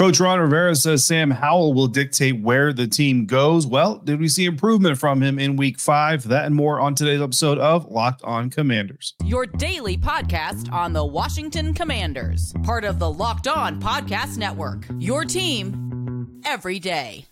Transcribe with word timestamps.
Coach 0.00 0.18
Ron 0.18 0.40
Rivera 0.40 0.74
says 0.76 1.04
Sam 1.04 1.30
Howell 1.30 1.74
will 1.74 1.86
dictate 1.86 2.40
where 2.40 2.72
the 2.72 2.86
team 2.86 3.26
goes. 3.26 3.66
Well, 3.66 3.98
did 3.98 4.18
we 4.18 4.28
see 4.28 4.46
improvement 4.46 4.96
from 4.96 5.22
him 5.22 5.38
in 5.38 5.56
week 5.56 5.78
five? 5.78 6.26
That 6.26 6.46
and 6.46 6.54
more 6.54 6.80
on 6.80 6.94
today's 6.94 7.20
episode 7.20 7.58
of 7.58 7.84
Locked 7.84 8.22
On 8.22 8.48
Commanders. 8.48 9.12
Your 9.26 9.44
daily 9.44 9.98
podcast 9.98 10.72
on 10.72 10.94
the 10.94 11.04
Washington 11.04 11.74
Commanders, 11.74 12.54
part 12.62 12.84
of 12.84 12.98
the 12.98 13.12
Locked 13.12 13.46
On 13.46 13.78
Podcast 13.78 14.38
Network. 14.38 14.86
Your 14.98 15.26
team 15.26 16.40
every 16.46 16.78
day. 16.78 17.26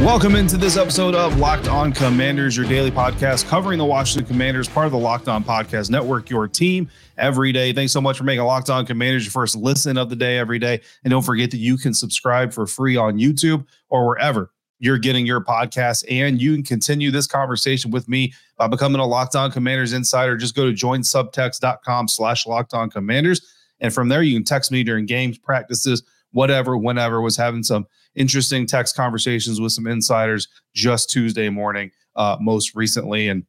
Welcome 0.00 0.34
into 0.34 0.56
this 0.56 0.78
episode 0.78 1.14
of 1.14 1.38
Locked 1.38 1.68
On 1.68 1.92
Commanders, 1.92 2.56
your 2.56 2.66
daily 2.66 2.90
podcast 2.90 3.46
covering 3.46 3.78
the 3.78 3.84
Washington 3.84 4.26
Commanders, 4.26 4.66
part 4.66 4.86
of 4.86 4.92
the 4.92 4.98
Locked 4.98 5.28
On 5.28 5.44
Podcast 5.44 5.90
Network, 5.90 6.30
your 6.30 6.48
team 6.48 6.88
every 7.18 7.52
day. 7.52 7.74
Thanks 7.74 7.92
so 7.92 8.00
much 8.00 8.16
for 8.16 8.24
making 8.24 8.42
Locked 8.42 8.70
On 8.70 8.86
Commanders 8.86 9.26
your 9.26 9.30
first 9.30 9.56
listen 9.56 9.98
of 9.98 10.08
the 10.08 10.16
day 10.16 10.38
every 10.38 10.58
day. 10.58 10.80
And 11.04 11.10
don't 11.10 11.22
forget 11.22 11.50
that 11.50 11.58
you 11.58 11.76
can 11.76 11.92
subscribe 11.92 12.50
for 12.50 12.66
free 12.66 12.96
on 12.96 13.18
YouTube 13.18 13.66
or 13.90 14.06
wherever 14.06 14.50
you're 14.78 14.96
getting 14.96 15.26
your 15.26 15.44
podcast. 15.44 16.06
And 16.10 16.40
you 16.40 16.54
can 16.54 16.64
continue 16.64 17.10
this 17.10 17.26
conversation 17.26 17.90
with 17.90 18.08
me 18.08 18.32
by 18.56 18.68
becoming 18.68 19.02
a 19.02 19.06
Locked 19.06 19.36
On 19.36 19.50
Commanders 19.50 19.92
insider. 19.92 20.34
Just 20.38 20.56
go 20.56 20.64
to 20.64 20.72
joinsubtext.com 20.72 22.08
slash 22.08 22.46
Locked 22.46 22.72
On 22.72 22.88
Commanders. 22.88 23.54
And 23.80 23.92
from 23.92 24.08
there, 24.08 24.22
you 24.22 24.34
can 24.34 24.44
text 24.44 24.72
me 24.72 24.82
during 24.82 25.04
games, 25.04 25.36
practices, 25.36 26.02
whatever, 26.32 26.78
whenever. 26.78 27.20
Was 27.20 27.36
having 27.36 27.62
some 27.62 27.86
interesting 28.14 28.66
text 28.66 28.96
conversations 28.96 29.60
with 29.60 29.72
some 29.72 29.86
insiders 29.86 30.48
just 30.74 31.10
Tuesday 31.10 31.48
morning, 31.48 31.90
uh, 32.16 32.36
most 32.40 32.74
recently. 32.74 33.28
And 33.28 33.44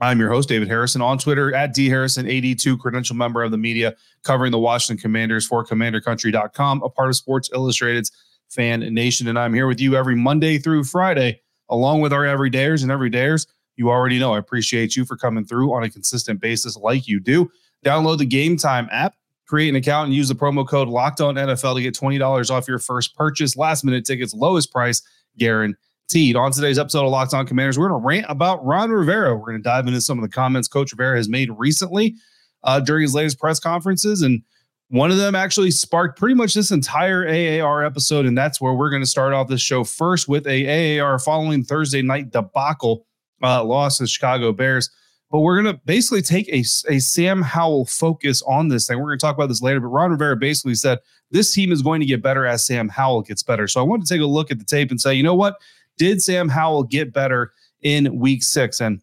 I'm 0.00 0.18
your 0.18 0.30
host, 0.30 0.48
David 0.48 0.68
Harrison, 0.68 1.02
on 1.02 1.18
Twitter 1.18 1.54
at 1.54 1.74
dharrison82, 1.74 2.78
credential 2.78 3.16
member 3.16 3.42
of 3.42 3.50
the 3.50 3.58
media 3.58 3.94
covering 4.24 4.50
the 4.50 4.58
Washington 4.58 5.00
Commanders 5.00 5.46
for 5.46 5.64
CommanderCountry.com, 5.64 6.82
a 6.82 6.88
part 6.88 7.10
of 7.10 7.16
Sports 7.16 7.50
Illustrated's 7.52 8.10
Fan 8.48 8.80
Nation. 8.94 9.28
And 9.28 9.38
I'm 9.38 9.54
here 9.54 9.66
with 9.66 9.80
you 9.80 9.96
every 9.96 10.16
Monday 10.16 10.58
through 10.58 10.84
Friday, 10.84 11.40
along 11.68 12.00
with 12.00 12.12
our 12.12 12.24
everydayers 12.24 12.82
and 12.82 12.90
everydayers. 12.90 13.46
You 13.76 13.90
already 13.90 14.18
know 14.18 14.34
I 14.34 14.38
appreciate 14.38 14.96
you 14.96 15.04
for 15.04 15.16
coming 15.16 15.44
through 15.44 15.72
on 15.72 15.84
a 15.84 15.90
consistent 15.90 16.40
basis 16.40 16.76
like 16.76 17.06
you 17.06 17.20
do. 17.20 17.50
Download 17.84 18.18
the 18.18 18.26
Game 18.26 18.56
Time 18.56 18.88
app 18.90 19.14
Create 19.50 19.68
an 19.68 19.74
account 19.74 20.06
and 20.06 20.14
use 20.14 20.28
the 20.28 20.34
promo 20.36 20.64
code 20.64 20.86
Locked 20.86 21.20
On 21.20 21.34
NFL 21.34 21.74
to 21.74 21.82
get 21.82 21.92
twenty 21.92 22.18
dollars 22.18 22.50
off 22.50 22.68
your 22.68 22.78
first 22.78 23.16
purchase. 23.16 23.56
Last 23.56 23.82
minute 23.82 24.04
tickets, 24.04 24.32
lowest 24.32 24.70
price 24.70 25.02
guaranteed. 25.38 26.36
On 26.36 26.52
today's 26.52 26.78
episode 26.78 27.04
of 27.04 27.10
Locked 27.10 27.34
On 27.34 27.44
Commanders, 27.44 27.76
we're 27.76 27.88
going 27.88 28.00
to 28.00 28.06
rant 28.06 28.26
about 28.28 28.64
Ron 28.64 28.92
Rivera. 28.92 29.34
We're 29.34 29.46
going 29.46 29.58
to 29.58 29.62
dive 29.62 29.88
into 29.88 30.00
some 30.00 30.16
of 30.18 30.22
the 30.22 30.28
comments 30.28 30.68
Coach 30.68 30.92
Rivera 30.92 31.16
has 31.16 31.28
made 31.28 31.50
recently 31.58 32.14
uh, 32.62 32.78
during 32.78 33.02
his 33.02 33.12
latest 33.12 33.40
press 33.40 33.58
conferences, 33.58 34.22
and 34.22 34.40
one 34.86 35.10
of 35.10 35.16
them 35.16 35.34
actually 35.34 35.72
sparked 35.72 36.16
pretty 36.16 36.36
much 36.36 36.54
this 36.54 36.70
entire 36.70 37.26
AAR 37.26 37.84
episode, 37.84 38.26
and 38.26 38.38
that's 38.38 38.60
where 38.60 38.74
we're 38.74 38.90
going 38.90 39.02
to 39.02 39.08
start 39.08 39.32
off 39.32 39.48
this 39.48 39.60
show 39.60 39.82
first 39.82 40.28
with 40.28 40.46
a 40.46 41.00
AAR 41.00 41.18
following 41.18 41.64
Thursday 41.64 42.02
night 42.02 42.30
debacle 42.30 43.04
uh, 43.42 43.64
loss 43.64 43.96
to 43.96 44.04
the 44.04 44.08
Chicago 44.08 44.52
Bears. 44.52 44.90
But 45.30 45.40
we're 45.40 45.62
going 45.62 45.74
to 45.74 45.80
basically 45.84 46.22
take 46.22 46.48
a, 46.48 46.64
a 46.88 46.98
Sam 46.98 47.40
Howell 47.42 47.86
focus 47.86 48.42
on 48.42 48.68
this 48.68 48.86
thing. 48.86 48.98
We're 48.98 49.10
going 49.10 49.18
to 49.18 49.24
talk 49.24 49.36
about 49.36 49.48
this 49.48 49.62
later. 49.62 49.78
But 49.78 49.88
Ron 49.88 50.10
Rivera 50.10 50.36
basically 50.36 50.74
said 50.74 50.98
this 51.30 51.52
team 51.52 51.70
is 51.70 51.82
going 51.82 52.00
to 52.00 52.06
get 52.06 52.22
better 52.22 52.46
as 52.46 52.66
Sam 52.66 52.88
Howell 52.88 53.22
gets 53.22 53.42
better. 53.42 53.68
So 53.68 53.80
I 53.80 53.84
want 53.84 54.04
to 54.04 54.12
take 54.12 54.22
a 54.22 54.26
look 54.26 54.50
at 54.50 54.58
the 54.58 54.64
tape 54.64 54.90
and 54.90 55.00
say, 55.00 55.14
you 55.14 55.22
know 55.22 55.34
what? 55.34 55.56
Did 55.98 56.20
Sam 56.20 56.48
Howell 56.48 56.84
get 56.84 57.12
better 57.12 57.52
in 57.82 58.18
week 58.18 58.42
six? 58.42 58.80
And 58.80 59.00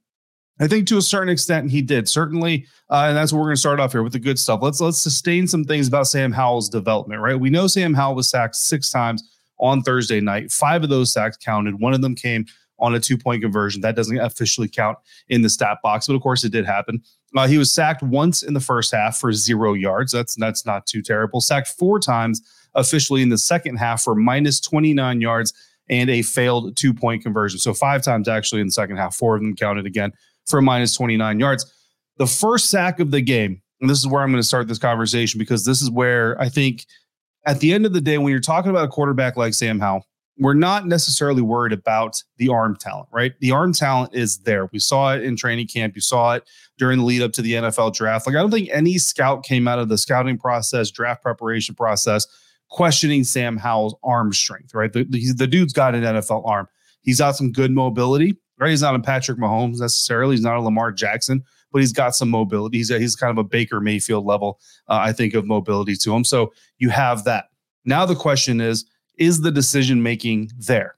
I 0.60 0.68
think 0.68 0.88
to 0.88 0.98
a 0.98 1.02
certain 1.02 1.30
extent 1.30 1.72
he 1.72 1.82
did. 1.82 2.10
Certainly, 2.10 2.66
uh, 2.90 3.06
and 3.08 3.18
that's 3.18 3.32
what 3.32 3.40
we're 3.40 3.46
going 3.46 3.56
to 3.56 3.62
start 3.62 3.80
off 3.80 3.92
here 3.92 4.04
with 4.04 4.14
the 4.14 4.20
good 4.20 4.40
stuff. 4.40 4.60
Let's 4.62 4.82
let's 4.82 5.02
sustain 5.02 5.48
some 5.48 5.64
things 5.64 5.88
about 5.88 6.08
Sam 6.08 6.32
Howell's 6.32 6.68
development. 6.68 7.22
Right, 7.22 7.40
we 7.40 7.50
know 7.50 7.68
Sam 7.68 7.94
Howell 7.94 8.16
was 8.16 8.30
sacked 8.30 8.56
six 8.56 8.90
times 8.90 9.24
on 9.60 9.82
Thursday 9.82 10.20
night. 10.20 10.52
Five 10.52 10.84
of 10.84 10.90
those 10.90 11.14
sacks 11.14 11.38
counted. 11.38 11.80
One 11.80 11.94
of 11.94 12.02
them 12.02 12.16
came 12.16 12.46
on 12.80 12.96
a 12.96 13.00
two 13.00 13.18
point 13.18 13.42
conversion. 13.42 13.82
That 13.82 13.96
doesn't 13.96 14.18
officially 14.18 14.68
count 14.68 14.98
in 15.30 15.42
the 15.42 15.50
stat 15.50 15.78
box, 15.84 16.08
but 16.08 16.16
of 16.16 16.22
course 16.22 16.44
it 16.44 16.52
did 16.52 16.66
happen. 16.66 17.02
Uh, 17.36 17.48
he 17.48 17.58
was 17.58 17.72
sacked 17.72 18.04
once 18.04 18.44
in 18.44 18.54
the 18.54 18.60
first 18.60 18.92
half 18.92 19.18
for 19.18 19.34
zero 19.34 19.74
yards. 19.74 20.12
That's 20.12 20.36
that's 20.36 20.66
not 20.66 20.86
too 20.86 21.02
terrible. 21.02 21.42
Sacked 21.42 21.68
four 21.68 22.00
times 22.00 22.42
officially 22.76 23.22
in 23.22 23.30
the 23.30 23.38
second 23.38 23.78
half 23.78 24.04
for 24.04 24.16
minus 24.16 24.60
29 24.60 25.20
yards 25.22 25.54
and 25.90 26.10
a 26.10 26.22
failed 26.22 26.76
two 26.76 26.94
point 26.94 27.24
conversion. 27.24 27.60
So 27.60 27.74
five 27.74 28.02
times 28.02 28.28
actually 28.28 28.62
in 28.62 28.68
the 28.68 28.74
second 28.74 28.98
half. 28.98 29.16
Four 29.16 29.36
of 29.36 29.42
them 29.42 29.56
counted 29.56 29.86
again 29.86 30.14
for 30.46 30.62
minus 30.62 30.96
29 30.96 31.40
yards. 31.40 31.72
The 32.18 32.28
first 32.28 32.70
sack 32.70 33.00
of 33.00 33.12
the 33.12 33.22
game, 33.22 33.62
and 33.82 33.90
this 33.90 34.00
is 34.00 34.08
where 34.08 34.24
I'm 34.24 34.32
going 34.32 34.42
to 34.42 34.48
start 34.48 34.68
this 34.68 34.80
conversation 34.80 35.38
because 35.38 35.66
this 35.66 35.82
is 35.82 35.90
where 35.90 36.40
I 36.42 36.50
think 36.50 36.86
at 37.46 37.60
the 37.60 37.74
end 37.74 37.86
of 37.86 37.94
the 37.94 38.02
day, 38.02 38.18
when 38.18 38.32
you're 38.32 38.40
talking 38.40 38.70
about 38.70 38.86
a 38.86 38.90
quarterback 38.90 39.38
like 39.38 39.54
Sam 39.54 39.80
Howell, 39.80 40.06
we're 40.40 40.54
not 40.54 40.86
necessarily 40.86 41.42
worried 41.42 41.74
about 41.74 42.22
the 42.38 42.50
arm 42.50 42.76
talent, 42.76 43.08
right? 43.12 43.34
The 43.40 43.52
arm 43.52 43.74
talent 43.74 44.14
is 44.14 44.40
there. 44.40 44.68
We 44.72 44.80
saw 44.80 45.14
it 45.14 45.24
in 45.24 45.36
training 45.36 45.68
camp. 45.68 45.96
You 45.96 46.02
saw 46.02 46.34
it 46.34 46.48
during 46.78 47.00
the 47.00 47.06
lead 47.06 47.22
up 47.22 47.34
to 47.34 47.42
the 47.42 47.54
NFL 47.54 47.94
draft. 47.94 48.28
Like, 48.28 48.36
I 48.36 48.40
don't 48.40 48.52
think 48.52 48.70
any 48.72 48.98
scout 48.98 49.44
came 49.44 49.68
out 49.68 49.80
of 49.80 49.90
the 49.90 49.98
scouting 49.98 50.38
process, 50.38 50.92
draft 50.92 51.24
preparation 51.24 51.76
process, 51.76 52.28
questioning 52.70 53.24
Sam 53.24 53.58
Howell's 53.58 53.96
arm 54.04 54.32
strength, 54.34 54.74
right? 54.74 54.92
The, 54.92 55.06
the, 55.06 55.34
the 55.34 55.48
dude's 55.48 55.74
got 55.74 55.96
an 55.96 56.04
NFL 56.04 56.48
arm. 56.48 56.68
He's 57.02 57.20
got 57.20 57.36
some 57.36 57.52
good 57.52 57.72
mobility, 57.72 58.38
right? 58.60 58.70
He's 58.70 58.82
not 58.82 58.96
a 58.96 59.00
Patrick 59.00 59.40
Mahomes 59.40 59.80
necessarily. 59.80 60.36
He's 60.36 60.44
not 60.44 60.58
a 60.58 60.62
Lamar 60.62 60.92
Jackson, 60.92 61.44
but 61.72 61.80
he's 61.80 61.94
got 61.94 62.16
some 62.16 62.30
mobility. 62.30 62.78
He's, 62.78 62.92
a, 62.92 63.00
he's 63.00 63.16
kind 63.16 63.32
of 63.32 63.38
a 63.38 63.48
Baker 63.48 63.82
Mayfield 63.82 64.26
level, 64.26 64.60
uh, 64.88 65.00
I 65.02 65.14
think, 65.14 65.34
of 65.34 65.46
mobility 65.46 65.96
to 65.96 66.14
him. 66.14 66.24
So 66.24 66.54
you 66.78 66.90
have 66.90 67.24
that. 67.24 67.46
Now 67.86 68.06
the 68.06 68.16
question 68.16 68.60
is, 68.60 68.86
is 69.18 69.42
the 69.42 69.52
decision 69.52 70.04
making 70.04 70.52
there? 70.58 70.96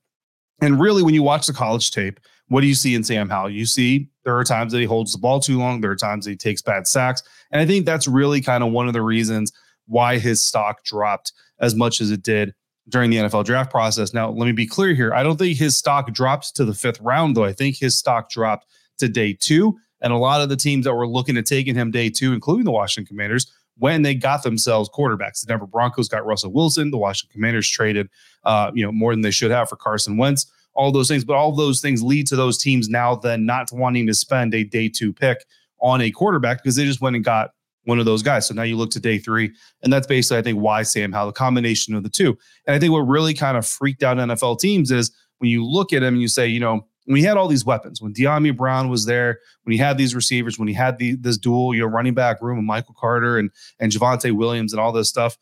And 0.61 0.79
really, 0.79 1.03
when 1.03 1.13
you 1.13 1.23
watch 1.23 1.47
the 1.47 1.53
college 1.53 1.91
tape, 1.91 2.19
what 2.49 2.61
do 2.61 2.67
you 2.67 2.75
see 2.75 2.95
in 2.95 3.03
Sam 3.03 3.29
Howell? 3.29 3.51
You 3.51 3.65
see 3.65 4.09
there 4.23 4.37
are 4.37 4.43
times 4.43 4.73
that 4.73 4.79
he 4.79 4.85
holds 4.85 5.13
the 5.13 5.19
ball 5.19 5.39
too 5.39 5.57
long. 5.57 5.81
There 5.81 5.91
are 5.91 5.95
times 5.95 6.25
that 6.25 6.31
he 6.31 6.37
takes 6.37 6.61
bad 6.61 6.87
sacks. 6.87 7.23
And 7.51 7.61
I 7.61 7.65
think 7.65 7.85
that's 7.85 8.07
really 8.07 8.41
kind 8.41 8.63
of 8.63 8.71
one 8.71 8.87
of 8.87 8.93
the 8.93 9.01
reasons 9.01 9.51
why 9.85 10.17
his 10.19 10.43
stock 10.43 10.83
dropped 10.83 11.31
as 11.59 11.75
much 11.75 12.01
as 12.01 12.11
it 12.11 12.23
did 12.23 12.53
during 12.89 13.11
the 13.11 13.17
NFL 13.17 13.45
draft 13.45 13.71
process. 13.71 14.13
Now, 14.13 14.31
let 14.31 14.45
me 14.45 14.51
be 14.51 14.67
clear 14.67 14.93
here. 14.93 15.13
I 15.13 15.23
don't 15.23 15.37
think 15.37 15.57
his 15.57 15.77
stock 15.77 16.11
dropped 16.11 16.55
to 16.55 16.65
the 16.65 16.73
fifth 16.73 16.99
round, 17.01 17.37
though. 17.37 17.45
I 17.45 17.53
think 17.53 17.77
his 17.77 17.97
stock 17.97 18.29
dropped 18.29 18.65
to 18.97 19.07
day 19.07 19.33
two. 19.33 19.77
And 20.01 20.13
a 20.13 20.17
lot 20.17 20.41
of 20.41 20.49
the 20.49 20.55
teams 20.55 20.85
that 20.85 20.93
were 20.93 21.07
looking 21.07 21.37
at 21.37 21.45
taking 21.45 21.75
him 21.75 21.91
day 21.91 22.09
two, 22.09 22.33
including 22.33 22.65
the 22.65 22.71
Washington 22.71 23.07
Commanders, 23.07 23.51
when 23.79 24.03
they 24.03 24.13
got 24.13 24.43
themselves 24.43 24.89
quarterbacks. 24.89 25.41
The 25.41 25.47
Denver 25.47 25.65
Broncos 25.65 26.07
got 26.07 26.25
Russell 26.25 26.53
Wilson. 26.53 26.91
The 26.91 26.97
Washington 26.97 27.33
Commanders 27.33 27.69
traded, 27.69 28.09
uh, 28.43 28.71
you 28.73 28.85
know, 28.85 28.91
more 28.91 29.13
than 29.13 29.21
they 29.21 29.31
should 29.31 29.51
have 29.51 29.69
for 29.69 29.75
Carson 29.75 30.17
Wentz. 30.17 30.45
All 30.73 30.91
those 30.91 31.07
things, 31.07 31.25
but 31.25 31.35
all 31.35 31.51
those 31.51 31.81
things 31.81 32.03
lead 32.03 32.27
to 32.27 32.35
those 32.35 32.57
teams 32.57 32.87
now 32.87 33.15
then 33.15 33.45
not 33.45 33.69
wanting 33.71 34.05
to 34.07 34.13
spend 34.13 34.53
a 34.53 34.63
day 34.63 34.87
two 34.87 35.11
pick 35.11 35.45
on 35.81 36.01
a 36.01 36.11
quarterback 36.11 36.61
because 36.61 36.75
they 36.75 36.85
just 36.85 37.01
went 37.01 37.15
and 37.15 37.25
got 37.25 37.51
one 37.85 37.99
of 37.99 38.05
those 38.05 38.21
guys. 38.21 38.47
So 38.47 38.53
now 38.53 38.63
you 38.63 38.77
look 38.77 38.91
to 38.91 38.99
day 38.99 39.17
three, 39.17 39.51
and 39.81 39.91
that's 39.91 40.07
basically 40.07 40.37
I 40.37 40.41
think 40.43 40.59
why 40.59 40.83
Sam 40.83 41.11
Howell, 41.11 41.27
the 41.27 41.33
combination 41.33 41.95
of 41.95 42.03
the 42.03 42.09
two. 42.09 42.37
And 42.67 42.75
I 42.75 42.79
think 42.79 42.93
what 42.93 42.99
really 42.99 43.33
kind 43.33 43.57
of 43.57 43.65
freaked 43.65 44.03
out 44.03 44.17
NFL 44.17 44.59
teams 44.59 44.91
is 44.91 45.11
when 45.39 45.49
you 45.49 45.65
look 45.65 45.91
at 45.91 46.03
him 46.03 46.13
and 46.13 46.21
you 46.21 46.27
say, 46.27 46.47
you 46.47 46.59
know, 46.59 46.85
when 47.09 47.17
he 47.17 47.23
had 47.23 47.37
all 47.37 47.47
these 47.47 47.65
weapons, 47.65 48.03
when 48.03 48.13
Dyami 48.13 48.55
Brown 48.55 48.87
was 48.87 49.05
there, 49.05 49.39
when 49.63 49.71
he 49.71 49.79
had 49.79 49.97
these 49.97 50.13
receivers, 50.13 50.59
when 50.59 50.67
he 50.67 50.75
had 50.75 50.99
the 50.99 51.15
this 51.15 51.39
dual, 51.39 51.73
you 51.73 51.81
know, 51.81 51.87
running 51.87 52.13
back 52.13 52.39
room 52.39 52.59
of 52.59 52.63
Michael 52.63 52.93
Carter 52.93 53.39
and 53.39 53.49
and 53.79 53.91
Javonte 53.91 54.31
Williams 54.31 54.73
and 54.73 54.79
all 54.79 54.91
this 54.91 55.09
stuff, 55.09 55.35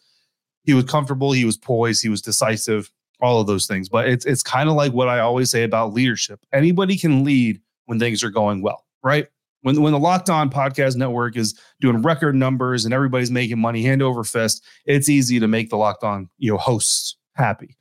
he 0.63 0.73
was 0.73 0.85
comfortable, 0.85 1.33
he 1.33 1.43
was 1.43 1.57
poised, 1.57 2.01
he 2.01 2.07
was 2.07 2.21
decisive, 2.21 2.89
all 3.19 3.41
of 3.41 3.47
those 3.47 3.67
things. 3.67 3.89
But 3.89 4.07
it's 4.07 4.25
it's 4.25 4.41
kind 4.41 4.69
of 4.69 4.75
like 4.75 4.93
what 4.93 5.09
I 5.09 5.19
always 5.19 5.51
say 5.51 5.63
about 5.63 5.91
leadership. 5.91 6.39
Anybody 6.53 6.97
can 6.97 7.25
lead 7.25 7.59
when 7.85 7.99
things 7.99 8.23
are 8.23 8.29
going 8.29 8.61
well, 8.61 8.85
right? 9.03 9.27
When, 9.63 9.81
when 9.81 9.91
the 9.91 9.99
Locked 9.99 10.29
On 10.29 10.49
Podcast 10.49 10.95
Network 10.95 11.35
is 11.35 11.59
doing 11.81 12.01
record 12.01 12.35
numbers 12.35 12.85
and 12.85 12.93
everybody's 12.93 13.31
making 13.31 13.59
money 13.59 13.83
hand 13.83 14.01
over 14.01 14.23
fist, 14.23 14.63
it's 14.85 15.09
easy 15.09 15.37
to 15.41 15.49
make 15.49 15.69
the 15.69 15.75
Locked 15.75 16.05
On 16.05 16.29
you 16.37 16.49
know 16.49 16.57
hosts 16.57 17.17
happy 17.35 17.75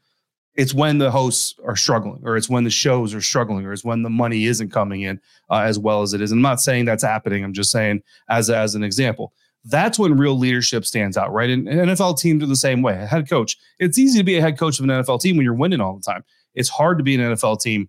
it's 0.56 0.73
when 0.73 0.99
the 0.99 1.11
hosts 1.11 1.55
are 1.64 1.76
struggling 1.76 2.20
or 2.25 2.37
it's 2.37 2.49
when 2.49 2.64
the 2.64 2.70
shows 2.70 3.14
are 3.14 3.20
struggling 3.20 3.67
or 3.67 3.73
it's 3.73 3.85
when 3.85 4.03
the 4.03 4.11
money 4.11 4.47
isn't 4.47 4.70
coming 4.70 5.03
in 5.03 5.20
uh, 5.50 5.61
as 5.61 5.79
well 5.79 6.03
as 6.03 6.14
it 6.14 6.20
is. 6.20 6.32
I'm 6.32 6.41
not 6.41 6.61
saying 6.61 6.87
that's 6.87 7.03
happening. 7.03 7.44
I'm 7.44 7.53
just 7.53 7.70
saying 7.70 8.03
as, 8.29 8.49
as 8.49 8.75
an 8.75 8.82
example. 8.82 9.32
That's 9.64 9.99
when 9.99 10.17
real 10.17 10.38
leadership 10.38 10.85
stands 10.85 11.17
out, 11.17 11.32
right? 11.32 11.50
And, 11.50 11.69
and 11.69 11.91
NFL 11.91 12.19
teams 12.19 12.43
are 12.43 12.47
the 12.47 12.56
same 12.56 12.82
way. 12.82 12.94
A 12.94 13.06
head 13.06 13.29
coach, 13.29 13.56
it's 13.79 13.99
easy 13.99 14.19
to 14.19 14.25
be 14.25 14.37
a 14.37 14.41
head 14.41 14.58
coach 14.58 14.79
of 14.79 14.85
an 14.85 14.91
NFL 14.91 15.20
team 15.20 15.37
when 15.37 15.44
you're 15.44 15.55
winning 15.55 15.81
all 15.81 15.97
the 15.97 16.03
time. 16.03 16.25
It's 16.55 16.69
hard 16.69 16.99
to 16.99 17.05
be 17.05 17.17
an 17.17 17.20
NFL 17.20 17.61
team 17.61 17.88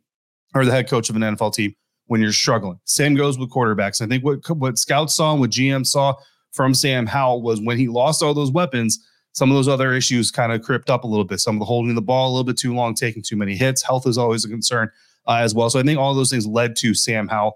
or 0.55 0.65
the 0.65 0.71
head 0.71 0.89
coach 0.89 1.09
of 1.09 1.15
an 1.15 1.21
NFL 1.21 1.53
team 1.53 1.75
when 2.07 2.19
you're 2.19 2.33
struggling. 2.33 2.79
Same 2.85 3.15
goes 3.15 3.37
with 3.37 3.51
quarterbacks. 3.51 4.01
I 4.01 4.07
think 4.07 4.23
what 4.23 4.49
what 4.57 4.77
scouts 4.77 5.13
saw 5.13 5.31
and 5.31 5.39
what 5.39 5.51
GM 5.51 5.85
saw 5.85 6.15
from 6.51 6.73
Sam 6.73 7.05
Howell 7.05 7.43
was 7.43 7.61
when 7.61 7.77
he 7.77 7.87
lost 7.87 8.21
all 8.21 8.33
those 8.33 8.51
weapons– 8.51 8.99
some 9.37 9.51
of 9.51 9.55
those 9.55 9.67
other 9.67 9.93
issues 9.93 10.31
kind 10.31 10.51
of 10.51 10.63
crept 10.63 10.89
up 10.89 11.03
a 11.03 11.07
little 11.07 11.23
bit. 11.23 11.39
Some 11.39 11.57
of 11.57 11.59
the 11.59 11.65
holding 11.65 11.93
the 11.93 12.01
ball 12.01 12.27
a 12.27 12.31
little 12.31 12.43
bit 12.43 12.57
too 12.57 12.73
long, 12.73 12.95
taking 12.95 13.21
too 13.21 13.35
many 13.35 13.55
hits. 13.55 13.83
Health 13.83 14.07
is 14.07 14.17
always 14.17 14.43
a 14.43 14.49
concern 14.49 14.89
uh, 15.27 15.35
as 15.35 15.53
well. 15.53 15.69
So 15.69 15.79
I 15.79 15.83
think 15.83 15.99
all 15.99 16.15
those 16.15 16.31
things 16.31 16.47
led 16.47 16.75
to 16.77 16.95
Sam 16.95 17.27
Howell 17.27 17.55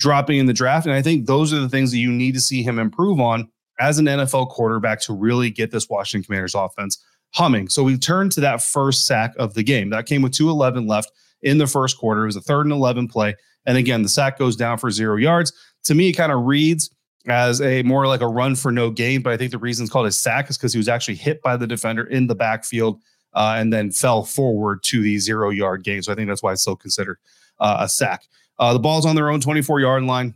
dropping 0.00 0.38
in 0.38 0.46
the 0.46 0.52
draft. 0.52 0.86
And 0.86 0.94
I 0.96 1.02
think 1.02 1.26
those 1.26 1.52
are 1.52 1.60
the 1.60 1.68
things 1.68 1.92
that 1.92 1.98
you 1.98 2.10
need 2.10 2.34
to 2.34 2.40
see 2.40 2.64
him 2.64 2.80
improve 2.80 3.20
on 3.20 3.48
as 3.78 4.00
an 4.00 4.06
NFL 4.06 4.48
quarterback 4.48 5.02
to 5.02 5.12
really 5.12 5.50
get 5.50 5.70
this 5.70 5.88
Washington 5.88 6.26
Commanders 6.26 6.56
offense 6.56 7.00
humming. 7.32 7.68
So 7.68 7.84
we 7.84 7.96
turned 7.96 8.32
to 8.32 8.40
that 8.40 8.60
first 8.60 9.06
sack 9.06 9.34
of 9.38 9.54
the 9.54 9.62
game. 9.62 9.90
That 9.90 10.06
came 10.06 10.20
with 10.20 10.32
211 10.32 10.88
left 10.88 11.12
in 11.42 11.58
the 11.58 11.68
first 11.68 11.96
quarter. 11.96 12.24
It 12.24 12.26
was 12.26 12.36
a 12.36 12.40
third 12.40 12.66
and 12.66 12.72
11 12.72 13.06
play. 13.06 13.36
And 13.66 13.78
again, 13.78 14.02
the 14.02 14.08
sack 14.08 14.36
goes 14.36 14.56
down 14.56 14.78
for 14.78 14.90
zero 14.90 15.14
yards. 15.14 15.52
To 15.84 15.94
me, 15.94 16.08
it 16.08 16.14
kind 16.14 16.32
of 16.32 16.44
reads 16.44 16.90
as 17.26 17.60
a 17.60 17.82
more 17.82 18.06
like 18.06 18.20
a 18.20 18.28
run 18.28 18.54
for 18.54 18.70
no 18.70 18.90
gain. 18.90 19.22
But 19.22 19.32
I 19.32 19.36
think 19.36 19.50
the 19.50 19.58
reason 19.58 19.84
it's 19.84 19.92
called 19.92 20.06
a 20.06 20.12
sack 20.12 20.50
is 20.50 20.56
because 20.56 20.72
he 20.72 20.78
was 20.78 20.88
actually 20.88 21.16
hit 21.16 21.42
by 21.42 21.56
the 21.56 21.66
defender 21.66 22.04
in 22.04 22.26
the 22.26 22.34
backfield 22.34 23.00
uh, 23.34 23.56
and 23.58 23.72
then 23.72 23.90
fell 23.90 24.24
forward 24.24 24.82
to 24.84 25.02
the 25.02 25.18
zero 25.18 25.50
yard 25.50 25.84
gain. 25.84 26.02
So 26.02 26.12
I 26.12 26.14
think 26.14 26.28
that's 26.28 26.42
why 26.42 26.52
it's 26.52 26.62
still 26.62 26.76
considered 26.76 27.18
uh, 27.60 27.78
a 27.80 27.88
sack. 27.88 28.24
Uh, 28.58 28.72
the 28.72 28.78
ball's 28.78 29.06
on 29.06 29.16
their 29.16 29.30
own 29.30 29.40
24 29.40 29.80
yard 29.80 30.04
line. 30.04 30.34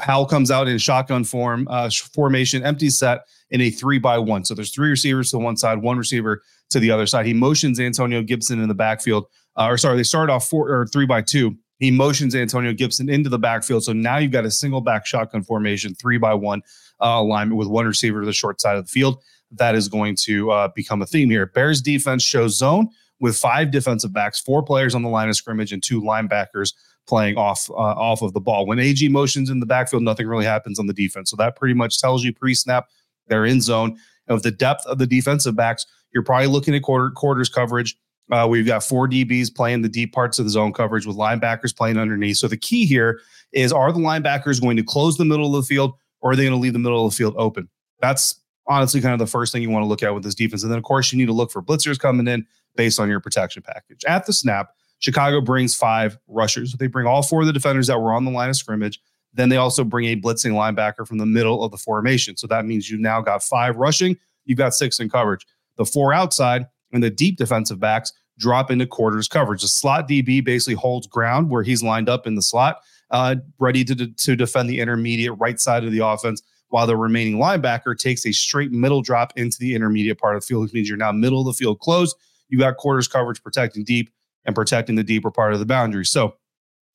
Howell 0.00 0.26
comes 0.26 0.50
out 0.50 0.68
in 0.68 0.78
shotgun 0.78 1.22
form 1.22 1.68
uh, 1.68 1.90
formation, 2.14 2.64
empty 2.64 2.88
set 2.88 3.26
in 3.50 3.60
a 3.60 3.70
three 3.70 3.98
by 3.98 4.18
one. 4.18 4.44
So 4.44 4.54
there's 4.54 4.70
three 4.70 4.88
receivers 4.88 5.30
to 5.32 5.38
one 5.38 5.56
side, 5.56 5.82
one 5.82 5.98
receiver 5.98 6.42
to 6.70 6.80
the 6.80 6.90
other 6.90 7.06
side. 7.06 7.26
He 7.26 7.34
motions 7.34 7.78
Antonio 7.78 8.22
Gibson 8.22 8.60
in 8.60 8.68
the 8.68 8.74
backfield, 8.74 9.26
uh, 9.56 9.66
or 9.66 9.76
sorry, 9.76 9.96
they 9.96 10.02
start 10.02 10.30
off 10.30 10.48
four 10.48 10.70
or 10.70 10.86
three 10.86 11.04
by 11.04 11.20
two. 11.20 11.58
He 11.82 11.90
motions 11.90 12.36
Antonio 12.36 12.72
Gibson 12.72 13.08
into 13.08 13.28
the 13.28 13.40
backfield. 13.40 13.82
So 13.82 13.92
now 13.92 14.18
you've 14.18 14.30
got 14.30 14.44
a 14.44 14.52
single 14.52 14.80
back 14.80 15.04
shotgun 15.04 15.42
formation, 15.42 15.96
three 15.96 16.16
by 16.16 16.32
one 16.32 16.62
uh, 17.00 17.18
alignment 17.18 17.58
with 17.58 17.66
one 17.66 17.86
receiver 17.86 18.20
to 18.20 18.26
the 18.26 18.32
short 18.32 18.60
side 18.60 18.76
of 18.76 18.84
the 18.84 18.88
field. 18.88 19.20
That 19.50 19.74
is 19.74 19.88
going 19.88 20.14
to 20.20 20.52
uh, 20.52 20.68
become 20.76 21.02
a 21.02 21.06
theme 21.06 21.28
here. 21.28 21.46
Bears 21.46 21.82
defense 21.82 22.22
shows 22.22 22.56
zone 22.56 22.88
with 23.18 23.36
five 23.36 23.72
defensive 23.72 24.12
backs, 24.12 24.38
four 24.38 24.62
players 24.62 24.94
on 24.94 25.02
the 25.02 25.08
line 25.08 25.28
of 25.28 25.34
scrimmage, 25.34 25.72
and 25.72 25.82
two 25.82 26.00
linebackers 26.00 26.72
playing 27.08 27.36
off 27.36 27.68
uh, 27.68 27.74
off 27.74 28.22
of 28.22 28.32
the 28.32 28.40
ball. 28.40 28.64
When 28.64 28.78
AG 28.78 29.08
motions 29.08 29.50
in 29.50 29.58
the 29.58 29.66
backfield, 29.66 30.04
nothing 30.04 30.28
really 30.28 30.44
happens 30.44 30.78
on 30.78 30.86
the 30.86 30.94
defense. 30.94 31.30
So 31.30 31.36
that 31.38 31.56
pretty 31.56 31.74
much 31.74 31.98
tells 31.98 32.22
you 32.22 32.32
pre-snap 32.32 32.86
they're 33.26 33.44
in 33.44 33.60
zone. 33.60 33.98
And 34.28 34.36
with 34.36 34.44
the 34.44 34.52
depth 34.52 34.86
of 34.86 34.98
the 34.98 35.06
defensive 35.08 35.56
backs, 35.56 35.84
you're 36.14 36.22
probably 36.22 36.46
looking 36.46 36.76
at 36.76 36.82
quarter 36.82 37.10
quarters 37.10 37.48
coverage. 37.48 37.96
Uh, 38.30 38.46
we've 38.48 38.66
got 38.66 38.84
four 38.84 39.08
DBs 39.08 39.54
playing 39.54 39.82
the 39.82 39.88
deep 39.88 40.12
parts 40.12 40.38
of 40.38 40.44
the 40.44 40.50
zone 40.50 40.72
coverage 40.72 41.06
with 41.06 41.16
linebackers 41.16 41.76
playing 41.76 41.98
underneath. 41.98 42.36
So 42.36 42.48
the 42.48 42.56
key 42.56 42.86
here 42.86 43.20
is: 43.52 43.72
are 43.72 43.92
the 43.92 43.98
linebackers 43.98 44.60
going 44.60 44.76
to 44.76 44.82
close 44.82 45.16
the 45.16 45.24
middle 45.24 45.56
of 45.56 45.62
the 45.62 45.66
field, 45.66 45.94
or 46.20 46.32
are 46.32 46.36
they 46.36 46.44
going 46.44 46.54
to 46.54 46.60
leave 46.60 46.72
the 46.72 46.78
middle 46.78 47.04
of 47.04 47.12
the 47.12 47.16
field 47.16 47.34
open? 47.36 47.68
That's 48.00 48.40
honestly 48.66 49.00
kind 49.00 49.12
of 49.12 49.18
the 49.18 49.26
first 49.26 49.52
thing 49.52 49.62
you 49.62 49.70
want 49.70 49.82
to 49.82 49.88
look 49.88 50.02
at 50.02 50.14
with 50.14 50.22
this 50.22 50.34
defense. 50.34 50.62
And 50.62 50.70
then, 50.70 50.78
of 50.78 50.84
course, 50.84 51.12
you 51.12 51.18
need 51.18 51.26
to 51.26 51.32
look 51.32 51.50
for 51.50 51.62
blitzers 51.62 51.98
coming 51.98 52.28
in 52.28 52.46
based 52.76 53.00
on 53.00 53.08
your 53.08 53.20
protection 53.20 53.62
package. 53.62 54.04
At 54.06 54.26
the 54.26 54.32
snap, 54.32 54.70
Chicago 54.98 55.40
brings 55.40 55.74
five 55.74 56.16
rushers. 56.28 56.72
They 56.74 56.86
bring 56.86 57.06
all 57.06 57.22
four 57.22 57.40
of 57.40 57.46
the 57.46 57.52
defenders 57.52 57.88
that 57.88 58.00
were 58.00 58.12
on 58.12 58.24
the 58.24 58.30
line 58.30 58.48
of 58.48 58.56
scrimmage. 58.56 59.00
Then 59.34 59.48
they 59.48 59.56
also 59.56 59.84
bring 59.84 60.06
a 60.06 60.16
blitzing 60.16 60.52
linebacker 60.52 61.06
from 61.06 61.18
the 61.18 61.26
middle 61.26 61.64
of 61.64 61.70
the 61.70 61.76
formation. 61.76 62.36
So 62.36 62.46
that 62.48 62.66
means 62.66 62.90
you've 62.90 63.00
now 63.00 63.20
got 63.20 63.42
five 63.42 63.76
rushing, 63.76 64.16
you've 64.44 64.58
got 64.58 64.74
six 64.74 65.00
in 65.00 65.08
coverage. 65.08 65.46
The 65.76 65.84
four 65.84 66.12
outside 66.12 66.66
and 66.92 67.02
the 67.02 67.10
deep 67.10 67.36
defensive 67.36 67.80
backs 67.80 68.12
drop 68.38 68.70
into 68.70 68.86
quarters 68.86 69.28
coverage. 69.28 69.62
The 69.62 69.68
slot 69.68 70.08
DB 70.08 70.44
basically 70.44 70.74
holds 70.74 71.06
ground 71.06 71.50
where 71.50 71.62
he's 71.62 71.82
lined 71.82 72.08
up 72.08 72.26
in 72.26 72.34
the 72.34 72.42
slot, 72.42 72.78
uh, 73.10 73.36
ready 73.58 73.84
to, 73.84 74.06
to 74.08 74.36
defend 74.36 74.68
the 74.68 74.80
intermediate 74.80 75.38
right 75.38 75.60
side 75.60 75.84
of 75.84 75.92
the 75.92 76.04
offense, 76.04 76.42
while 76.68 76.86
the 76.86 76.96
remaining 76.96 77.36
linebacker 77.36 77.96
takes 77.96 78.24
a 78.26 78.32
straight 78.32 78.72
middle 78.72 79.02
drop 79.02 79.32
into 79.36 79.58
the 79.60 79.74
intermediate 79.74 80.18
part 80.18 80.36
of 80.36 80.42
the 80.42 80.46
field, 80.46 80.62
which 80.62 80.72
means 80.72 80.88
you're 80.88 80.96
now 80.96 81.12
middle 81.12 81.40
of 81.40 81.46
the 81.46 81.52
field 81.52 81.78
closed. 81.80 82.16
You 82.48 82.58
got 82.58 82.76
quarters 82.76 83.08
coverage 83.08 83.42
protecting 83.42 83.84
deep 83.84 84.10
and 84.44 84.54
protecting 84.54 84.96
the 84.96 85.04
deeper 85.04 85.30
part 85.30 85.52
of 85.52 85.58
the 85.58 85.66
boundary. 85.66 86.04
So, 86.06 86.36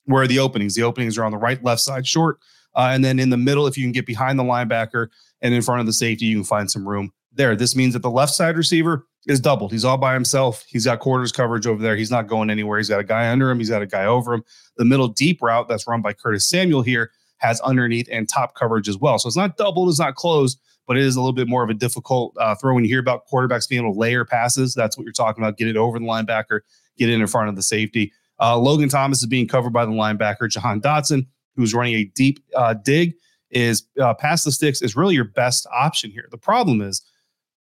where 0.06 0.24
are 0.24 0.28
the 0.28 0.40
openings? 0.40 0.76
The 0.76 0.84
openings 0.84 1.18
are 1.18 1.24
on 1.24 1.32
the 1.32 1.38
right, 1.38 1.62
left 1.64 1.82
side, 1.82 2.08
short. 2.08 2.40
Uh, 2.76 2.90
and 2.92 3.04
then 3.04 3.20
in 3.20 3.30
the 3.30 3.38
middle, 3.38 3.68
if 3.68 3.78
you 3.78 3.84
can 3.84 3.92
get 3.92 4.06
behind 4.06 4.40
the 4.40 4.44
linebacker 4.44 5.08
and 5.42 5.54
in 5.54 5.62
front 5.62 5.82
of 5.82 5.86
the 5.86 5.94
safety, 5.94 6.26
you 6.26 6.38
can 6.38 6.44
find 6.44 6.70
some 6.70 6.88
room 6.88 7.12
there. 7.34 7.56
This 7.56 7.76
means 7.76 7.94
that 7.94 8.04
the 8.04 8.10
left 8.10 8.34
side 8.34 8.56
receiver 8.56 9.06
is 9.28 9.40
doubled. 9.40 9.72
He's 9.72 9.86
all 9.86 9.98
by 9.98 10.14
himself. 10.14 10.64
He's 10.68 10.86
got 10.86 11.00
quarters 11.00 11.32
coverage 11.32 11.68
over 11.68 11.82
there. 11.82 11.96
He's 11.96 12.12
not 12.12 12.28
going 12.28 12.50
anywhere. 12.50 12.78
He's 12.78 12.90
got 12.90 13.00
a 13.00 13.04
guy 13.04 13.30
under 13.30 13.52
him. 13.52 13.60
He's 13.60 13.70
got 13.70 13.82
a 13.82 13.88
guy 13.88 14.06
over 14.06 14.34
him. 14.34 14.44
The 14.78 14.86
middle 14.86 15.10
deep 15.10 15.42
route 15.42 15.68
that's 15.68 15.88
run 15.88 16.02
by 16.02 16.14
Curtis 16.14 16.48
Samuel 16.48 16.82
here 16.82 17.12
has 17.38 17.60
underneath 17.62 18.08
and 18.12 18.28
top 18.28 18.56
coverage 18.56 18.90
as 18.90 18.98
well. 18.98 19.20
So 19.20 19.28
it's 19.28 19.38
not 19.38 19.58
doubled, 19.58 19.90
it's 19.90 20.00
not 20.00 20.16
closed, 20.16 20.60
but 20.88 20.98
it 20.98 21.04
is 21.04 21.16
a 21.16 21.20
little 21.20 21.34
bit 21.34 21.48
more 21.48 21.64
of 21.64 21.70
a 21.70 21.74
difficult 21.74 22.36
uh, 22.40 22.56
throw. 22.56 22.74
When 22.74 22.84
you 22.84 22.90
hear 22.90 23.00
about 23.00 23.28
quarterbacks 23.28 23.70
being 23.70 23.84
able 23.84 23.94
to 23.94 24.00
layer 24.00 24.26
passes, 24.26 24.74
that's 24.74 24.98
what 24.98 25.04
you're 25.04 25.14
talking 25.14 25.44
about. 25.44 25.58
Get 25.58 25.68
it 25.68 25.78
over 25.78 26.00
the 26.00 26.06
linebacker, 26.06 26.62
get 26.98 27.10
it 27.10 27.20
in 27.20 27.28
front 27.28 27.50
of 27.50 27.56
the 27.56 27.62
safety. 27.62 28.12
Uh, 28.40 28.58
Logan 28.58 28.90
Thomas 28.90 29.20
is 29.20 29.28
being 29.28 29.48
covered 29.48 29.74
by 29.74 29.86
the 29.86 29.92
linebacker. 29.92 30.50
Jahan 30.50 30.80
Dotson, 30.80 31.28
who's 31.56 31.74
running 31.74 31.96
a 31.96 32.06
deep 32.06 32.40
uh, 32.56 32.74
dig, 32.74 33.14
is 33.52 33.84
uh, 34.00 34.14
past 34.14 34.46
the 34.46 34.52
sticks 34.52 34.82
is 34.82 34.96
really 34.96 35.16
your 35.16 35.26
best 35.26 35.68
option 35.74 36.12
here. 36.12 36.28
The 36.32 36.38
problem 36.38 36.82
is 36.82 37.02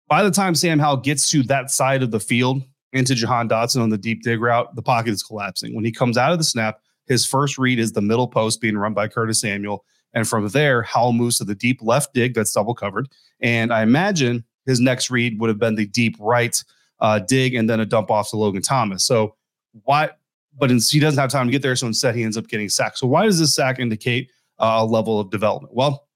by 0.08 0.22
the 0.22 0.30
time 0.30 0.54
Sam 0.54 0.78
Howell 0.78 0.98
gets 0.98 1.30
to 1.30 1.42
that 1.44 1.70
side 1.70 2.02
of 2.02 2.10
the 2.10 2.20
field 2.20 2.62
into 2.92 3.14
Jahan 3.14 3.48
Dotson 3.48 3.82
on 3.82 3.90
the 3.90 3.98
deep 3.98 4.22
dig 4.22 4.40
route, 4.40 4.74
the 4.74 4.82
pocket 4.82 5.10
is 5.10 5.22
collapsing. 5.22 5.74
When 5.74 5.84
he 5.84 5.92
comes 5.92 6.16
out 6.16 6.32
of 6.32 6.38
the 6.38 6.44
snap, 6.44 6.80
his 7.06 7.26
first 7.26 7.58
read 7.58 7.78
is 7.78 7.92
the 7.92 8.00
middle 8.00 8.28
post 8.28 8.60
being 8.60 8.76
run 8.76 8.94
by 8.94 9.08
Curtis 9.08 9.40
Samuel. 9.40 9.84
And 10.14 10.26
from 10.26 10.48
there, 10.48 10.82
Howell 10.82 11.12
moves 11.12 11.38
to 11.38 11.44
the 11.44 11.54
deep 11.54 11.80
left 11.82 12.14
dig 12.14 12.34
that's 12.34 12.52
double 12.52 12.74
covered. 12.74 13.08
And 13.40 13.72
I 13.72 13.82
imagine 13.82 14.44
his 14.66 14.80
next 14.80 15.10
read 15.10 15.38
would 15.40 15.48
have 15.48 15.58
been 15.58 15.74
the 15.74 15.86
deep 15.86 16.16
right 16.18 16.62
uh, 17.00 17.18
dig 17.18 17.54
and 17.54 17.68
then 17.68 17.80
a 17.80 17.86
dump 17.86 18.10
off 18.10 18.30
to 18.30 18.36
Logan 18.36 18.62
Thomas. 18.62 19.04
So 19.04 19.36
why? 19.84 20.10
But 20.58 20.70
he 20.70 20.98
doesn't 20.98 21.20
have 21.20 21.30
time 21.30 21.46
to 21.46 21.52
get 21.52 21.62
there. 21.62 21.76
So 21.76 21.86
instead, 21.86 22.16
he 22.16 22.24
ends 22.24 22.36
up 22.36 22.48
getting 22.48 22.68
sacked. 22.68 22.98
So 22.98 23.06
why 23.06 23.24
does 23.24 23.38
this 23.38 23.54
sack 23.54 23.78
indicate 23.78 24.30
uh, 24.58 24.78
a 24.78 24.84
level 24.84 25.20
of 25.20 25.30
development? 25.30 25.74
Well, 25.74 26.08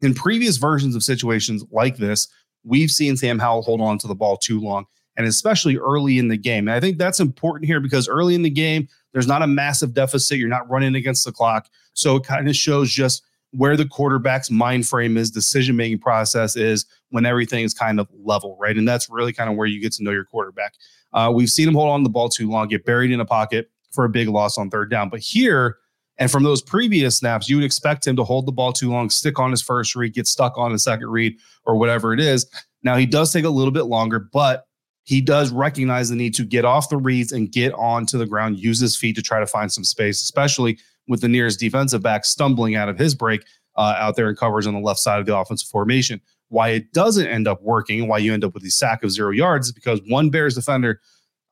in 0.00 0.14
previous 0.14 0.56
versions 0.58 0.94
of 0.94 1.02
situations 1.02 1.64
like 1.72 1.96
this, 1.96 2.28
we've 2.64 2.90
seen 2.90 3.16
Sam 3.16 3.38
Howell 3.38 3.62
hold 3.62 3.80
on 3.80 3.98
to 3.98 4.06
the 4.06 4.14
ball 4.14 4.36
too 4.36 4.60
long, 4.60 4.86
and 5.16 5.26
especially 5.26 5.76
early 5.76 6.18
in 6.18 6.28
the 6.28 6.36
game. 6.36 6.68
And 6.68 6.74
I 6.74 6.80
think 6.80 6.98
that's 6.98 7.20
important 7.20 7.66
here 7.66 7.80
because 7.80 8.08
early 8.08 8.34
in 8.34 8.42
the 8.42 8.50
game, 8.50 8.88
there's 9.12 9.26
not 9.26 9.42
a 9.42 9.46
massive 9.46 9.94
deficit. 9.94 10.38
You're 10.38 10.48
not 10.48 10.68
running 10.70 10.94
against 10.94 11.24
the 11.24 11.32
clock. 11.32 11.68
So 11.94 12.16
it 12.16 12.24
kind 12.24 12.48
of 12.48 12.56
shows 12.56 12.90
just 12.90 13.22
where 13.52 13.76
the 13.76 13.86
quarterback's 13.86 14.50
mind 14.50 14.86
frame 14.86 15.16
is, 15.16 15.30
decision 15.30 15.74
making 15.76 15.98
process 15.98 16.56
is 16.56 16.86
when 17.10 17.26
everything 17.26 17.64
is 17.64 17.74
kind 17.74 17.98
of 17.98 18.08
level, 18.24 18.56
right? 18.60 18.76
And 18.76 18.86
that's 18.86 19.10
really 19.10 19.32
kind 19.32 19.50
of 19.50 19.56
where 19.56 19.66
you 19.66 19.80
get 19.80 19.92
to 19.94 20.04
know 20.04 20.12
your 20.12 20.24
quarterback. 20.24 20.74
Uh, 21.12 21.32
we've 21.34 21.48
seen 21.48 21.66
him 21.66 21.74
hold 21.74 21.88
on 21.88 22.04
the 22.04 22.10
ball 22.10 22.28
too 22.28 22.48
long, 22.48 22.68
get 22.68 22.84
buried 22.84 23.10
in 23.10 23.18
a 23.18 23.24
pocket 23.24 23.70
for 23.90 24.04
a 24.04 24.08
big 24.08 24.28
loss 24.28 24.56
on 24.56 24.70
third 24.70 24.90
down. 24.90 25.08
But 25.08 25.20
here, 25.20 25.78
and 26.20 26.30
from 26.30 26.44
those 26.44 26.60
previous 26.60 27.16
snaps, 27.16 27.48
you 27.48 27.56
would 27.56 27.64
expect 27.64 28.06
him 28.06 28.14
to 28.16 28.24
hold 28.24 28.46
the 28.46 28.52
ball 28.52 28.72
too 28.72 28.90
long, 28.90 29.08
stick 29.08 29.38
on 29.38 29.50
his 29.50 29.62
first 29.62 29.96
read, 29.96 30.12
get 30.12 30.26
stuck 30.26 30.56
on 30.56 30.70
his 30.70 30.84
second 30.84 31.08
read, 31.08 31.36
or 31.64 31.76
whatever 31.76 32.12
it 32.12 32.20
is. 32.20 32.46
Now, 32.82 32.96
he 32.96 33.06
does 33.06 33.32
take 33.32 33.44
a 33.44 33.50
little 33.50 33.72
bit 33.72 33.84
longer, 33.84 34.20
but 34.20 34.66
he 35.04 35.22
does 35.22 35.50
recognize 35.50 36.10
the 36.10 36.16
need 36.16 36.34
to 36.34 36.44
get 36.44 36.64
off 36.64 36.90
the 36.90 36.98
reads 36.98 37.32
and 37.32 37.50
get 37.50 37.72
onto 37.72 38.18
the 38.18 38.26
ground, 38.26 38.58
use 38.58 38.78
his 38.78 38.96
feet 38.96 39.16
to 39.16 39.22
try 39.22 39.40
to 39.40 39.46
find 39.46 39.72
some 39.72 39.82
space, 39.82 40.22
especially 40.22 40.78
with 41.08 41.22
the 41.22 41.28
nearest 41.28 41.58
defensive 41.58 42.02
back 42.02 42.24
stumbling 42.26 42.76
out 42.76 42.88
of 42.88 42.98
his 42.98 43.14
break 43.14 43.42
uh, 43.76 43.94
out 43.96 44.14
there 44.14 44.28
in 44.28 44.36
coverage 44.36 44.66
on 44.66 44.74
the 44.74 44.80
left 44.80 45.00
side 45.00 45.20
of 45.20 45.26
the 45.26 45.36
offensive 45.36 45.68
formation. 45.68 46.20
Why 46.48 46.68
it 46.70 46.92
doesn't 46.92 47.26
end 47.26 47.48
up 47.48 47.62
working, 47.62 48.08
why 48.08 48.18
you 48.18 48.34
end 48.34 48.44
up 48.44 48.52
with 48.52 48.62
the 48.62 48.70
sack 48.70 49.02
of 49.02 49.10
zero 49.10 49.30
yards, 49.30 49.68
is 49.68 49.72
because 49.72 50.00
one 50.06 50.28
Bears 50.28 50.54
defender, 50.54 51.00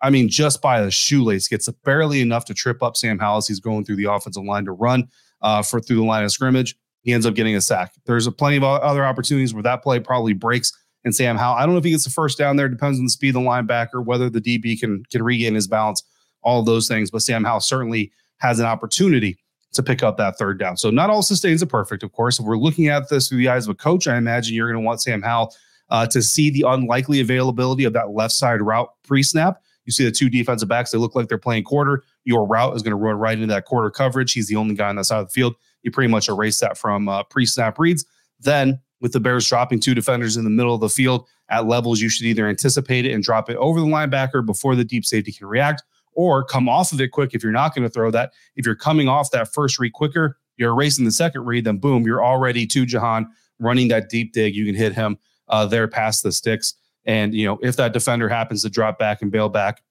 I 0.02 0.10
mean, 0.10 0.28
just 0.28 0.62
by 0.62 0.80
the 0.80 0.90
shoelace, 0.90 1.48
gets 1.48 1.68
barely 1.84 2.20
enough 2.20 2.44
to 2.46 2.54
trip 2.54 2.82
up 2.82 2.96
Sam 2.96 3.18
Howell. 3.18 3.42
He's 3.46 3.60
going 3.60 3.84
through 3.84 3.96
the 3.96 4.10
offensive 4.12 4.44
line 4.44 4.64
to 4.64 4.72
run 4.72 5.08
uh, 5.42 5.62
for 5.62 5.80
through 5.80 5.96
the 5.96 6.04
line 6.04 6.24
of 6.24 6.32
scrimmage. 6.32 6.76
He 7.02 7.12
ends 7.12 7.26
up 7.26 7.34
getting 7.34 7.56
a 7.56 7.60
sack. 7.60 7.92
There's 8.06 8.26
a 8.26 8.32
plenty 8.32 8.56
of 8.56 8.64
other 8.64 9.04
opportunities 9.04 9.54
where 9.54 9.62
that 9.62 9.82
play 9.82 9.98
probably 10.00 10.34
breaks 10.34 10.72
and 11.04 11.14
Sam 11.14 11.36
Howell. 11.36 11.56
I 11.56 11.64
don't 11.64 11.74
know 11.74 11.78
if 11.78 11.84
he 11.84 11.90
gets 11.90 12.04
the 12.04 12.10
first 12.10 12.38
down 12.38 12.56
there. 12.56 12.68
Depends 12.68 12.98
on 12.98 13.04
the 13.04 13.10
speed 13.10 13.30
of 13.30 13.34
the 13.34 13.40
linebacker, 13.40 14.04
whether 14.04 14.28
the 14.28 14.40
DB 14.40 14.78
can 14.78 15.02
can 15.10 15.22
regain 15.22 15.54
his 15.54 15.66
balance, 15.66 16.02
all 16.42 16.62
those 16.62 16.88
things. 16.88 17.10
But 17.10 17.22
Sam 17.22 17.44
Howell 17.44 17.60
certainly 17.60 18.12
has 18.38 18.58
an 18.58 18.66
opportunity 18.66 19.38
to 19.72 19.82
pick 19.82 20.02
up 20.02 20.16
that 20.16 20.38
third 20.38 20.58
down. 20.58 20.76
So 20.76 20.90
not 20.90 21.10
all 21.10 21.22
sustains 21.22 21.62
are 21.62 21.66
perfect, 21.66 22.02
of 22.02 22.12
course. 22.12 22.38
If 22.38 22.46
we're 22.46 22.56
looking 22.56 22.88
at 22.88 23.08
this 23.08 23.28
through 23.28 23.38
the 23.38 23.48
eyes 23.48 23.66
of 23.66 23.70
a 23.70 23.74
coach, 23.74 24.08
I 24.08 24.16
imagine 24.16 24.54
you're 24.54 24.70
going 24.70 24.82
to 24.82 24.86
want 24.86 25.02
Sam 25.02 25.22
Howell 25.22 25.54
uh, 25.90 26.06
to 26.06 26.22
see 26.22 26.50
the 26.50 26.64
unlikely 26.66 27.20
availability 27.20 27.84
of 27.84 27.92
that 27.92 28.10
left 28.10 28.32
side 28.32 28.62
route 28.62 28.88
pre-snap. 29.04 29.60
You 29.88 29.92
see 29.92 30.04
the 30.04 30.12
two 30.12 30.28
defensive 30.28 30.68
backs; 30.68 30.90
they 30.90 30.98
look 30.98 31.14
like 31.14 31.28
they're 31.28 31.38
playing 31.38 31.64
quarter. 31.64 32.04
Your 32.24 32.46
route 32.46 32.76
is 32.76 32.82
going 32.82 32.90
to 32.90 32.96
run 32.96 33.16
right 33.16 33.32
into 33.32 33.46
that 33.46 33.64
quarter 33.64 33.88
coverage. 33.88 34.34
He's 34.34 34.46
the 34.46 34.56
only 34.56 34.74
guy 34.74 34.90
on 34.90 34.96
that 34.96 35.04
side 35.04 35.20
of 35.20 35.28
the 35.28 35.32
field. 35.32 35.54
You 35.82 35.90
pretty 35.90 36.10
much 36.10 36.28
erase 36.28 36.60
that 36.60 36.76
from 36.76 37.08
uh, 37.08 37.22
pre-snap 37.22 37.78
reads. 37.78 38.04
Then, 38.38 38.80
with 39.00 39.14
the 39.14 39.20
Bears 39.20 39.48
dropping 39.48 39.80
two 39.80 39.94
defenders 39.94 40.36
in 40.36 40.44
the 40.44 40.50
middle 40.50 40.74
of 40.74 40.82
the 40.82 40.90
field 40.90 41.26
at 41.48 41.64
levels, 41.64 42.02
you 42.02 42.10
should 42.10 42.26
either 42.26 42.46
anticipate 42.46 43.06
it 43.06 43.12
and 43.12 43.24
drop 43.24 43.48
it 43.48 43.56
over 43.56 43.80
the 43.80 43.86
linebacker 43.86 44.44
before 44.44 44.76
the 44.76 44.84
deep 44.84 45.06
safety 45.06 45.32
can 45.32 45.46
react, 45.46 45.82
or 46.12 46.44
come 46.44 46.68
off 46.68 46.92
of 46.92 47.00
it 47.00 47.08
quick 47.08 47.30
if 47.32 47.42
you're 47.42 47.50
not 47.50 47.74
going 47.74 47.88
to 47.88 47.90
throw 47.90 48.10
that. 48.10 48.34
If 48.56 48.66
you're 48.66 48.74
coming 48.74 49.08
off 49.08 49.30
that 49.30 49.54
first 49.54 49.78
read 49.78 49.94
quicker, 49.94 50.36
you're 50.58 50.72
erasing 50.72 51.06
the 51.06 51.12
second 51.12 51.46
read, 51.46 51.64
then 51.64 51.78
boom, 51.78 52.04
you're 52.04 52.22
already 52.22 52.66
to 52.66 52.84
Jahan 52.84 53.26
running 53.58 53.88
that 53.88 54.10
deep 54.10 54.34
dig. 54.34 54.54
You 54.54 54.66
can 54.66 54.74
hit 54.74 54.92
him 54.92 55.16
uh, 55.48 55.64
there 55.64 55.88
past 55.88 56.22
the 56.22 56.30
sticks. 56.30 56.74
And, 57.08 57.34
you 57.34 57.46
know, 57.46 57.58
if 57.62 57.74
that 57.76 57.92
defender 57.92 58.28
happens 58.28 58.62
to 58.62 58.70
drop 58.70 58.98
back 58.98 59.22
and 59.22 59.32
bail 59.32 59.48
back, 59.48 59.82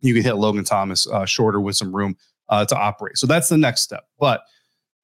you 0.00 0.14
can 0.14 0.24
hit 0.24 0.36
Logan 0.36 0.64
Thomas 0.64 1.06
uh, 1.06 1.26
shorter 1.26 1.60
with 1.60 1.76
some 1.76 1.94
room 1.94 2.16
uh, 2.48 2.64
to 2.64 2.76
operate. 2.76 3.18
So 3.18 3.26
that's 3.26 3.48
the 3.48 3.58
next 3.58 3.82
step. 3.82 4.08
But 4.18 4.42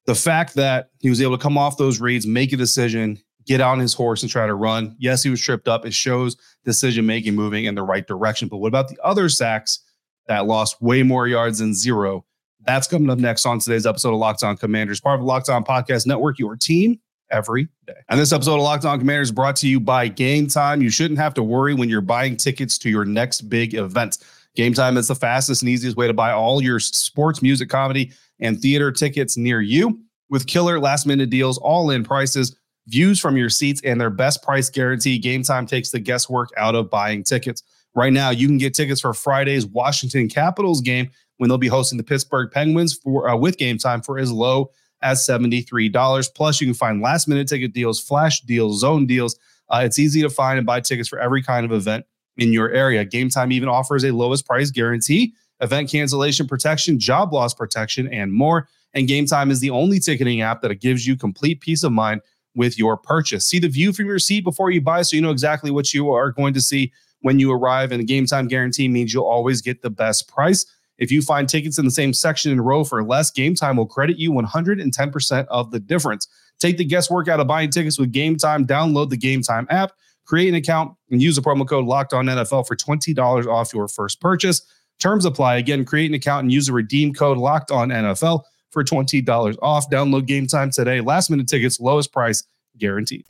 the 0.05 0.15
fact 0.15 0.55
that 0.55 0.89
he 0.99 1.09
was 1.09 1.21
able 1.21 1.37
to 1.37 1.41
come 1.41 1.57
off 1.57 1.77
those 1.77 2.01
reads, 2.01 2.25
make 2.25 2.51
a 2.51 2.57
decision, 2.57 3.19
get 3.45 3.61
on 3.61 3.79
his 3.79 3.93
horse 3.93 4.23
and 4.23 4.31
try 4.31 4.47
to 4.47 4.55
run. 4.55 4.95
Yes, 4.99 5.21
he 5.23 5.29
was 5.29 5.39
tripped 5.39 5.67
up. 5.67 5.85
It 5.85 5.93
shows 5.93 6.35
decision 6.65 7.05
making 7.05 7.35
moving 7.35 7.65
in 7.65 7.75
the 7.75 7.83
right 7.83 8.05
direction. 8.05 8.47
But 8.47 8.57
what 8.57 8.67
about 8.67 8.89
the 8.89 8.97
other 9.03 9.29
sacks 9.29 9.79
that 10.27 10.47
lost 10.47 10.81
way 10.81 11.03
more 11.03 11.27
yards 11.27 11.59
than 11.59 11.75
zero? 11.75 12.25
That's 12.65 12.87
coming 12.87 13.09
up 13.09 13.19
next 13.19 13.45
on 13.45 13.59
today's 13.59 13.85
episode 13.85 14.13
of 14.13 14.19
Locked 14.19 14.43
On 14.43 14.57
Commanders, 14.57 14.99
part 14.99 15.15
of 15.15 15.21
the 15.21 15.27
Locked 15.27 15.49
On 15.49 15.63
Podcast 15.63 16.07
Network, 16.07 16.39
your 16.39 16.55
team 16.55 16.99
every 17.31 17.67
day. 17.87 17.93
And 18.09 18.19
this 18.19 18.31
episode 18.31 18.55
of 18.55 18.61
Locked 18.61 18.85
On 18.85 18.99
Commanders 18.99 19.29
is 19.29 19.31
brought 19.31 19.55
to 19.57 19.67
you 19.67 19.79
by 19.79 20.07
Game 20.07 20.47
Time. 20.47 20.81
You 20.81 20.89
shouldn't 20.89 21.19
have 21.19 21.33
to 21.35 21.43
worry 21.43 21.73
when 21.73 21.89
you're 21.89 22.01
buying 22.01 22.37
tickets 22.37 22.77
to 22.79 22.89
your 22.89 23.05
next 23.05 23.41
big 23.41 23.73
event. 23.73 24.19
Game 24.55 24.73
Time 24.73 24.97
is 24.97 25.07
the 25.07 25.15
fastest 25.15 25.61
and 25.61 25.69
easiest 25.69 25.97
way 25.97 26.07
to 26.07 26.13
buy 26.13 26.31
all 26.31 26.61
your 26.61 26.79
sports, 26.79 27.41
music, 27.41 27.69
comedy, 27.69 28.11
and 28.39 28.59
theater 28.59 28.91
tickets 28.91 29.37
near 29.37 29.61
you 29.61 29.99
with 30.29 30.47
killer 30.47 30.79
last 30.79 31.05
minute 31.05 31.29
deals, 31.29 31.57
all 31.57 31.89
in 31.89 32.03
prices, 32.03 32.55
views 32.87 33.19
from 33.19 33.37
your 33.37 33.49
seats, 33.49 33.81
and 33.83 33.99
their 33.99 34.09
best 34.09 34.43
price 34.43 34.69
guarantee. 34.69 35.19
Game 35.19 35.43
Time 35.43 35.65
takes 35.65 35.91
the 35.91 35.99
guesswork 35.99 36.49
out 36.57 36.75
of 36.75 36.89
buying 36.89 37.23
tickets. 37.23 37.63
Right 37.93 38.13
now, 38.13 38.29
you 38.29 38.47
can 38.47 38.57
get 38.57 38.73
tickets 38.73 39.01
for 39.01 39.13
Friday's 39.13 39.65
Washington 39.65 40.29
Capitals 40.29 40.81
game 40.81 41.11
when 41.37 41.49
they'll 41.49 41.57
be 41.57 41.67
hosting 41.67 41.97
the 41.97 42.03
Pittsburgh 42.03 42.51
Penguins 42.51 42.93
for 42.93 43.29
uh, 43.29 43.35
with 43.35 43.57
Game 43.57 43.77
Time 43.77 44.01
for 44.01 44.19
as 44.19 44.31
low 44.31 44.71
as 45.01 45.25
$73. 45.25 46.33
Plus, 46.35 46.61
you 46.61 46.67
can 46.67 46.73
find 46.73 47.01
last 47.01 47.27
minute 47.27 47.47
ticket 47.47 47.73
deals, 47.73 47.99
flash 47.99 48.41
deals, 48.41 48.79
zone 48.79 49.05
deals. 49.05 49.37
Uh, 49.69 49.81
it's 49.83 49.99
easy 49.99 50.21
to 50.21 50.29
find 50.29 50.57
and 50.57 50.65
buy 50.65 50.79
tickets 50.79 51.09
for 51.09 51.19
every 51.19 51.41
kind 51.41 51.65
of 51.65 51.71
event 51.71 52.05
in 52.37 52.53
your 52.53 52.69
area. 52.71 53.05
Game 53.05 53.29
Time 53.29 53.51
even 53.51 53.69
offers 53.69 54.03
a 54.03 54.11
lowest 54.11 54.45
price 54.45 54.71
guarantee, 54.71 55.33
event 55.61 55.89
cancellation 55.89 56.47
protection, 56.47 56.99
job 56.99 57.33
loss 57.33 57.53
protection, 57.53 58.07
and 58.09 58.33
more. 58.33 58.67
And 58.93 59.07
Game 59.07 59.25
Time 59.25 59.51
is 59.51 59.59
the 59.59 59.69
only 59.69 59.99
ticketing 59.99 60.41
app 60.41 60.61
that 60.61 60.73
gives 60.81 61.07
you 61.07 61.15
complete 61.15 61.61
peace 61.61 61.83
of 61.83 61.91
mind 61.91 62.21
with 62.55 62.77
your 62.77 62.97
purchase. 62.97 63.45
See 63.45 63.59
the 63.59 63.69
view 63.69 63.93
from 63.93 64.07
your 64.07 64.19
seat 64.19 64.43
before 64.43 64.71
you 64.71 64.81
buy 64.81 65.03
so 65.03 65.15
you 65.15 65.21
know 65.21 65.31
exactly 65.31 65.71
what 65.71 65.93
you 65.93 66.11
are 66.11 66.31
going 66.31 66.53
to 66.53 66.61
see 66.61 66.91
when 67.21 67.39
you 67.39 67.51
arrive. 67.51 67.91
And 67.91 68.01
the 68.01 68.05
Game 68.05 68.25
Time 68.25 68.47
guarantee 68.47 68.87
means 68.87 69.13
you'll 69.13 69.25
always 69.25 69.61
get 69.61 69.81
the 69.81 69.89
best 69.89 70.27
price. 70.27 70.65
If 71.01 71.11
you 71.11 71.23
find 71.23 71.49
tickets 71.49 71.79
in 71.79 71.85
the 71.85 71.91
same 71.91 72.13
section 72.13 72.51
and 72.51 72.63
row 72.63 72.83
for 72.83 73.03
less, 73.03 73.31
Game 73.31 73.55
Time 73.55 73.75
will 73.75 73.87
credit 73.87 74.19
you 74.19 74.31
110% 74.31 75.47
of 75.47 75.71
the 75.71 75.79
difference. 75.79 76.27
Take 76.59 76.77
the 76.77 76.85
guesswork 76.85 77.27
out 77.27 77.39
of 77.39 77.47
buying 77.47 77.71
tickets 77.71 77.97
with 77.97 78.11
Game 78.11 78.37
Time. 78.37 78.67
Download 78.67 79.09
the 79.09 79.17
Game 79.17 79.41
Time 79.41 79.65
app, 79.71 79.93
create 80.25 80.47
an 80.47 80.53
account, 80.53 80.95
and 81.09 81.19
use 81.19 81.35
the 81.35 81.41
promo 81.41 81.67
code 81.67 81.85
Locked 81.85 82.13
On 82.13 82.27
NFL 82.27 82.67
for 82.67 82.75
$20 82.75 83.47
off 83.47 83.73
your 83.73 83.87
first 83.87 84.21
purchase. 84.21 84.61
Terms 84.99 85.25
apply. 85.25 85.55
Again, 85.55 85.85
create 85.85 86.11
an 86.11 86.13
account 86.13 86.43
and 86.43 86.51
use 86.51 86.67
the 86.67 86.73
redeem 86.73 87.15
code 87.15 87.39
Locked 87.39 87.71
On 87.71 87.89
NFL 87.89 88.43
for 88.69 88.83
$20 88.83 89.57
off. 89.63 89.89
Download 89.89 90.27
Game 90.27 90.45
Time 90.45 90.69
today. 90.69 91.01
Last 91.01 91.31
minute 91.31 91.47
tickets, 91.47 91.79
lowest 91.79 92.13
price 92.13 92.43
guaranteed. 92.77 93.25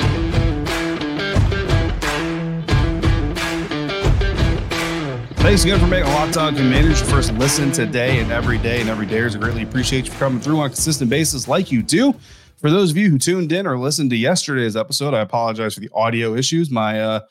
Thanks 5.41 5.63
again 5.63 5.79
for 5.79 5.88
making 5.88 6.07
Locked 6.12 6.38
On 6.38 6.55
Commanders 6.55 7.00
your 7.01 7.10
first 7.10 7.33
listen 7.33 7.71
today 7.71 8.19
and 8.19 8.31
every 8.31 8.60
day 8.60 8.79
and 8.79 8.88
every 8.88 9.07
day. 9.07 9.25
I 9.25 9.29
greatly 9.29 9.63
appreciate 9.63 10.05
you 10.05 10.12
for 10.12 10.19
coming 10.19 10.39
through 10.39 10.60
on 10.60 10.67
a 10.67 10.69
consistent 10.69 11.10
basis 11.10 11.48
like 11.48 11.71
you 11.71 11.81
do. 11.81 12.13
For 12.57 12.69
those 12.69 12.91
of 12.91 12.98
you 12.98 13.10
who 13.10 13.17
tuned 13.17 13.51
in 13.51 13.65
or 13.65 13.75
listened 13.79 14.12
to 14.12 14.15
yesterday's 14.15 14.75
episode, 14.75 15.15
I 15.15 15.21
apologize 15.21 15.74
for 15.74 15.79
the 15.79 15.89
audio 15.95 16.36
issues. 16.36 16.69
My 16.69 17.01
uh, 17.01 17.21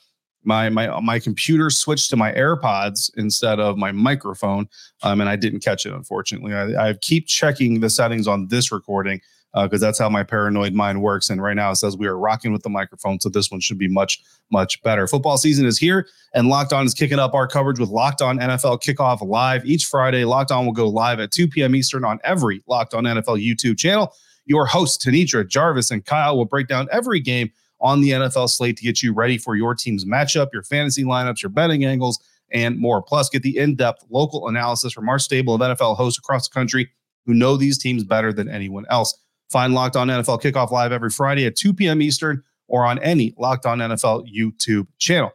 my 0.43 0.69
my 0.71 0.99
my 1.01 1.21
computer 1.21 1.71
switched 1.71 2.11
to 2.11 2.17
my 2.17 2.33
AirPods 2.33 3.13
instead 3.17 3.61
of 3.61 3.79
my 3.79 3.93
microphone, 3.93 4.69
um, 5.05 5.21
and 5.21 5.31
I 5.31 5.37
didn't 5.37 5.61
catch 5.61 5.87
it. 5.87 5.93
Unfortunately, 5.93 6.53
I, 6.53 6.89
I 6.89 6.95
keep 6.95 7.29
checking 7.29 7.79
the 7.79 7.89
settings 7.89 8.27
on 8.27 8.49
this 8.49 8.73
recording 8.73 9.21
because 9.55 9.83
uh, 9.83 9.87
that's 9.87 9.99
how 9.99 10.09
my 10.09 10.23
paranoid 10.23 10.73
mind 10.73 11.03
works. 11.03 11.29
And 11.29 11.43
right 11.43 11.57
now 11.57 11.71
it 11.73 11.77
says 11.77 11.97
we 11.97 12.07
are 12.07 12.17
rocking 12.17 12.53
with 12.53 12.63
the 12.63 12.69
microphone. 12.69 13.21
So 13.21 13.29
this 13.29 13.51
one 13.51 13.61
should 13.61 13.79
be 13.79 13.89
much, 13.89 14.23
much 14.51 14.81
better. 14.83 15.07
Football 15.07 15.39
season 15.39 15.67
is 15.67 15.79
here, 15.79 16.07
and 16.35 16.49
Locked 16.49 16.73
On 16.73 16.87
is 16.87 16.95
kicking 16.95 17.19
up 17.19 17.35
our 17.35 17.49
coverage 17.49 17.79
with 17.79 17.89
Locked 17.89 18.23
On 18.23 18.39
NFL 18.39 18.83
Kickoff 18.83 19.27
Live. 19.27 19.65
Each 19.67 19.87
Friday, 19.87 20.25
Locked 20.25 20.53
On 20.53 20.65
will 20.67 20.73
go 20.73 20.89
live 20.89 21.21
at 21.21 21.33
2 21.33 21.49
p.m. 21.49 21.75
Eastern 21.75 22.05
on 22.05 22.21
every 22.25 22.63
Locked 22.67 22.95
On 22.95 23.05
NFL 23.05 23.45
YouTube 23.45 23.79
channel. 23.79 24.13
Your 24.47 24.67
hosts, 24.67 25.05
Tanitra, 25.05 25.47
Jarvis, 25.47 25.91
and 25.91 26.05
Kyle, 26.05 26.37
will 26.37 26.45
break 26.45 26.67
down 26.67 26.89
every 26.91 27.21
game 27.21 27.51
on 27.81 28.01
the 28.01 28.11
NFL 28.11 28.49
slate 28.51 28.77
to 28.77 28.83
get 28.83 29.03
you 29.03 29.13
ready 29.13 29.39
for 29.39 29.57
your 29.57 29.75
team's 29.75 30.05
matchup, 30.05 30.49
your 30.53 30.63
fantasy 30.63 31.05
lineups, 31.05 31.43
your 31.43 31.51
betting 31.51 31.85
angles, 31.85 32.21
and 32.53 32.79
more. 32.79 33.03
Plus, 33.03 33.29
get 33.29 33.43
the 33.43 33.57
in 33.57 33.75
depth 33.77 34.05
local 34.11 34.49
analysis 34.49 34.93
from 34.93 35.09
our 35.09 35.19
stable 35.19 35.55
of 35.55 35.61
NFL 35.61 35.97
hosts 35.97 36.19
across 36.19 36.49
the 36.49 36.53
country 36.53 36.91
who 37.27 37.35
know 37.35 37.57
these 37.57 37.79
teams 37.79 38.05
better 38.05 38.33
than 38.33 38.49
anyone 38.49 38.85
else. 38.91 39.17
Find 39.51 39.75
Locked 39.75 39.97
On 39.97 40.09
NFL 40.09 40.41
Kickoff 40.43 40.71
Live 40.71 40.93
every 40.93 41.11
Friday 41.11 41.47
at 41.47 41.57
2 41.57 41.75
p.m. 41.75 42.01
Eastern 42.01 42.43
or 42.69 42.87
on 42.87 42.99
any 43.01 43.35
Locked 43.37 43.67
On 43.67 43.79
NFL 43.79 44.27
YouTube 44.33 44.87
channel. 44.99 45.33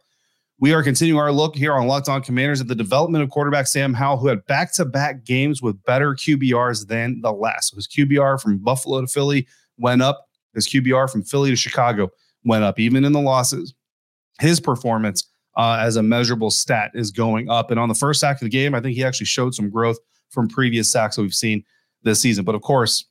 We 0.58 0.72
are 0.72 0.82
continuing 0.82 1.20
our 1.20 1.32
look 1.32 1.54
here 1.54 1.74
on 1.74 1.86
Locked 1.86 2.08
On 2.08 2.22
Commanders 2.22 2.62
at 2.62 2.66
the 2.66 2.74
development 2.74 3.22
of 3.22 3.28
quarterback 3.28 3.66
Sam 3.66 3.92
Howell, 3.92 4.16
who 4.16 4.28
had 4.28 4.46
back 4.46 4.72
to 4.74 4.86
back 4.86 5.24
games 5.24 5.60
with 5.60 5.82
better 5.84 6.14
QBRs 6.14 6.86
than 6.86 7.20
the 7.20 7.32
last. 7.32 7.74
His 7.74 7.86
QBR 7.86 8.40
from 8.40 8.56
Buffalo 8.58 9.02
to 9.02 9.06
Philly 9.06 9.46
went 9.76 10.00
up, 10.00 10.26
his 10.54 10.66
QBR 10.66 11.10
from 11.10 11.22
Philly 11.22 11.50
to 11.50 11.56
Chicago 11.56 12.10
went 12.44 12.64
up, 12.64 12.78
even 12.78 13.04
in 13.04 13.12
the 13.12 13.20
losses. 13.20 13.74
His 14.40 14.60
performance 14.60 15.28
uh, 15.58 15.78
as 15.80 15.96
a 15.96 16.02
measurable 16.02 16.50
stat 16.50 16.90
is 16.94 17.10
going 17.10 17.50
up. 17.50 17.70
And 17.70 17.78
on 17.78 17.90
the 17.90 17.94
first 17.94 18.20
sack 18.20 18.36
of 18.36 18.40
the 18.40 18.48
game, 18.48 18.74
I 18.74 18.80
think 18.80 18.96
he 18.96 19.04
actually 19.04 19.26
showed 19.26 19.54
some 19.54 19.68
growth 19.68 19.98
from 20.30 20.48
previous 20.48 20.90
sacks 20.90 21.16
that 21.16 21.22
we've 21.22 21.34
seen 21.34 21.64
this 22.02 22.20
season. 22.20 22.44
But 22.44 22.54
of 22.54 22.62
course, 22.62 23.04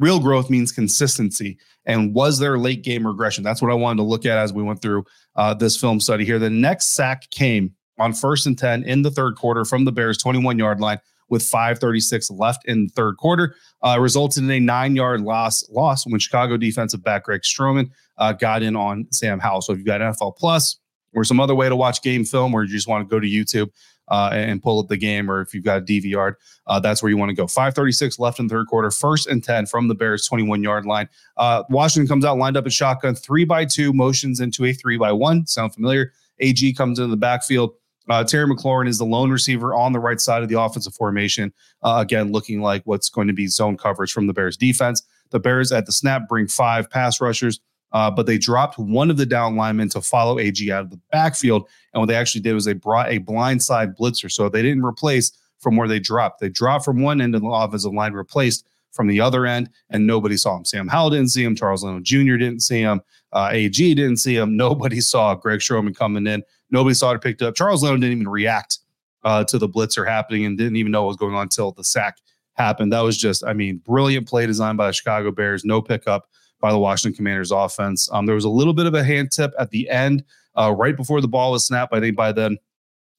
Real 0.00 0.18
growth 0.18 0.48
means 0.48 0.72
consistency. 0.72 1.58
And 1.84 2.14
was 2.14 2.38
there 2.38 2.58
late 2.58 2.82
game 2.82 3.06
regression? 3.06 3.44
That's 3.44 3.60
what 3.60 3.70
I 3.70 3.74
wanted 3.74 3.98
to 3.98 4.02
look 4.02 4.24
at 4.24 4.38
as 4.38 4.52
we 4.52 4.62
went 4.62 4.80
through 4.80 5.04
uh, 5.36 5.54
this 5.54 5.76
film 5.76 6.00
study 6.00 6.24
here. 6.24 6.38
The 6.38 6.50
next 6.50 6.94
sack 6.94 7.30
came 7.30 7.74
on 7.98 8.14
first 8.14 8.46
and 8.46 8.58
10 8.58 8.84
in 8.84 9.02
the 9.02 9.10
third 9.10 9.36
quarter 9.36 9.64
from 9.64 9.84
the 9.84 9.92
Bears 9.92 10.16
21 10.16 10.58
yard 10.58 10.80
line 10.80 10.98
with 11.28 11.42
536 11.42 12.30
left 12.30 12.66
in 12.66 12.86
the 12.86 12.92
third 12.92 13.18
quarter. 13.18 13.54
Uh, 13.82 13.98
resulted 14.00 14.42
in 14.42 14.50
a 14.50 14.58
nine 14.58 14.96
yard 14.96 15.20
loss 15.20 15.68
loss 15.70 16.06
when 16.06 16.18
Chicago 16.18 16.56
defensive 16.56 17.04
back 17.04 17.24
Greg 17.24 17.42
Stroman 17.42 17.90
uh, 18.16 18.32
got 18.32 18.62
in 18.62 18.76
on 18.76 19.06
Sam 19.12 19.38
Howell. 19.38 19.62
So 19.62 19.72
if 19.72 19.78
you've 19.78 19.86
got 19.86 20.00
NFL 20.00 20.36
Plus 20.36 20.78
or 21.14 21.24
some 21.24 21.40
other 21.40 21.54
way 21.54 21.68
to 21.68 21.76
watch 21.76 22.02
game 22.02 22.24
film 22.24 22.54
or 22.54 22.64
you 22.64 22.70
just 22.70 22.88
want 22.88 23.06
to 23.06 23.14
go 23.14 23.20
to 23.20 23.26
YouTube, 23.26 23.70
uh, 24.10 24.30
and 24.32 24.62
pull 24.62 24.80
up 24.80 24.88
the 24.88 24.96
game, 24.96 25.30
or 25.30 25.40
if 25.40 25.54
you've 25.54 25.64
got 25.64 25.78
a 25.78 25.84
DVR, 25.84 26.34
uh, 26.66 26.80
that's 26.80 27.02
where 27.02 27.10
you 27.10 27.16
want 27.16 27.30
to 27.30 27.34
go. 27.34 27.46
536 27.46 28.18
left 28.18 28.38
in 28.38 28.48
third 28.48 28.66
quarter, 28.66 28.90
first 28.90 29.26
and 29.26 29.42
10 29.42 29.66
from 29.66 29.88
the 29.88 29.94
Bears 29.94 30.26
21 30.26 30.62
yard 30.62 30.86
line. 30.86 31.08
Uh, 31.36 31.62
Washington 31.70 32.08
comes 32.08 32.24
out 32.24 32.38
lined 32.38 32.56
up 32.56 32.64
in 32.64 32.70
shotgun, 32.70 33.14
three 33.14 33.44
by 33.44 33.64
two, 33.64 33.92
motions 33.92 34.40
into 34.40 34.64
a 34.64 34.72
three 34.72 34.98
by 34.98 35.12
one. 35.12 35.46
Sound 35.46 35.74
familiar? 35.74 36.12
AG 36.40 36.72
comes 36.74 36.98
into 36.98 37.10
the 37.10 37.16
backfield. 37.16 37.72
Uh, 38.08 38.24
Terry 38.24 38.46
McLaurin 38.46 38.88
is 38.88 38.98
the 38.98 39.04
lone 39.04 39.30
receiver 39.30 39.74
on 39.74 39.92
the 39.92 40.00
right 40.00 40.20
side 40.20 40.42
of 40.42 40.48
the 40.48 40.60
offensive 40.60 40.94
formation. 40.94 41.52
Uh, 41.82 41.98
again, 42.00 42.32
looking 42.32 42.60
like 42.60 42.82
what's 42.84 43.08
going 43.08 43.28
to 43.28 43.32
be 43.32 43.46
zone 43.46 43.76
coverage 43.76 44.12
from 44.12 44.26
the 44.26 44.32
Bears 44.32 44.56
defense. 44.56 45.02
The 45.30 45.38
Bears 45.38 45.70
at 45.70 45.86
the 45.86 45.92
snap 45.92 46.28
bring 46.28 46.48
five 46.48 46.90
pass 46.90 47.20
rushers 47.20 47.60
uh, 47.92 48.10
but 48.10 48.26
they 48.26 48.38
dropped 48.38 48.78
one 48.78 49.10
of 49.10 49.16
the 49.16 49.26
down 49.26 49.56
linemen 49.56 49.88
to 49.90 50.00
follow 50.00 50.38
AG 50.38 50.70
out 50.70 50.82
of 50.82 50.90
the 50.90 51.00
backfield. 51.10 51.68
And 51.92 52.00
what 52.00 52.06
they 52.06 52.14
actually 52.14 52.42
did 52.42 52.54
was 52.54 52.64
they 52.64 52.72
brought 52.72 53.10
a 53.10 53.18
blindside 53.20 53.96
blitzer. 53.96 54.30
So 54.30 54.48
they 54.48 54.62
didn't 54.62 54.84
replace 54.84 55.32
from 55.58 55.76
where 55.76 55.88
they 55.88 55.98
dropped. 55.98 56.40
They 56.40 56.48
dropped 56.48 56.84
from 56.84 57.02
one 57.02 57.20
end 57.20 57.34
of 57.34 57.42
the 57.42 57.48
offensive 57.48 57.92
line, 57.92 58.12
replaced 58.12 58.66
from 58.92 59.06
the 59.06 59.20
other 59.20 59.46
end, 59.46 59.70
and 59.90 60.06
nobody 60.06 60.36
saw 60.36 60.56
him. 60.56 60.64
Sam 60.64 60.88
Howell 60.88 61.10
didn't 61.10 61.28
see 61.28 61.44
him. 61.44 61.54
Charles 61.54 61.84
Leno 61.84 62.00
Jr. 62.00 62.36
didn't 62.36 62.60
see 62.60 62.80
him. 62.80 63.00
Uh, 63.32 63.48
AG 63.52 63.94
didn't 63.94 64.16
see 64.16 64.36
him. 64.36 64.56
Nobody 64.56 65.00
saw 65.00 65.34
Greg 65.34 65.60
Stroman 65.60 65.94
coming 65.94 66.26
in. 66.26 66.42
Nobody 66.70 66.94
saw 66.94 67.12
it 67.12 67.22
picked 67.22 67.42
up. 67.42 67.54
Charles 67.54 67.84
Leno 67.84 67.96
didn't 67.96 68.12
even 68.12 68.28
react 68.28 68.78
uh, 69.22 69.44
to 69.44 69.58
the 69.58 69.68
blitzer 69.68 70.06
happening 70.06 70.44
and 70.44 70.58
didn't 70.58 70.76
even 70.76 70.90
know 70.90 71.02
what 71.02 71.08
was 71.08 71.16
going 71.16 71.34
on 71.34 71.42
until 71.42 71.72
the 71.72 71.84
sack 71.84 72.18
happened. 72.54 72.92
That 72.92 73.00
was 73.00 73.16
just, 73.16 73.44
I 73.44 73.52
mean, 73.52 73.78
brilliant 73.78 74.26
play 74.26 74.46
design 74.46 74.76
by 74.76 74.88
the 74.88 74.92
Chicago 74.92 75.30
Bears. 75.30 75.64
No 75.64 75.80
pickup 75.80 76.28
by 76.60 76.70
the 76.70 76.78
Washington 76.78 77.16
Commanders 77.16 77.50
offense. 77.50 78.08
Um, 78.12 78.26
there 78.26 78.34
was 78.34 78.44
a 78.44 78.50
little 78.50 78.74
bit 78.74 78.86
of 78.86 78.94
a 78.94 79.02
hand 79.02 79.32
tip 79.32 79.52
at 79.58 79.70
the 79.70 79.88
end, 79.88 80.24
uh, 80.54 80.74
right 80.76 80.96
before 80.96 81.20
the 81.20 81.28
ball 81.28 81.52
was 81.52 81.66
snapped. 81.66 81.94
I 81.94 82.00
think 82.00 82.16
by 82.16 82.32
then 82.32 82.58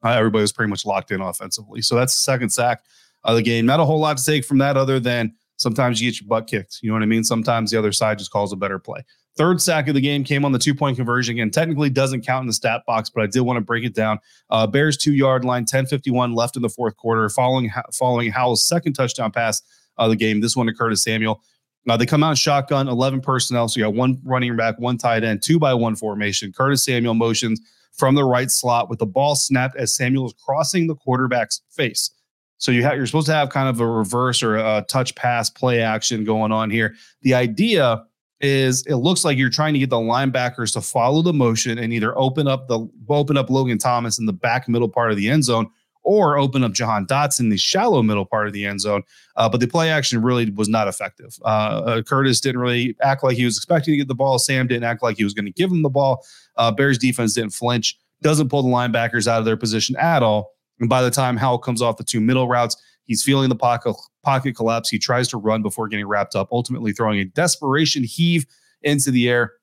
uh, 0.04 0.10
everybody 0.10 0.42
was 0.42 0.52
pretty 0.52 0.70
much 0.70 0.86
locked 0.86 1.12
in 1.12 1.22
offensively. 1.22 1.82
So 1.82 1.96
that's 1.96 2.14
the 2.16 2.22
second 2.22 2.50
sack 2.50 2.84
of 3.24 3.36
the 3.36 3.42
game. 3.42 3.66
Not 3.66 3.80
a 3.80 3.86
whole 3.86 4.00
lot 4.00 4.18
to 4.18 4.24
take 4.24 4.46
from 4.46 4.58
that 4.60 4.78
other 4.78 5.00
than 5.00 5.34
sometimes 5.58 6.02
you 6.02 6.10
get 6.10 6.20
your 6.20 6.28
butt 6.28 6.48
kicked. 6.48 6.80
You 6.82 6.90
know 6.90 6.96
what 6.96 7.04
I 7.04 7.08
mean? 7.08 7.24
Sometimes 7.24 7.72
the 7.72 7.78
other 7.78 7.92
side 7.92 8.18
just 8.18 8.32
calls 8.32 8.52
a 8.52 8.56
better 8.56 8.80
play. 8.80 9.04
Third 9.38 9.62
sack 9.62 9.88
of 9.88 9.96
the 9.96 10.02
game 10.02 10.24
came 10.26 10.44
on 10.44 10.52
the 10.52 10.60
two 10.60 10.76
point 10.76 10.98
conversion. 10.98 11.36
Again, 11.36 11.52
technically 11.52 11.90
doesn't 11.90 12.26
count 12.26 12.44
in 12.44 12.48
the 12.48 12.54
stat 12.54 12.82
box, 12.86 13.10
but 13.10 13.24
I 13.24 13.28
did 13.28 13.42
want 13.42 13.58
to 13.58 13.62
break 13.62 13.86
it 13.86 13.96
down. 13.96 14.20
Uh, 14.50 14.68
Bears 14.68 14.98
two 14.98 15.14
yard 15.14 15.46
line, 15.46 15.64
10:51 15.66 16.36
left 16.36 16.58
in 16.58 16.62
the 16.62 16.70
fourth 16.70 16.98
quarter, 16.98 17.30
following 17.30 17.72
following 17.94 18.30
Howell's 18.30 18.68
second 18.68 18.94
touchdown 18.94 19.32
pass 19.32 19.62
of 19.98 20.10
the 20.10 20.18
game. 20.18 20.42
This 20.42 20.56
one 20.56 20.68
occurred 20.68 20.90
to 20.90 20.98
Samuel. 20.98 21.42
Now 21.86 21.98
they 21.98 22.06
come 22.06 22.24
out 22.24 22.38
shotgun, 22.38 22.88
11 22.88 23.22
personnel. 23.22 23.68
So 23.68 23.80
you 23.80 23.86
got 23.86 23.96
one 23.96 24.20
running 24.24 24.56
back, 24.56 24.80
one 24.80 24.98
tight 24.98 25.24
end, 25.24 25.42
two 25.42 25.60
by 25.60 25.74
one 25.74 25.96
formation. 25.96 26.54
Curtis 26.54 26.86
Samuel 26.86 27.14
motions 27.14 27.60
from 27.94 28.16
the 28.16 28.24
right 28.24 28.52
slot 28.52 28.90
with 28.90 29.00
the 29.00 29.06
ball 29.06 29.36
snapped 29.36 29.76
as 29.76 29.96
Samuel 29.96 30.28
is 30.28 30.34
crossing 30.46 30.88
the 30.88 30.96
quarterback's 30.96 31.62
face. 31.70 32.12
So 32.58 32.72
you 32.72 32.84
have 32.84 32.96
you're 32.96 33.08
supposed 33.08 33.28
to 33.28 33.34
have 33.34 33.50
kind 33.50 33.68
of 33.68 33.80
a 33.80 33.88
reverse 33.88 34.44
or 34.44 34.58
a 34.58 34.86
touch 34.88 35.16
pass 35.16 35.50
play 35.50 35.82
action 35.82 36.24
going 36.24 36.52
on 36.52 36.70
here. 36.70 36.96
The 37.24 37.34
idea 37.34 38.06
is 38.40 38.84
it 38.86 38.96
looks 38.96 39.26
like 39.26 39.38
you're 39.38 39.50
trying 39.50 39.74
to 39.74 39.80
get 39.80 39.90
the 39.90 39.98
linebackers 39.98 40.74
to 40.74 40.82
follow 40.82 41.22
the 41.22 41.34
motion 41.34 41.80
and 41.80 41.92
either 41.92 42.18
open 42.18 42.48
up 42.48 42.68
the 42.68 42.88
open 43.10 43.38
up 43.38 43.50
Logan 43.50 43.80
Thomas 43.80 44.20
in 44.20 44.28
the 44.28 44.34
back 44.34 44.68
middle 44.68 44.90
part 44.90 45.12
of 45.12 45.18
the 45.18 45.30
end 45.30 45.44
zone 45.44 45.70
or 46.04 46.38
open 46.38 46.64
up 46.64 46.72
Jahan 46.72 47.06
Dotson 47.06 47.42
in 47.42 47.50
the 47.50 47.58
shallow 47.58 48.02
middle 48.02 48.26
part 48.26 48.48
of 48.48 48.54
the 48.54 48.66
end 48.66 48.82
zone. 48.82 49.04
Uh, 49.36 49.48
but 49.48 49.60
the 49.60 49.68
play 49.68 49.90
action 49.90 50.22
really 50.22 50.50
was 50.50 50.68
not 50.68 50.88
effective. 50.88 51.38
Uh, 51.44 51.82
uh, 51.86 52.02
Curtis 52.02 52.42
didn't 52.42 52.62
really 52.62 52.96
act 53.02 53.24
like 53.24 53.38
he 53.38 53.46
was 53.46 53.58
expecting 53.58 53.94
to 53.94 53.98
get 53.98 54.08
the 54.08 54.16
ball. 54.16 54.40
Sam 54.40 54.68
didn't 54.68 54.84
act 54.84 55.04
like 55.04 55.18
he 55.18 55.24
was 55.24 55.34
going 55.34 55.46
to 55.46 55.52
give 55.52 55.72
him 55.72 55.82
the 55.82 55.90
ball. 55.90 56.26
Uh, 56.58 56.72
Bears 56.72 56.98
defense 56.98 57.34
didn't 57.34 57.54
flinch, 57.54 57.98
doesn't 58.22 58.50
pull 58.50 58.64
the 58.64 58.70
linebackers 58.70 59.28
out 59.28 59.40
of 59.40 59.46
their 59.46 59.58
position 59.58 59.96
at 59.98 60.24
all. 60.24 60.52
And 60.80 60.90
by 60.90 61.02
the 61.02 61.12
time 61.12 61.38
Howell 61.38 61.60
comes 61.60 61.82
off 61.82 61.98
the 61.98 62.04
two 62.04 62.20
middle 62.20 62.48
routes, 62.48 62.76
he's 63.06 63.24
feeling 63.24 63.50
the 63.50 63.56
pocket, 63.56 63.96
pocket 64.24 64.56
collapse. 64.56 64.90
He 64.90 64.98
tries 64.98 65.28
to 65.30 65.38
run 65.38 65.62
before 65.62 65.88
getting 65.88 66.08
wrapped 66.08 66.36
up, 66.36 66.50
ultimately 66.52 66.92
throwing 66.92 67.20
a 67.20 67.26
desperation 67.26 68.04
heave 68.04 68.46
into 68.82 69.12
the 69.12 69.30
air 69.30 69.54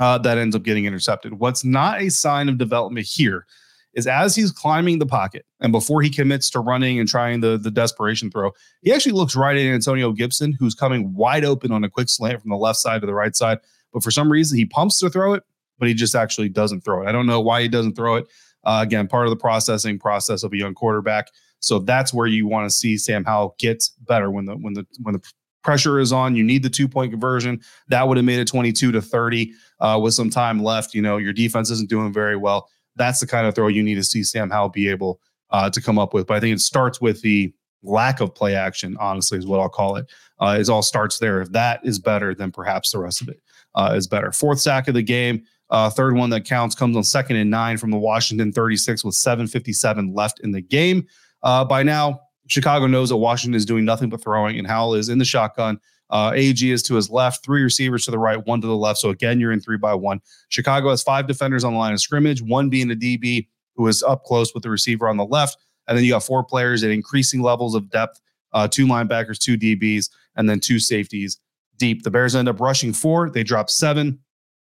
uh, 0.00 0.18
that 0.18 0.38
ends 0.38 0.56
up 0.56 0.62
getting 0.62 0.86
intercepted. 0.86 1.34
What's 1.34 1.64
not 1.64 2.00
a 2.00 2.08
sign 2.08 2.48
of 2.48 2.58
development 2.58 3.06
here 3.06 3.46
is 3.94 4.06
as 4.06 4.34
he's 4.34 4.50
climbing 4.50 4.98
the 4.98 5.06
pocket 5.06 5.44
and 5.60 5.72
before 5.72 6.02
he 6.02 6.10
commits 6.10 6.50
to 6.50 6.60
running 6.60 6.98
and 6.98 7.08
trying 7.08 7.40
the, 7.40 7.56
the 7.56 7.70
desperation 7.70 8.30
throw, 8.30 8.52
he 8.82 8.92
actually 8.92 9.12
looks 9.12 9.36
right 9.36 9.56
at 9.56 9.62
Antonio 9.62 10.12
Gibson, 10.12 10.52
who's 10.52 10.74
coming 10.74 11.14
wide 11.14 11.44
open 11.44 11.72
on 11.72 11.84
a 11.84 11.90
quick 11.90 12.08
slant 12.08 12.40
from 12.40 12.50
the 12.50 12.56
left 12.56 12.78
side 12.78 13.00
to 13.00 13.06
the 13.06 13.14
right 13.14 13.34
side. 13.34 13.58
But 13.92 14.02
for 14.02 14.10
some 14.10 14.30
reason, 14.30 14.58
he 14.58 14.66
pumps 14.66 14.98
to 15.00 15.10
throw 15.10 15.34
it, 15.34 15.42
but 15.78 15.88
he 15.88 15.94
just 15.94 16.14
actually 16.14 16.48
doesn't 16.48 16.82
throw 16.82 17.02
it. 17.02 17.08
I 17.08 17.12
don't 17.12 17.26
know 17.26 17.40
why 17.40 17.62
he 17.62 17.68
doesn't 17.68 17.94
throw 17.94 18.16
it. 18.16 18.26
Uh, 18.64 18.80
again, 18.82 19.06
part 19.06 19.26
of 19.26 19.30
the 19.30 19.36
processing 19.36 19.98
process 19.98 20.42
of 20.42 20.52
a 20.52 20.56
young 20.56 20.74
quarterback. 20.74 21.28
So 21.60 21.78
that's 21.78 22.12
where 22.12 22.26
you 22.26 22.46
want 22.46 22.68
to 22.68 22.74
see 22.74 22.96
Sam 22.96 23.24
Howell 23.24 23.56
get 23.58 23.84
better 24.00 24.30
when 24.30 24.46
the 24.46 24.54
when 24.54 24.74
the 24.74 24.86
when 25.02 25.14
the 25.14 25.22
pressure 25.62 25.98
is 25.98 26.12
on. 26.12 26.36
You 26.36 26.44
need 26.44 26.62
the 26.62 26.70
two 26.70 26.88
point 26.88 27.10
conversion. 27.10 27.60
That 27.88 28.06
would 28.06 28.16
have 28.16 28.26
made 28.26 28.38
it 28.38 28.48
22 28.48 28.92
to 28.92 29.02
30 29.02 29.52
uh, 29.80 29.98
with 30.02 30.14
some 30.14 30.30
time 30.30 30.62
left. 30.62 30.94
You 30.94 31.02
know, 31.02 31.16
your 31.16 31.32
defense 31.32 31.70
isn't 31.70 31.88
doing 31.88 32.12
very 32.12 32.36
well 32.36 32.68
that's 32.96 33.20
the 33.20 33.26
kind 33.26 33.46
of 33.46 33.54
throw 33.54 33.68
you 33.68 33.82
need 33.82 33.96
to 33.96 34.04
see 34.04 34.22
Sam 34.22 34.50
Howell 34.50 34.70
be 34.70 34.88
able 34.88 35.20
uh, 35.50 35.70
to 35.70 35.80
come 35.80 35.98
up 35.98 36.14
with. 36.14 36.26
But 36.26 36.36
I 36.36 36.40
think 36.40 36.56
it 36.56 36.60
starts 36.60 37.00
with 37.00 37.20
the 37.22 37.52
lack 37.82 38.20
of 38.20 38.34
play 38.34 38.54
action, 38.54 38.96
honestly, 38.98 39.38
is 39.38 39.46
what 39.46 39.60
I'll 39.60 39.68
call 39.68 39.96
it. 39.96 40.10
Uh, 40.40 40.62
all 40.70 40.82
starts 40.82 41.18
there. 41.18 41.40
If 41.40 41.52
that 41.52 41.80
is 41.84 41.98
better, 41.98 42.34
then 42.34 42.50
perhaps 42.50 42.92
the 42.92 42.98
rest 42.98 43.20
of 43.22 43.28
it 43.28 43.40
uh, 43.74 43.94
is 43.96 44.06
better. 44.06 44.32
Fourth 44.32 44.60
sack 44.60 44.88
of 44.88 44.94
the 44.94 45.02
game, 45.02 45.42
uh, 45.70 45.90
third 45.90 46.14
one 46.14 46.30
that 46.30 46.44
counts, 46.44 46.74
comes 46.74 46.96
on 46.96 47.04
second 47.04 47.36
and 47.36 47.50
nine 47.50 47.76
from 47.76 47.90
the 47.90 47.98
Washington 47.98 48.52
36 48.52 49.04
with 49.04 49.14
7.57 49.14 50.14
left 50.14 50.40
in 50.40 50.50
the 50.50 50.60
game. 50.60 51.06
Uh, 51.42 51.64
by 51.64 51.82
now, 51.82 52.20
Chicago 52.46 52.86
knows 52.86 53.08
that 53.08 53.16
Washington 53.16 53.54
is 53.54 53.64
doing 53.64 53.84
nothing 53.84 54.08
but 54.08 54.22
throwing, 54.22 54.58
and 54.58 54.66
Howell 54.66 54.94
is 54.94 55.08
in 55.08 55.18
the 55.18 55.24
shotgun. 55.24 55.78
Uh, 56.10 56.32
AG 56.34 56.70
is 56.70 56.82
to 56.84 56.94
his 56.94 57.10
left, 57.10 57.44
three 57.44 57.62
receivers 57.62 58.04
to 58.04 58.10
the 58.10 58.18
right, 58.18 58.44
one 58.46 58.60
to 58.60 58.66
the 58.66 58.76
left. 58.76 58.98
So 58.98 59.10
again, 59.10 59.40
you're 59.40 59.52
in 59.52 59.60
three 59.60 59.78
by 59.78 59.94
one. 59.94 60.20
Chicago 60.48 60.90
has 60.90 61.02
five 61.02 61.26
defenders 61.26 61.64
on 61.64 61.72
the 61.72 61.78
line 61.78 61.92
of 61.92 62.00
scrimmage, 62.00 62.42
one 62.42 62.68
being 62.68 62.90
a 62.90 62.94
DB 62.94 63.48
who 63.76 63.86
is 63.88 64.02
up 64.02 64.24
close 64.24 64.54
with 64.54 64.62
the 64.62 64.70
receiver 64.70 65.08
on 65.08 65.16
the 65.16 65.24
left. 65.24 65.56
And 65.88 65.96
then 65.96 66.04
you 66.04 66.12
got 66.12 66.22
four 66.22 66.44
players 66.44 66.84
at 66.84 66.90
increasing 66.90 67.42
levels 67.42 67.74
of 67.74 67.90
depth 67.90 68.20
uh, 68.54 68.68
two 68.68 68.86
linebackers, 68.86 69.38
two 69.38 69.58
DBs, 69.58 70.08
and 70.36 70.48
then 70.48 70.60
two 70.60 70.78
safeties 70.78 71.40
deep. 71.76 72.04
The 72.04 72.10
Bears 72.10 72.36
end 72.36 72.48
up 72.48 72.60
rushing 72.60 72.92
four. 72.92 73.28
They 73.28 73.42
drop 73.42 73.68
seven. 73.68 74.20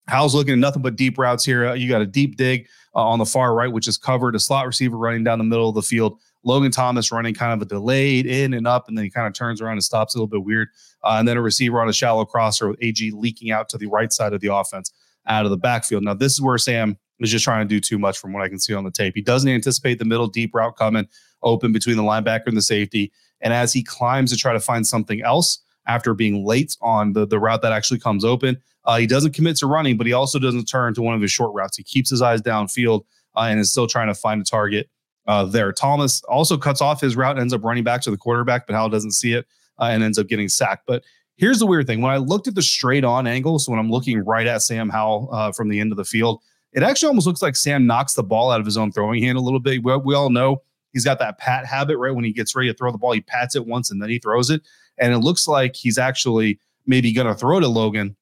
Howell's 0.08 0.34
looking 0.34 0.54
at 0.54 0.58
nothing 0.58 0.82
but 0.82 0.96
deep 0.96 1.18
routes 1.18 1.44
here. 1.44 1.68
Uh, 1.68 1.74
you 1.74 1.88
got 1.88 2.00
a 2.00 2.06
deep 2.06 2.36
dig 2.36 2.66
uh, 2.96 3.06
on 3.06 3.18
the 3.18 3.26
far 3.26 3.54
right, 3.54 3.70
which 3.70 3.86
is 3.86 3.96
covered, 3.96 4.34
a 4.34 4.40
slot 4.40 4.66
receiver 4.66 4.96
running 4.96 5.22
down 5.22 5.38
the 5.38 5.44
middle 5.44 5.68
of 5.68 5.74
the 5.74 5.82
field. 5.82 6.18
Logan 6.44 6.70
Thomas 6.70 7.12
running 7.12 7.34
kind 7.34 7.52
of 7.52 7.62
a 7.62 7.68
delayed 7.68 8.26
in 8.26 8.54
and 8.54 8.66
up, 8.66 8.88
and 8.88 8.96
then 8.96 9.04
he 9.04 9.10
kind 9.10 9.26
of 9.26 9.32
turns 9.32 9.60
around 9.60 9.74
and 9.74 9.84
stops 9.84 10.14
a 10.14 10.18
little 10.18 10.28
bit 10.28 10.44
weird. 10.44 10.68
Uh, 11.04 11.16
and 11.18 11.28
then 11.28 11.36
a 11.36 11.42
receiver 11.42 11.80
on 11.80 11.88
a 11.88 11.92
shallow 11.92 12.24
crosser 12.24 12.68
with 12.68 12.78
AG 12.82 13.10
leaking 13.12 13.50
out 13.50 13.68
to 13.68 13.78
the 13.78 13.86
right 13.86 14.12
side 14.12 14.32
of 14.32 14.40
the 14.40 14.52
offense 14.52 14.92
out 15.26 15.44
of 15.44 15.50
the 15.50 15.56
backfield. 15.56 16.02
Now, 16.02 16.14
this 16.14 16.32
is 16.32 16.40
where 16.40 16.58
Sam 16.58 16.96
is 17.20 17.30
just 17.30 17.44
trying 17.44 17.66
to 17.66 17.68
do 17.68 17.80
too 17.80 17.98
much 17.98 18.18
from 18.18 18.32
what 18.32 18.42
I 18.42 18.48
can 18.48 18.58
see 18.58 18.74
on 18.74 18.84
the 18.84 18.90
tape. 18.90 19.14
He 19.14 19.22
doesn't 19.22 19.48
anticipate 19.48 19.98
the 19.98 20.04
middle 20.04 20.26
deep 20.26 20.54
route 20.54 20.76
coming 20.76 21.06
open 21.42 21.72
between 21.72 21.96
the 21.96 22.02
linebacker 22.02 22.46
and 22.46 22.56
the 22.56 22.62
safety. 22.62 23.12
And 23.40 23.52
as 23.52 23.72
he 23.72 23.82
climbs 23.82 24.30
to 24.30 24.36
try 24.36 24.52
to 24.52 24.60
find 24.60 24.86
something 24.86 25.22
else 25.22 25.60
after 25.86 26.14
being 26.14 26.44
late 26.44 26.76
on 26.80 27.12
the, 27.12 27.26
the 27.26 27.38
route 27.38 27.62
that 27.62 27.72
actually 27.72 28.00
comes 28.00 28.24
open, 28.24 28.60
uh, 28.84 28.98
he 28.98 29.06
doesn't 29.06 29.34
commit 29.34 29.56
to 29.56 29.66
running, 29.66 29.96
but 29.96 30.06
he 30.06 30.12
also 30.12 30.38
doesn't 30.38 30.64
turn 30.64 30.94
to 30.94 31.02
one 31.02 31.14
of 31.14 31.20
his 31.20 31.30
short 31.30 31.52
routes. 31.54 31.76
He 31.76 31.84
keeps 31.84 32.10
his 32.10 32.22
eyes 32.22 32.42
downfield 32.42 33.04
uh, 33.36 33.42
and 33.42 33.60
is 33.60 33.70
still 33.70 33.86
trying 33.86 34.08
to 34.08 34.14
find 34.14 34.40
a 34.40 34.44
target 34.44 34.88
uh, 35.26 35.44
there. 35.44 35.72
Thomas 35.72 36.22
also 36.24 36.56
cuts 36.56 36.80
off 36.80 37.00
his 37.00 37.16
route, 37.16 37.38
ends 37.38 37.52
up 37.52 37.62
running 37.62 37.84
back 37.84 38.00
to 38.02 38.10
the 38.10 38.16
quarterback, 38.16 38.66
but 38.66 38.74
Howell 38.74 38.88
doesn't 38.88 39.12
see 39.12 39.34
it 39.34 39.46
uh, 39.78 39.84
and 39.84 40.02
ends 40.02 40.18
up 40.18 40.26
getting 40.26 40.48
sacked. 40.48 40.84
But 40.86 41.04
here's 41.36 41.58
the 41.58 41.66
weird 41.66 41.86
thing: 41.86 42.00
when 42.00 42.12
I 42.12 42.16
looked 42.16 42.48
at 42.48 42.54
the 42.54 42.62
straight 42.62 43.04
on 43.04 43.26
angle, 43.26 43.58
so 43.58 43.72
when 43.72 43.78
I'm 43.78 43.90
looking 43.90 44.24
right 44.24 44.46
at 44.46 44.62
Sam 44.62 44.88
Howell 44.88 45.28
uh, 45.32 45.52
from 45.52 45.68
the 45.68 45.80
end 45.80 45.92
of 45.92 45.96
the 45.96 46.04
field, 46.04 46.40
it 46.72 46.82
actually 46.82 47.08
almost 47.08 47.26
looks 47.26 47.42
like 47.42 47.56
Sam 47.56 47.86
knocks 47.86 48.14
the 48.14 48.22
ball 48.22 48.50
out 48.50 48.60
of 48.60 48.66
his 48.66 48.76
own 48.76 48.92
throwing 48.92 49.22
hand 49.22 49.38
a 49.38 49.42
little 49.42 49.60
bit. 49.60 49.82
We, 49.82 49.96
we 49.96 50.14
all 50.14 50.30
know 50.30 50.62
he's 50.92 51.04
got 51.04 51.18
that 51.20 51.38
pat 51.38 51.66
habit, 51.66 51.98
right? 51.98 52.14
When 52.14 52.24
he 52.24 52.32
gets 52.32 52.54
ready 52.54 52.70
to 52.70 52.74
throw 52.76 52.90
the 52.90 52.98
ball, 52.98 53.12
he 53.12 53.20
pats 53.20 53.54
it 53.56 53.66
once 53.66 53.90
and 53.90 54.02
then 54.02 54.08
he 54.08 54.18
throws 54.18 54.50
it, 54.50 54.62
and 54.98 55.12
it 55.12 55.18
looks 55.18 55.46
like 55.46 55.76
he's 55.76 55.98
actually 55.98 56.58
maybe 56.86 57.12
going 57.12 57.28
to 57.28 57.34
throw 57.34 57.60
to 57.60 57.68
Logan, 57.68 58.16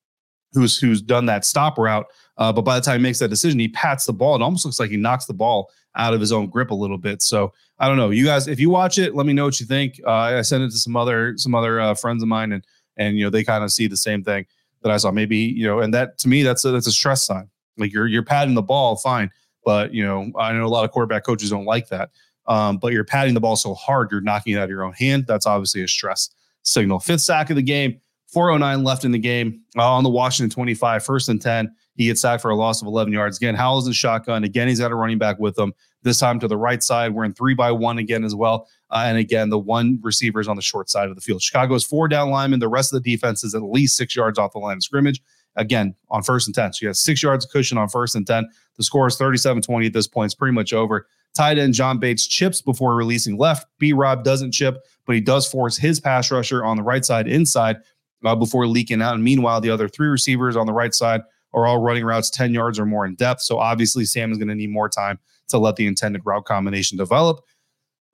who's 0.53 0.79
who's 0.79 1.01
done 1.01 1.27
that 1.27 1.45
stop 1.45 1.79
route. 1.79 2.07
Uh, 2.37 2.53
but 2.53 2.63
by 2.63 2.79
the 2.79 2.85
time 2.85 3.01
he 3.01 3.03
makes 3.03 3.19
that 3.19 3.29
decision, 3.29 3.59
he 3.59 3.69
pats 3.69 4.07
the 4.07 4.13
ball. 4.13 4.35
It 4.35 4.43
almost 4.43 4.65
looks 4.65 4.81
like 4.81 4.91
he 4.91 4.97
knocks 4.97 5.27
the 5.27 5.35
ball 5.35 5.71
out 5.97 6.15
of 6.15 6.21
his 6.21 6.33
own 6.33 6.47
grip 6.49 6.71
a 6.71 6.75
little 6.75 6.99
bit. 6.99 7.23
So 7.23 7.53
I 7.79 7.89
don't 7.89 7.97
know. 7.97 8.11
You 8.11 8.25
guys, 8.25 8.47
if 8.47 8.61
you 8.61 8.71
watch 8.71 8.99
it, 8.99 9.15
let 9.15 9.27
me 9.27 9.33
know 9.33 9.45
what 9.45 9.61
you 9.61 9.67
think. 9.67 10.01
Uh, 10.07 10.11
I 10.11 10.43
sent 10.43 10.63
it 10.63 10.71
to 10.71 10.79
some 10.79 10.97
other 10.97 11.35
some 11.37 11.55
other 11.55 11.81
uh, 11.81 11.95
friends 11.95 12.23
of 12.23 12.29
mine, 12.29 12.53
and 12.53 12.65
and 12.97 13.17
you 13.17 13.25
know 13.25 13.31
they 13.31 13.45
kind 13.45 13.65
of 13.65 13.73
see 13.73 13.87
the 13.87 13.97
same 13.97 14.23
thing 14.23 14.47
that 14.83 14.93
I 14.93 14.97
saw. 14.97 15.11
Maybe 15.11 15.39
you 15.39 15.67
know, 15.67 15.81
and 15.81 15.93
that 15.95 16.19
to 16.19 16.29
me 16.29 16.43
that's 16.43 16.65
a, 16.65 16.71
that's 16.71 16.87
a 16.87 16.93
stress 16.93 17.25
sign. 17.25 17.49
Like 17.77 17.93
you're 17.93 18.07
you're 18.07 18.25
patting 18.25 18.55
the 18.55 18.63
ball, 18.63 18.97
fine, 18.97 19.31
but 19.65 19.93
you 19.95 20.05
know 20.05 20.31
I 20.39 20.53
know 20.53 20.65
a 20.65 20.69
lot 20.69 20.85
of 20.85 20.91
quarterback 20.91 21.25
coaches 21.25 21.51
don't 21.51 21.65
like 21.65 21.89
that. 21.89 22.11
Um, 22.47 22.79
but 22.79 22.93
you're 22.93 23.05
patting 23.05 23.35
the 23.35 23.41
ball 23.41 23.57
so 23.57 23.75
hard, 23.75 24.11
you're 24.11 24.21
knocking 24.21 24.55
it 24.55 24.59
out 24.59 24.65
of 24.65 24.71
your 24.71 24.83
own 24.83 24.93
hand. 24.95 25.27
That's 25.27 25.47
obviously 25.47 25.83
a 25.83 25.89
stress 25.89 26.31
signal. 26.63 26.99
Fifth 26.99 27.21
sack 27.21 27.51
of 27.51 27.57
the 27.57 27.63
game. 27.63 28.01
409 28.33 28.85
left 28.85 29.05
in 29.05 29.11
the 29.11 29.19
game 29.19 29.63
uh, 29.77 29.93
on 29.93 30.05
the 30.05 30.11
Washington 30.11 30.51
25, 30.51 31.05
first 31.05 31.29
and 31.29 31.43
10. 31.43 31.75
He 31.97 32.07
gets 32.07 32.21
sacked 32.21 32.43
for 32.43 32.51
a 32.51 32.57
loss 32.57 32.81
of 32.81 32.87
11 32.87 33.13
yards. 33.13 33.37
Again, 33.37 33.55
Howell's 33.55 33.87
in 33.87 33.93
shotgun. 33.93 34.45
Again, 34.45 34.69
he's 34.69 34.81
got 34.81 34.93
a 34.93 34.95
running 34.95 35.19
back 35.19 35.39
with 35.39 35.59
him. 35.59 35.73
This 36.03 36.19
time 36.19 36.39
to 36.41 36.49
the 36.49 36.57
right 36.57 36.83
side. 36.83 37.13
We're 37.13 37.25
in 37.25 37.35
three 37.35 37.55
by 37.55 37.73
one 37.73 37.99
again 37.99 38.25
as 38.25 38.35
well. 38.35 38.69
Uh, 38.91 39.05
and 39.07 39.19
again, 39.19 39.51
the 39.51 39.59
one 39.59 39.99
receiver 40.01 40.41
is 40.41 40.49
on 40.49 40.57
the 40.57 40.63
short 40.63 40.89
side 40.89 41.11
of 41.11 41.17
the 41.17 41.21
field. 41.21 41.43
Chicago's 41.43 41.85
four 41.85 42.09
down 42.09 42.31
linemen. 42.31 42.61
The 42.61 42.69
rest 42.69 42.93
of 42.93 43.03
the 43.03 43.11
defense 43.11 43.45
is 43.45 43.55
at 43.55 43.63
least 43.63 43.97
six 43.97 44.17
yards 44.17 44.39
off 44.39 44.53
the 44.53 44.59
line 44.59 44.77
of 44.77 44.85
scrimmage. 44.85 45.21
Again, 45.57 45.95
on 46.09 46.23
first 46.23 46.47
and 46.47 46.55
10. 46.55 46.75
So 46.75 46.79
you 46.83 46.89
have 46.89 46.97
six 46.97 47.23
yards 47.23 47.45
of 47.45 47.51
cushion 47.51 47.77
on 47.77 47.89
first 47.89 48.15
and 48.15 48.27
10. 48.27 48.49
The 48.77 48.85
score 48.85 49.09
is 49.09 49.17
37 49.17 49.63
20 49.63 49.87
at 49.87 49.93
this 49.93 50.07
point. 50.07 50.27
It's 50.27 50.35
pretty 50.35 50.55
much 50.55 50.73
over. 50.73 51.07
Tight 51.35 51.59
end 51.59 51.75
John 51.75 51.99
Bates 51.99 52.27
chips 52.27 52.63
before 52.63 52.95
releasing 52.95 53.37
left. 53.37 53.67
B 53.79 53.93
Rob 53.93 54.25
doesn't 54.25 54.53
chip, 54.53 54.79
but 55.07 55.15
he 55.15 55.21
does 55.21 55.47
force 55.47 55.77
his 55.77 56.01
pass 56.01 56.31
rusher 56.31 56.65
on 56.65 56.77
the 56.77 56.83
right 56.83 57.05
side 57.05 57.29
inside 57.29 57.77
uh, 58.25 58.35
before 58.35 58.67
leaking 58.67 59.03
out. 59.03 59.15
And 59.15 59.25
meanwhile, 59.25 59.61
the 59.61 59.71
other 59.71 59.89
three 59.89 60.09
receivers 60.09 60.57
on 60.57 60.67
the 60.67 60.73
right 60.73 60.95
side 60.95 61.23
are 61.53 61.67
all 61.67 61.79
running 61.79 62.05
routes 62.05 62.31
10 62.31 62.55
yards 62.55 62.79
or 62.79 62.87
more 62.87 63.05
in 63.05 63.15
depth. 63.15 63.43
So 63.43 63.59
obviously, 63.59 64.05
Sam 64.05 64.31
is 64.33 64.39
going 64.39 64.49
to 64.49 64.55
need 64.55 64.71
more 64.71 64.89
time 64.89 65.19
to 65.49 65.59
let 65.59 65.77
the 65.77 65.87
intended 65.87 66.23
route 66.25 66.45
combination 66.45 66.97
develop. 66.97 67.41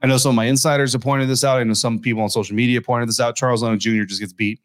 I 0.02 0.06
know 0.06 0.18
some 0.18 0.30
of 0.30 0.36
my 0.36 0.44
insiders 0.46 0.92
have 0.92 1.02
pointed 1.02 1.28
this 1.28 1.44
out. 1.44 1.58
I 1.58 1.64
know 1.64 1.74
some 1.74 1.98
people 1.98 2.22
on 2.22 2.30
social 2.30 2.54
media 2.54 2.80
pointed 2.80 3.08
this 3.08 3.20
out. 3.20 3.36
Charles 3.36 3.62
Leno 3.62 3.76
Jr. 3.76 4.04
just 4.04 4.20
gets 4.20 4.32
beat. 4.32 4.60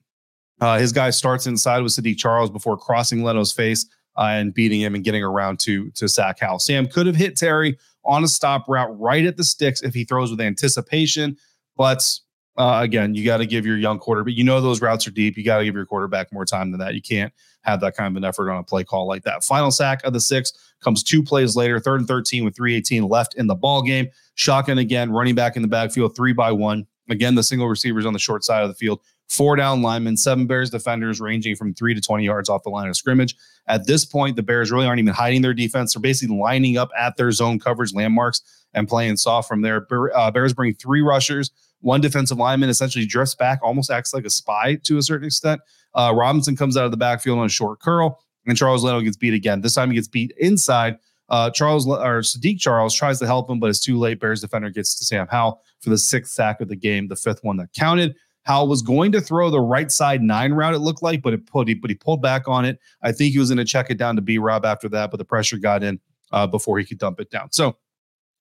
Uh, 0.59 0.77
his 0.77 0.91
guy 0.91 1.09
starts 1.09 1.47
inside 1.47 1.81
with 1.81 1.93
Saahdiq 1.93 2.17
Charles 2.17 2.49
before 2.49 2.77
crossing 2.77 3.23
Leno's 3.23 3.51
face 3.51 3.85
uh, 4.17 4.23
and 4.23 4.53
beating 4.53 4.81
him 4.81 4.93
and 4.93 5.03
getting 5.03 5.23
around 5.23 5.59
to 5.61 5.89
to 5.91 6.07
sack 6.07 6.39
Howell. 6.39 6.59
Sam 6.59 6.87
could 6.87 7.07
have 7.07 7.15
hit 7.15 7.35
Terry 7.35 7.77
on 8.05 8.23
a 8.23 8.27
stop 8.27 8.67
route 8.67 8.97
right 8.99 9.25
at 9.25 9.37
the 9.37 9.43
sticks 9.43 9.81
if 9.81 9.93
he 9.93 10.03
throws 10.03 10.29
with 10.29 10.41
anticipation, 10.41 11.37
but 11.77 12.07
uh, 12.57 12.79
again, 12.81 13.15
you 13.15 13.23
got 13.23 13.37
to 13.37 13.45
give 13.45 13.65
your 13.65 13.77
young 13.77 13.99
quarterback. 13.99 14.25
But 14.25 14.33
you 14.33 14.43
know 14.43 14.59
those 14.59 14.81
routes 14.81 15.07
are 15.07 15.11
deep. 15.11 15.37
You 15.37 15.43
got 15.43 15.59
to 15.59 15.65
give 15.65 15.75
your 15.75 15.85
quarterback 15.85 16.31
more 16.33 16.45
time 16.45 16.71
than 16.71 16.79
that. 16.79 16.93
You 16.93 17.01
can't 17.01 17.33
have 17.61 17.79
that 17.81 17.95
kind 17.95 18.11
of 18.11 18.17
an 18.17 18.25
effort 18.25 18.51
on 18.51 18.57
a 18.57 18.63
play 18.63 18.83
call 18.83 19.07
like 19.07 19.23
that. 19.23 19.43
Final 19.43 19.71
sack 19.71 20.03
of 20.03 20.13
the 20.13 20.19
six 20.19 20.51
comes 20.81 21.03
two 21.03 21.23
plays 21.23 21.55
later, 21.55 21.79
third 21.79 22.01
and 22.01 22.07
13 22.07 22.43
with 22.43 22.55
318 22.55 23.07
left 23.07 23.35
in 23.35 23.47
the 23.47 23.55
ball 23.55 23.81
game. 23.81 24.07
Shotgun 24.35 24.79
again, 24.79 25.11
running 25.11 25.35
back 25.35 25.55
in 25.55 25.61
the 25.61 25.67
backfield, 25.67 26.15
three 26.15 26.33
by 26.33 26.51
one. 26.51 26.87
Again, 27.09 27.35
the 27.35 27.43
single 27.43 27.67
receivers 27.67 28.05
on 28.05 28.13
the 28.13 28.19
short 28.19 28.43
side 28.43 28.63
of 28.63 28.69
the 28.69 28.75
field. 28.75 29.01
Four 29.27 29.55
down 29.55 29.81
linemen, 29.81 30.17
seven 30.17 30.45
Bears 30.45 30.69
defenders 30.69 31.21
ranging 31.21 31.55
from 31.55 31.73
three 31.73 31.93
to 31.93 32.01
20 32.01 32.25
yards 32.25 32.49
off 32.49 32.63
the 32.63 32.69
line 32.69 32.89
of 32.89 32.97
scrimmage. 32.97 33.35
At 33.67 33.87
this 33.87 34.03
point, 34.03 34.35
the 34.35 34.43
Bears 34.43 34.71
really 34.71 34.85
aren't 34.85 34.99
even 34.99 35.13
hiding 35.13 35.41
their 35.41 35.53
defense. 35.53 35.93
They're 35.93 36.01
basically 36.01 36.37
lining 36.37 36.77
up 36.77 36.89
at 36.97 37.15
their 37.15 37.31
zone 37.31 37.57
coverage 37.57 37.93
landmarks 37.93 38.41
and 38.73 38.89
playing 38.89 39.15
soft 39.17 39.47
from 39.47 39.61
there. 39.61 39.87
Uh, 40.13 40.31
Bears 40.31 40.53
bring 40.53 40.73
three 40.73 41.01
rushers. 41.01 41.51
One 41.81 42.01
defensive 42.01 42.37
lineman 42.37 42.69
essentially 42.69 43.05
drifts 43.05 43.35
back, 43.35 43.59
almost 43.61 43.91
acts 43.91 44.13
like 44.13 44.25
a 44.25 44.29
spy 44.29 44.75
to 44.83 44.97
a 44.97 45.01
certain 45.01 45.25
extent. 45.25 45.61
Uh, 45.93 46.13
Robinson 46.15 46.55
comes 46.55 46.77
out 46.77 46.85
of 46.85 46.91
the 46.91 46.97
backfield 46.97 47.39
on 47.39 47.45
a 47.45 47.49
short 47.49 47.79
curl, 47.79 48.19
and 48.45 48.57
Charles 48.57 48.83
Leno 48.83 49.01
gets 49.01 49.17
beat 49.17 49.33
again. 49.33 49.61
This 49.61 49.75
time 49.75 49.89
he 49.89 49.95
gets 49.95 50.07
beat 50.07 50.31
inside. 50.37 50.97
Uh, 51.29 51.49
Charles 51.49 51.87
or 51.87 52.21
Saahdiq 52.21 52.59
Charles 52.59 52.93
tries 52.93 53.19
to 53.19 53.25
help 53.25 53.49
him, 53.49 53.59
but 53.59 53.69
it's 53.69 53.79
too 53.79 53.97
late. 53.97 54.19
Bears 54.19 54.41
defender 54.41 54.69
gets 54.69 54.97
to 54.99 55.05
Sam 55.05 55.27
Howell 55.29 55.61
for 55.79 55.89
the 55.89 55.97
sixth 55.97 56.33
sack 56.33 56.59
of 56.61 56.67
the 56.67 56.75
game, 56.75 57.07
the 57.07 57.15
fifth 57.15 57.43
one 57.43 57.57
that 57.57 57.71
counted. 57.73 58.15
Howell 58.43 58.67
was 58.67 58.81
going 58.81 59.11
to 59.11 59.21
throw 59.21 59.49
the 59.49 59.61
right 59.61 59.91
side 59.91 60.21
nine 60.21 60.51
route, 60.51 60.73
it 60.73 60.79
looked 60.79 61.03
like, 61.03 61.21
but 61.21 61.33
it 61.33 61.45
put 61.45 61.69
but 61.79 61.89
he 61.89 61.95
pulled 61.95 62.21
back 62.21 62.47
on 62.47 62.65
it. 62.65 62.79
I 63.01 63.11
think 63.11 63.33
he 63.33 63.39
was 63.39 63.49
going 63.49 63.59
to 63.59 63.65
check 63.65 63.89
it 63.89 63.97
down 63.97 64.15
to 64.15 64.21
B 64.21 64.39
Rob 64.39 64.65
after 64.65 64.89
that, 64.89 65.11
but 65.11 65.17
the 65.17 65.25
pressure 65.25 65.57
got 65.57 65.83
in 65.83 65.99
uh, 66.31 66.47
before 66.47 66.79
he 66.79 66.85
could 66.85 66.97
dump 66.97 67.19
it 67.19 67.29
down. 67.29 67.51
So 67.51 67.77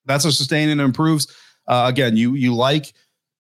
that's 0.06 0.24
a 0.24 0.32
sustain 0.32 0.70
and 0.70 0.80
improves. 0.80 1.26
Uh, 1.66 1.84
again, 1.86 2.16
you 2.16 2.34
you 2.34 2.54
like 2.54 2.94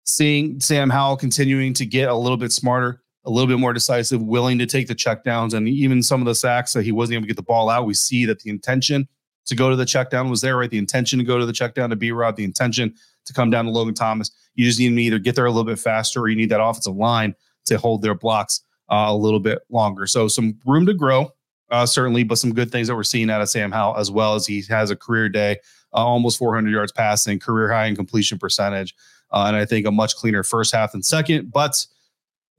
seeing 0.07 0.59
Sam 0.61 0.89
Howell 0.89 1.17
continuing 1.17 1.73
to 1.73 1.85
get 1.85 2.07
a 2.07 2.15
little 2.15 2.37
bit 2.37 2.53
smarter, 2.53 3.01
a 3.25 3.29
little 3.29 3.47
bit 3.47 3.59
more 3.59 3.73
decisive, 3.73 4.21
willing 4.21 4.57
to 4.57 4.65
take 4.65 4.87
the 4.87 4.95
checkdowns, 4.95 5.53
and 5.53 5.67
even 5.67 6.01
some 6.01 6.21
of 6.21 6.25
the 6.25 6.33
sacks 6.33 6.71
that 6.73 6.83
he 6.83 6.93
wasn't 6.93 7.15
able 7.15 7.23
to 7.23 7.27
get 7.27 7.35
the 7.35 7.43
ball 7.43 7.69
out. 7.69 7.85
We 7.85 7.93
see 7.93 8.25
that 8.25 8.39
the 8.39 8.49
intention 8.49 9.07
to 9.47 9.55
go 9.55 9.69
to 9.69 9.75
the 9.75 9.85
check 9.85 10.09
down 10.09 10.29
was 10.29 10.41
there, 10.41 10.57
right? 10.57 10.69
The 10.69 10.77
intention 10.77 11.19
to 11.19 11.25
go 11.25 11.37
to 11.37 11.45
the 11.45 11.53
check 11.53 11.75
down 11.75 11.89
to 11.89 11.97
B 11.97 12.11
Rob, 12.11 12.37
the 12.37 12.45
intention 12.45 12.95
to 13.25 13.33
come 13.33 13.49
down 13.49 13.65
to 13.65 13.71
Logan 13.71 13.93
Thomas. 13.93 14.31
You 14.55 14.65
just 14.65 14.79
need 14.79 14.95
to 14.95 15.01
either 15.01 15.19
get 15.19 15.35
there 15.35 15.45
a 15.45 15.51
little 15.51 15.65
bit 15.65 15.77
faster 15.79 16.21
or 16.21 16.29
you 16.29 16.37
need 16.37 16.49
that 16.49 16.63
offensive 16.63 16.95
line 16.95 17.35
to 17.65 17.77
hold 17.77 18.01
their 18.01 18.15
blocks 18.15 18.61
uh, 18.89 19.07
a 19.09 19.15
little 19.15 19.41
bit 19.41 19.59
longer. 19.69 20.07
So 20.07 20.29
some 20.29 20.57
room 20.65 20.85
to 20.85 20.93
grow, 20.93 21.31
uh, 21.69 21.85
certainly, 21.85 22.23
but 22.23 22.37
some 22.37 22.53
good 22.53 22.71
things 22.71 22.87
that 22.87 22.95
we're 22.95 23.03
seeing 23.03 23.29
out 23.29 23.41
of 23.41 23.49
Sam 23.49 23.73
Howell 23.73 23.97
as 23.97 24.09
well 24.09 24.35
as 24.35 24.47
he 24.47 24.63
has 24.69 24.89
a 24.89 24.95
career 24.95 25.27
day, 25.27 25.57
uh, 25.93 25.97
almost 25.97 26.37
400 26.37 26.71
yards 26.71 26.93
passing, 26.93 27.39
career 27.39 27.71
high 27.71 27.87
in 27.87 27.95
completion 27.95 28.39
percentage. 28.39 28.95
Uh, 29.31 29.45
and 29.47 29.55
I 29.55 29.65
think 29.65 29.85
a 29.85 29.91
much 29.91 30.15
cleaner 30.15 30.43
first 30.43 30.73
half 30.73 30.93
than 30.93 31.03
second, 31.03 31.51
but 31.51 31.85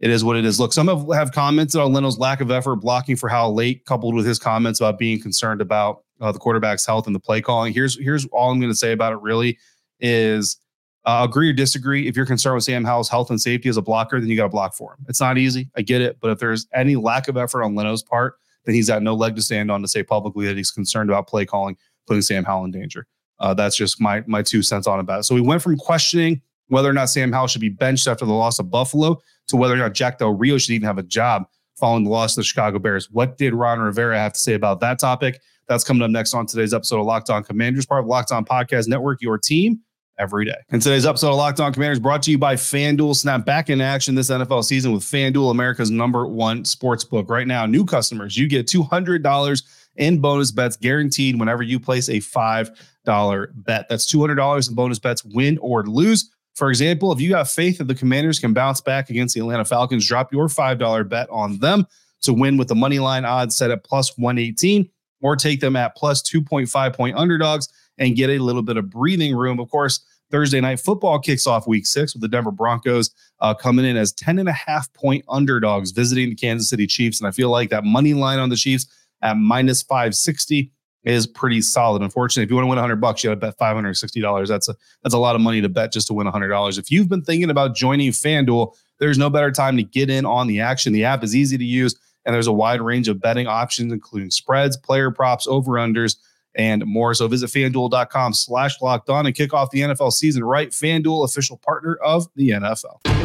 it 0.01 0.11
is 0.11 0.23
what 0.23 0.37
it 0.37 0.45
is. 0.45 0.61
Look, 0.61 0.73
some 0.73 0.89
have, 0.89 1.07
have 1.13 1.33
commented 1.33 1.81
on 1.81 1.93
Leno's 1.93 2.19
lack 2.19 2.41
of 2.41 2.51
effort 2.51 2.77
blocking 2.77 3.17
for 3.17 3.29
how 3.29 3.51
late, 3.51 3.85
coupled 3.85 4.15
with 4.15 4.27
his 4.27 4.39
comments 4.39 4.81
about 4.81 4.99
being 4.99 5.21
concerned 5.21 5.61
about 5.61 6.05
uh, 6.21 6.31
the 6.31 6.39
quarterback's 6.39 6.87
health 6.87 7.07
and 7.07 7.15
the 7.15 7.21
play 7.21 7.41
calling. 7.41 7.73
Here's 7.73 7.99
here's 7.99 8.27
all 8.27 8.51
I'm 8.51 8.61
going 8.61 8.73
to 8.73 8.79
say 8.79 8.93
about 8.93 9.13
it. 9.13 9.21
Really, 9.21 9.59
is 10.01 10.59
uh, 11.05 11.27
agree 11.29 11.51
or 11.51 11.53
disagree. 11.53 12.07
If 12.07 12.17
you're 12.17 12.27
concerned 12.27 12.55
with 12.55 12.65
Sam 12.65 12.85
Howell's 12.85 13.09
health 13.09 13.31
and 13.31 13.41
safety 13.41 13.69
as 13.69 13.77
a 13.77 13.83
blocker, 13.83 14.21
then 14.21 14.29
you 14.29 14.37
got 14.37 14.45
to 14.45 14.49
block 14.49 14.75
for 14.75 14.93
him. 14.93 15.07
It's 15.09 15.21
not 15.21 15.39
easy. 15.39 15.71
I 15.77 15.83
get 15.83 16.01
it, 16.01 16.19
but 16.21 16.31
if 16.31 16.39
there's 16.39 16.67
any 16.75 16.97
lack 16.97 17.29
of 17.29 17.37
effort 17.37 17.63
on 17.63 17.75
Leno's 17.75 18.03
part, 18.03 18.35
then 18.65 18.75
he's 18.75 18.89
got 18.89 19.03
no 19.03 19.15
leg 19.15 19.35
to 19.37 19.43
stand 19.43 19.71
on 19.71 19.81
to 19.83 19.89
say 19.89 20.03
publicly 20.03 20.47
that 20.47 20.57
he's 20.57 20.71
concerned 20.71 21.11
about 21.11 21.27
play 21.27 21.47
calling, 21.47 21.77
putting 22.07 22.23
Sam 22.23 22.45
Howell 22.45 22.67
in 22.67 22.71
danger. 22.71 23.07
Uh, 23.41 23.55
that's 23.55 23.77
just 23.77 24.01
my 24.01 24.23
my 24.27 24.43
two 24.43 24.63
cents 24.63 24.87
on 24.87 25.01
about 25.01 25.21
it. 25.21 25.23
So 25.25 25.35
we 25.35 25.41
went 25.41 25.63
from 25.63 25.77
questioning 25.77 26.43
whether 26.69 26.89
or 26.89 26.93
not 26.93 27.11
Sam 27.11 27.33
Howell 27.33 27.49
should 27.49 27.61
be 27.61 27.69
benched 27.69 28.07
after 28.07 28.25
the 28.25 28.33
loss 28.33 28.59
of 28.59 28.71
Buffalo 28.71 29.19
to 29.49 29.57
whether 29.57 29.75
or 29.75 29.79
not 29.79 29.95
Jack 29.95 30.19
Del 30.19 30.35
Rio 30.35 30.59
should 30.59 30.73
even 30.73 30.87
have 30.87 30.99
a 30.99 31.03
job 31.03 31.45
following 31.77 32.05
the 32.05 32.11
loss 32.11 32.33
of 32.33 32.37
the 32.37 32.45
Chicago 32.45 32.79
Bears. 32.79 33.11
What 33.11 33.39
did 33.39 33.55
Ron 33.55 33.81
Rivera 33.81 34.19
have 34.19 34.33
to 34.35 34.39
say 34.41 34.55
about 34.55 34.81
that 34.81 34.99
topic? 34.99 35.41
That's 35.69 35.85
coming 35.85 36.03
up 36.03 36.11
next 36.11 36.35
on 36.35 36.47
today's 36.47 36.73
episode 36.73 37.01
of 37.01 37.07
Locked 37.07 37.31
On 37.31 37.45
Commanders, 37.45 37.87
part 37.87 38.03
of 38.03 38.07
Locked 38.07 38.33
On 38.33 38.45
Podcast 38.45 38.89
Network, 38.89 39.21
your 39.21 39.39
team 39.39 39.81
every 40.19 40.45
day. 40.45 40.57
And 40.71 40.83
today's 40.83 41.07
episode 41.07 41.31
of 41.31 41.37
Locked 41.37 41.61
On 41.61 41.73
Commanders 41.73 42.01
brought 42.01 42.23
to 42.25 42.31
you 42.31 42.39
by 42.39 42.57
FanDuel. 42.57 43.15
Snap 43.15 43.45
back 43.45 43.71
in 43.71 43.81
action 43.81 44.15
this 44.15 44.31
NFL 44.31 44.65
season 44.65 44.93
with 44.93 45.03
FanDuel, 45.03 45.51
America's 45.51 45.91
number 45.91 46.27
one 46.27 46.65
sports 46.65 47.05
book. 47.05 47.31
Right 47.31 47.47
now, 47.47 47.67
new 47.67 47.85
customers, 47.85 48.37
you 48.37 48.49
get 48.49 48.67
$200 48.67 49.63
in 49.97 50.21
bonus 50.21 50.51
bets 50.51 50.77
guaranteed 50.77 51.39
whenever 51.39 51.63
you 51.63 51.79
place 51.79 52.09
a 52.09 52.15
$5 52.15 53.47
bet. 53.55 53.89
That's 53.89 54.13
$200 54.13 54.69
in 54.69 54.75
bonus 54.75 54.99
bets, 54.99 55.25
win 55.25 55.59
or 55.59 55.85
lose. 55.85 56.31
For 56.59 56.71
example, 56.71 57.13
if 57.13 57.21
you 57.21 57.37
have 57.37 57.49
faith 57.49 57.79
that 57.79 57.87
the 57.87 57.95
Commanders 57.95 58.41
can 58.41 58.53
bounce 58.53 58.81
back 58.81 59.11
against 59.11 59.33
the 59.33 59.41
Atlanta 59.41 59.65
Falcons, 59.65 60.05
drop 60.09 60.33
your 60.33 60.49
$5 60.49 61.09
bet 61.09 61.31
on 61.31 61.59
them 61.59 61.87
to 62.23 62.33
win 62.33 62.57
with 62.57 62.67
the 62.67 62.75
money 62.75 62.99
line 62.99 63.25
odds 63.25 63.57
set 63.57 63.71
at 63.71 63.85
plus 63.85 64.19
118 64.19 64.91
or 65.21 65.37
take 65.37 65.61
them 65.61 65.77
at 65.77 65.95
plus 65.95 66.21
2.5 66.21 66.97
point 66.97 67.17
underdogs 67.17 67.69
and 67.99 68.17
get 68.17 68.29
a 68.29 68.41
little 68.41 68.63
bit 68.63 68.77
of 68.77 68.91
breathing 68.91 69.37
room. 69.37 69.61
Of 69.61 69.71
course, 69.71 70.05
Thursday 70.33 70.61
night 70.61 70.81
football 70.81 71.21
kicks 71.21 71.47
off 71.47 71.69
week 71.69 71.87
six 71.87 72.13
with 72.13 72.23
the 72.23 72.29
Denver 72.29 72.51
Broncos 72.51 73.11
uh, 73.39 73.55
coming 73.55 73.85
in 73.85 73.97
as 73.97 74.13
10 74.15 74.41
and 74.41 74.49
a 74.49 74.53
half 74.53 74.93
point 74.95 75.25
underdogs 75.29 75.93
visiting 75.93 76.31
the 76.31 76.35
Kansas 76.35 76.69
City 76.69 76.89
Chiefs. 76.89 77.21
And 77.21 77.29
I 77.29 77.31
feel 77.31 77.51
like 77.51 77.71
that 77.71 77.85
money 77.85 78.15
line 78.15 78.41
on 78.41 78.49
the 78.49 78.57
Chiefs 78.57 78.87
at 79.23 79.37
minus 79.37 79.83
560 79.83 80.73
is 81.05 81.27
pretty 81.27 81.61
solid. 81.61 82.03
Unfortunately, 82.03 82.45
if 82.45 82.51
you 82.51 82.57
want 82.57 82.65
to 82.65 82.69
win 82.69 82.77
100 82.77 82.97
bucks, 82.97 83.23
you 83.23 83.31
got 83.31 83.35
to 83.35 83.41
bet 83.41 83.59
$560. 83.59 84.49
That's 84.49 84.69
a 84.69 84.75
that's 85.03 85.15
a 85.15 85.19
lot 85.19 85.35
of 85.35 85.41
money 85.41 85.61
to 85.61 85.69
bet 85.69 85.93
just 85.93 86.07
to 86.09 86.15
win 86.15 86.27
$100. 86.27 86.79
If 86.79 86.91
you've 86.91 87.09
been 87.09 87.23
thinking 87.23 87.51
about 87.51 87.75
joining 87.75 88.11
FanDuel, 88.11 88.75
there's 88.99 89.19
no 89.19 89.31
better 89.31 89.51
time 89.51 89.77
to 89.77 89.83
get 89.83 90.11
in 90.11 90.27
on 90.27 90.47
the 90.47 90.61
action. 90.61 90.93
The 90.93 91.05
app 91.05 91.23
is 91.23 91.35
easy 91.35 91.57
to 91.57 91.65
use 91.65 91.95
and 92.25 92.35
there's 92.35 92.47
a 92.47 92.53
wide 92.53 92.83
range 92.83 93.09
of 93.09 93.21
betting 93.21 93.47
options 93.47 93.93
including 93.93 94.31
spreads, 94.31 94.77
player 94.77 95.11
props, 95.11 95.47
over-unders 95.47 96.17
and 96.55 96.85
more. 96.85 97.15
So 97.15 97.29
visit 97.29 97.51
fanduel.com 97.51 98.35
slash 98.35 98.81
locked 98.83 99.09
on 99.09 99.27
and 99.27 99.35
kick 99.35 99.55
off 99.55 99.71
the 99.71 99.81
NFL 99.81 100.13
season 100.13 100.45
right. 100.45 100.71
FanDuel, 100.71 101.25
official 101.25 101.57
partner 101.59 101.97
of 102.03 102.27
the 102.35 102.51
NFL. 102.51 103.18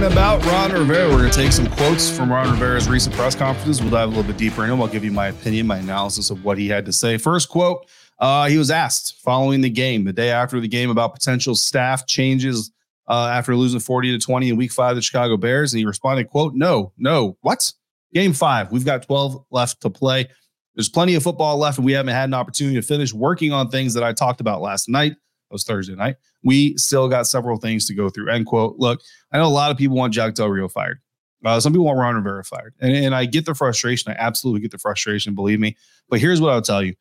Ranting 0.00 0.16
about 0.16 0.44
Ron 0.46 0.72
Rivera. 0.72 1.10
We're 1.10 1.18
going 1.18 1.30
to 1.30 1.36
take 1.36 1.52
some 1.52 1.66
quotes 1.66 2.10
from 2.10 2.32
Ron 2.32 2.50
Rivera's 2.50 2.88
recent 2.88 3.14
press 3.14 3.34
conferences. 3.34 3.82
We'll 3.82 3.90
dive 3.90 4.08
a 4.08 4.10
little 4.10 4.22
bit 4.22 4.38
deeper 4.38 4.62
into 4.62 4.72
them. 4.72 4.80
I'll 4.80 4.88
give 4.88 5.04
you 5.04 5.12
my 5.12 5.26
opinion, 5.26 5.66
my 5.66 5.76
analysis 5.76 6.30
of 6.30 6.42
what 6.42 6.56
he 6.56 6.68
had 6.68 6.86
to 6.86 6.92
say. 6.92 7.18
First 7.18 7.50
quote 7.50 7.86
uh, 8.18 8.48
he 8.48 8.56
was 8.56 8.70
asked 8.70 9.20
following 9.20 9.60
the 9.60 9.68
game, 9.68 10.04
the 10.04 10.12
day 10.12 10.30
after 10.30 10.58
the 10.58 10.68
game, 10.68 10.88
about 10.88 11.12
potential 11.12 11.54
staff 11.54 12.06
changes 12.06 12.72
uh, 13.08 13.30
after 13.30 13.54
losing 13.54 13.78
40 13.80 14.18
to 14.18 14.24
20 14.24 14.48
in 14.48 14.56
week 14.56 14.72
five 14.72 14.92
of 14.92 14.96
the 14.96 15.02
Chicago 15.02 15.36
Bears. 15.36 15.74
And 15.74 15.78
he 15.80 15.84
responded, 15.84 16.28
quote, 16.28 16.54
no, 16.54 16.92
no, 16.96 17.36
what? 17.42 17.70
Game 18.14 18.32
five. 18.32 18.72
We've 18.72 18.86
got 18.86 19.02
12 19.02 19.44
left 19.50 19.82
to 19.82 19.90
play. 19.90 20.28
There's 20.74 20.88
plenty 20.88 21.14
of 21.14 21.22
football 21.22 21.58
left, 21.58 21.76
and 21.76 21.84
we 21.84 21.92
haven't 21.92 22.14
had 22.14 22.30
an 22.30 22.34
opportunity 22.34 22.76
to 22.76 22.82
finish 22.82 23.12
working 23.12 23.52
on 23.52 23.68
things 23.68 23.92
that 23.94 24.04
I 24.04 24.14
talked 24.14 24.40
about 24.40 24.62
last 24.62 24.88
night. 24.88 25.16
It 25.50 25.54
was 25.54 25.64
Thursday 25.64 25.94
night. 25.94 26.16
We 26.44 26.76
still 26.76 27.08
got 27.08 27.26
several 27.26 27.58
things 27.58 27.86
to 27.86 27.94
go 27.94 28.08
through. 28.08 28.30
End 28.30 28.46
quote. 28.46 28.76
Look, 28.78 29.00
I 29.32 29.38
know 29.38 29.46
a 29.46 29.48
lot 29.48 29.70
of 29.70 29.76
people 29.76 29.96
want 29.96 30.14
Jack 30.14 30.34
Del 30.34 30.48
Rio 30.48 30.68
fired. 30.68 31.00
Uh, 31.44 31.58
some 31.58 31.72
people 31.72 31.86
want 31.86 31.98
Ron 31.98 32.16
Rivera 32.16 32.44
fired. 32.44 32.74
And, 32.80 32.94
and 32.94 33.14
I 33.14 33.24
get 33.24 33.46
the 33.46 33.54
frustration. 33.54 34.12
I 34.12 34.16
absolutely 34.18 34.60
get 34.60 34.70
the 34.70 34.78
frustration, 34.78 35.34
believe 35.34 35.58
me. 35.58 35.76
But 36.08 36.20
here's 36.20 36.40
what 36.40 36.52
I'll 36.52 36.62
tell 36.62 36.82
you 36.82 36.94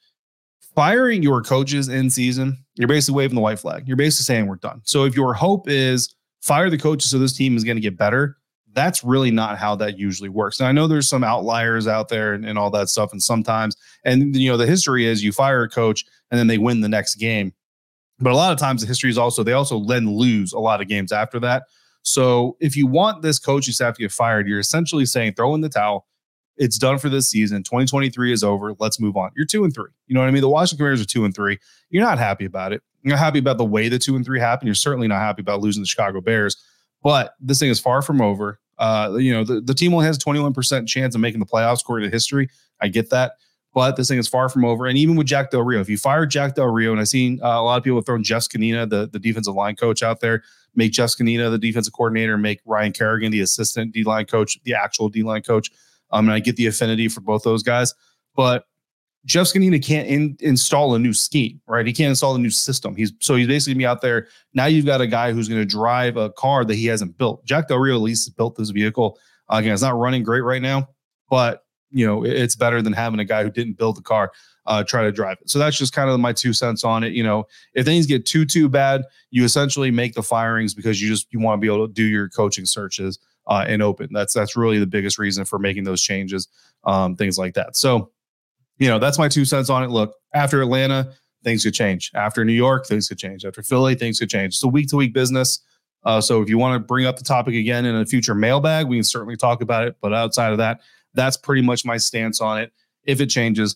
firing 0.75 1.23
your 1.23 1.41
coaches 1.41 1.89
in 1.89 2.09
season, 2.09 2.57
you're 2.75 2.87
basically 2.87 3.17
waving 3.17 3.35
the 3.35 3.41
white 3.41 3.59
flag. 3.59 3.87
You're 3.87 3.97
basically 3.97 4.23
saying 4.33 4.47
we're 4.47 4.55
done. 4.55 4.81
So 4.83 5.03
if 5.03 5.15
your 5.15 5.33
hope 5.33 5.69
is 5.69 6.15
fire 6.41 6.69
the 6.69 6.77
coaches 6.77 7.09
so 7.09 7.19
this 7.19 7.33
team 7.33 7.57
is 7.57 7.63
going 7.63 7.77
to 7.77 7.81
get 7.81 7.97
better, 7.97 8.37
that's 8.73 9.03
really 9.03 9.31
not 9.31 9.57
how 9.57 9.75
that 9.75 9.97
usually 9.97 10.29
works. 10.29 10.59
Now 10.59 10.67
I 10.67 10.71
know 10.71 10.87
there's 10.87 11.09
some 11.09 11.23
outliers 11.23 11.87
out 11.87 12.07
there 12.07 12.33
and, 12.33 12.45
and, 12.45 12.57
all 12.57 12.69
that 12.71 12.87
stuff, 12.87 13.11
and 13.11 13.21
sometimes, 13.21 13.75
and 14.05 14.35
you 14.35 14.49
know, 14.49 14.57
the 14.57 14.67
history 14.67 15.05
is 15.05 15.23
you 15.23 15.31
fire 15.31 15.63
a 15.63 15.69
coach 15.69 16.05
and 16.31 16.39
then 16.39 16.47
they 16.47 16.57
win 16.57 16.81
the 16.81 16.89
next 16.89 17.15
game. 17.15 17.51
But 18.19 18.33
a 18.33 18.35
lot 18.35 18.51
of 18.51 18.59
times 18.59 18.81
the 18.81 18.87
history 18.87 19.09
is 19.09 19.17
also 19.17 19.43
they 19.43 19.53
also 19.53 19.83
then 19.83 20.09
lose 20.11 20.53
a 20.53 20.59
lot 20.59 20.81
of 20.81 20.87
games 20.87 21.11
after 21.11 21.39
that. 21.39 21.63
So 22.01 22.57
if 22.59 22.75
you 22.75 22.87
want 22.87 23.21
this 23.21 23.39
coaching 23.39 23.73
staff 23.73 23.95
to 23.95 24.01
get 24.01 24.11
fired, 24.11 24.47
you're 24.47 24.59
essentially 24.59 25.05
saying 25.05 25.33
throw 25.33 25.53
in 25.55 25.61
the 25.61 25.69
towel. 25.69 26.05
It's 26.57 26.77
done 26.77 26.97
for 26.97 27.07
this 27.07 27.29
season. 27.29 27.63
2023 27.63 28.33
is 28.33 28.43
over. 28.43 28.73
Let's 28.79 28.99
move 28.99 29.15
on. 29.15 29.31
You're 29.35 29.45
two 29.45 29.63
and 29.63 29.73
three. 29.73 29.91
You 30.07 30.13
know 30.13 30.19
what 30.19 30.27
I 30.27 30.31
mean? 30.31 30.41
The 30.41 30.49
Washington 30.49 30.79
Commanders 30.79 31.01
are 31.01 31.05
two 31.05 31.23
and 31.23 31.33
three. 31.33 31.57
You're 31.89 32.03
not 32.03 32.17
happy 32.17 32.43
about 32.43 32.73
it. 32.73 32.81
You're 33.01 33.11
not 33.15 33.23
happy 33.23 33.39
about 33.39 33.57
the 33.57 33.65
way 33.65 33.87
the 33.87 33.99
two 33.99 34.17
and 34.17 34.25
three 34.25 34.39
happened. 34.41 34.67
You're 34.67 34.75
certainly 34.75 35.07
not 35.07 35.19
happy 35.19 35.41
about 35.41 35.61
losing 35.61 35.81
the 35.81 35.87
Chicago 35.87 36.19
Bears. 36.19 36.61
But 37.01 37.35
this 37.39 37.59
thing 37.59 37.69
is 37.69 37.79
far 37.79 38.01
from 38.01 38.19
over. 38.21 38.59
Uh, 38.77 39.15
you 39.17 39.31
know, 39.31 39.45
the, 39.45 39.61
the 39.61 39.73
team 39.73 39.93
only 39.93 40.05
has 40.05 40.17
21% 40.17 40.87
chance 40.87 41.15
of 41.15 41.21
making 41.21 41.39
the 41.39 41.45
playoffs 41.45 41.81
according 41.81 42.09
to 42.09 42.13
history. 42.13 42.49
I 42.81 42.89
get 42.89 43.09
that. 43.11 43.33
But 43.73 43.95
this 43.95 44.07
thing 44.07 44.17
is 44.17 44.27
far 44.27 44.49
from 44.49 44.65
over. 44.65 44.87
And 44.87 44.97
even 44.97 45.15
with 45.15 45.27
Jack 45.27 45.51
Del 45.51 45.61
Rio, 45.61 45.79
if 45.79 45.89
you 45.89 45.97
fire 45.97 46.25
Jack 46.25 46.55
Del 46.55 46.67
Rio, 46.67 46.91
and 46.91 46.99
I've 46.99 47.07
seen 47.07 47.39
uh, 47.43 47.47
a 47.47 47.61
lot 47.61 47.77
of 47.77 47.83
people 47.83 47.99
have 47.99 48.05
thrown 48.05 48.23
Jeff 48.23 48.43
Zgonina, 48.43 48.89
the, 48.89 49.07
the 49.07 49.19
defensive 49.19 49.53
line 49.53 49.75
coach 49.75 50.01
out 50.01 50.21
there, 50.21 50.43
make 50.75 50.91
Jeff 50.91 51.09
Zgonina 51.09 51.51
the 51.51 51.59
defensive 51.59 51.93
coordinator, 51.93 52.37
make 52.37 52.61
Ryan 52.65 52.93
Kerrigan 52.93 53.31
the 53.31 53.41
assistant 53.41 53.91
D 53.91 54.03
line 54.03 54.25
coach, 54.25 54.59
the 54.63 54.73
actual 54.73 55.09
D 55.09 55.21
line 55.21 55.43
coach. 55.43 55.69
Um, 56.11 56.27
and 56.27 56.33
I 56.33 56.39
get 56.39 56.55
the 56.55 56.65
affinity 56.65 57.07
for 57.07 57.21
both 57.21 57.43
those 57.43 57.61
guys. 57.61 57.93
But 58.35 58.65
Jeff 59.25 59.47
Zgonina 59.47 59.83
can't 59.83 60.07
in, 60.07 60.37
install 60.39 60.95
a 60.95 60.99
new 60.99 61.13
scheme, 61.13 61.61
right? 61.67 61.85
He 61.85 61.93
can't 61.93 62.09
install 62.09 62.35
a 62.35 62.39
new 62.39 62.49
system. 62.49 62.95
He's 62.95 63.11
so 63.19 63.35
he's 63.35 63.47
basically 63.47 63.75
be 63.75 63.85
out 63.85 64.01
there. 64.01 64.27
Now 64.53 64.65
you've 64.65 64.85
got 64.85 65.01
a 65.01 65.07
guy 65.07 65.31
who's 65.31 65.47
going 65.47 65.61
to 65.61 65.65
drive 65.65 66.17
a 66.17 66.31
car 66.31 66.65
that 66.65 66.75
he 66.75 66.85
hasn't 66.85 67.17
built. 67.17 67.45
Jack 67.45 67.67
Del 67.67 67.77
Rio 67.77 67.95
at 67.95 68.01
least 68.01 68.35
built 68.37 68.55
this 68.55 68.69
vehicle. 68.69 69.19
Uh, 69.49 69.57
again, 69.57 69.73
it's 69.73 69.81
not 69.81 69.97
running 69.97 70.23
great 70.23 70.41
right 70.41 70.61
now, 70.61 70.89
but 71.29 71.65
you 71.91 72.05
know 72.05 72.23
it's 72.23 72.55
better 72.55 72.81
than 72.81 72.93
having 72.93 73.19
a 73.19 73.25
guy 73.25 73.43
who 73.43 73.49
didn't 73.49 73.77
build 73.77 73.97
the 73.97 74.01
car 74.01 74.31
uh, 74.69 74.83
try 74.83 75.01
to 75.01 75.11
drive 75.11 75.37
it. 75.41 75.49
So 75.49 75.57
that's 75.57 75.77
just 75.77 75.93
kind 75.93 76.09
of 76.09 76.19
my 76.19 76.31
two 76.31 76.53
cents 76.53 76.83
on 76.83 77.03
it. 77.03 77.11
You 77.13 77.23
know, 77.23 77.45
if 77.73 77.85
things 77.85 78.05
get 78.05 78.25
too 78.25 78.45
too 78.45 78.69
bad, 78.69 79.03
you 79.31 79.43
essentially 79.43 79.89
make 79.89 80.13
the 80.13 80.21
firings 80.21 80.75
because 80.75 81.01
you 81.01 81.09
just 81.09 81.27
you 81.31 81.39
want 81.39 81.59
to 81.59 81.61
be 81.61 81.73
able 81.73 81.87
to 81.87 81.93
do 81.93 82.03
your 82.03 82.29
coaching 82.29 82.65
searches 82.65 83.17
uh, 83.47 83.65
and 83.67 83.81
open. 83.81 84.09
That's 84.11 84.33
that's 84.33 84.55
really 84.55 84.77
the 84.77 84.87
biggest 84.87 85.17
reason 85.17 85.43
for 85.43 85.57
making 85.57 85.85
those 85.85 86.01
changes, 86.01 86.47
um, 86.83 87.15
things 87.15 87.37
like 87.37 87.55
that. 87.55 87.75
So 87.75 88.11
you 88.77 88.87
know, 88.87 88.99
that's 88.99 89.17
my 89.17 89.27
two 89.27 89.43
cents 89.43 89.69
on 89.69 89.83
it. 89.83 89.89
Look, 89.89 90.13
after 90.33 90.61
Atlanta, 90.61 91.13
things 91.43 91.63
could 91.63 91.73
change. 91.73 92.11
After 92.13 92.45
New 92.45 92.53
York, 92.53 92.85
things 92.85 93.09
could 93.09 93.17
change. 93.17 93.43
After 93.45 93.63
Philly, 93.63 93.95
things 93.95 94.19
could 94.19 94.29
change. 94.29 94.53
It's 94.53 94.63
a 94.63 94.67
week 94.67 94.87
to 94.89 94.97
week 94.97 95.13
business. 95.13 95.61
Uh, 96.05 96.21
so 96.21 96.41
if 96.41 96.47
you 96.47 96.57
want 96.57 96.75
to 96.75 96.79
bring 96.79 97.05
up 97.05 97.17
the 97.17 97.23
topic 97.23 97.55
again 97.55 97.85
in 97.85 97.95
a 97.95 98.05
future 98.05 98.35
mailbag, 98.35 98.87
we 98.87 98.97
can 98.97 99.03
certainly 99.03 99.35
talk 99.35 99.61
about 99.61 99.85
it. 99.85 99.97
But 99.99 100.13
outside 100.13 100.51
of 100.51 100.59
that, 100.59 100.79
that's 101.13 101.37
pretty 101.37 101.61
much 101.61 101.85
my 101.85 101.97
stance 101.97 102.41
on 102.41 102.59
it. 102.59 102.71
If 103.03 103.21
it 103.21 103.27
changes, 103.27 103.75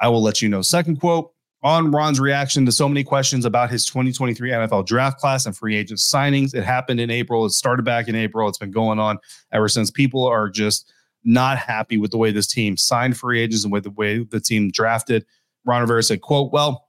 I 0.00 0.08
will 0.08 0.22
let 0.22 0.42
you 0.42 0.48
know. 0.48 0.62
Second 0.62 1.00
quote 1.00 1.32
on 1.62 1.90
Ron's 1.90 2.20
reaction 2.20 2.66
to 2.66 2.72
so 2.72 2.88
many 2.88 3.02
questions 3.02 3.46
about 3.46 3.70
his 3.70 3.86
2023 3.86 4.50
NFL 4.50 4.86
draft 4.86 5.18
class 5.18 5.46
and 5.46 5.56
free 5.56 5.74
agent 5.74 5.98
signings. 5.98 6.54
It 6.54 6.62
happened 6.62 7.00
in 7.00 7.10
April. 7.10 7.46
It 7.46 7.50
started 7.50 7.84
back 7.84 8.06
in 8.06 8.14
April. 8.14 8.48
It's 8.48 8.58
been 8.58 8.70
going 8.70 8.98
on 8.98 9.18
ever 9.50 9.68
since. 9.68 9.90
People 9.90 10.26
are 10.26 10.50
just 10.50 10.92
not 11.24 11.56
happy 11.56 11.96
with 11.96 12.10
the 12.10 12.18
way 12.18 12.30
this 12.30 12.46
team 12.46 12.76
signed 12.76 13.16
free 13.16 13.40
agents 13.40 13.64
and 13.64 13.72
with 13.72 13.84
the 13.84 13.90
way 13.90 14.18
the 14.24 14.40
team 14.40 14.70
drafted. 14.70 15.24
Ron 15.64 15.80
Rivera 15.80 16.02
said, 16.02 16.20
quote, 16.20 16.52
well, 16.52 16.88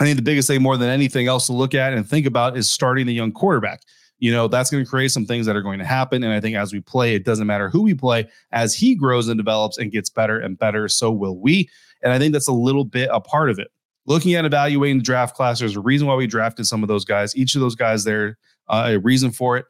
I 0.00 0.04
think 0.04 0.16
the 0.16 0.22
biggest 0.22 0.48
thing 0.48 0.62
more 0.62 0.78
than 0.78 0.88
anything 0.88 1.26
else 1.26 1.46
to 1.46 1.52
look 1.52 1.74
at 1.74 1.92
and 1.92 2.08
think 2.08 2.24
about 2.24 2.56
is 2.56 2.70
starting 2.70 3.06
the 3.06 3.12
young 3.12 3.32
quarterback. 3.32 3.82
You 4.18 4.32
know, 4.32 4.48
that's 4.48 4.70
going 4.70 4.82
to 4.82 4.88
create 4.88 5.10
some 5.10 5.26
things 5.26 5.46
that 5.46 5.56
are 5.56 5.62
going 5.62 5.78
to 5.78 5.84
happen. 5.84 6.24
And 6.24 6.32
I 6.32 6.40
think 6.40 6.56
as 6.56 6.72
we 6.72 6.80
play, 6.80 7.14
it 7.14 7.24
doesn't 7.24 7.46
matter 7.46 7.68
who 7.68 7.82
we 7.82 7.94
play, 7.94 8.28
as 8.52 8.74
he 8.74 8.94
grows 8.94 9.28
and 9.28 9.38
develops 9.38 9.78
and 9.78 9.92
gets 9.92 10.08
better 10.08 10.38
and 10.38 10.58
better, 10.58 10.88
so 10.88 11.10
will 11.10 11.38
we. 11.38 11.68
And 12.02 12.12
I 12.12 12.18
think 12.18 12.32
that's 12.32 12.48
a 12.48 12.52
little 12.52 12.84
bit 12.84 13.10
a 13.12 13.20
part 13.20 13.50
of 13.50 13.58
it. 13.58 13.68
Looking 14.06 14.34
at 14.34 14.44
evaluating 14.44 14.98
the 14.98 15.04
draft 15.04 15.34
class, 15.34 15.58
there's 15.58 15.76
a 15.76 15.80
reason 15.80 16.06
why 16.06 16.14
we 16.14 16.26
drafted 16.26 16.66
some 16.66 16.82
of 16.82 16.88
those 16.88 17.04
guys. 17.04 17.36
Each 17.36 17.54
of 17.54 17.60
those 17.60 17.74
guys 17.74 18.04
there, 18.04 18.38
uh, 18.68 18.90
a 18.90 18.98
reason 18.98 19.32
for 19.32 19.56
it. 19.56 19.66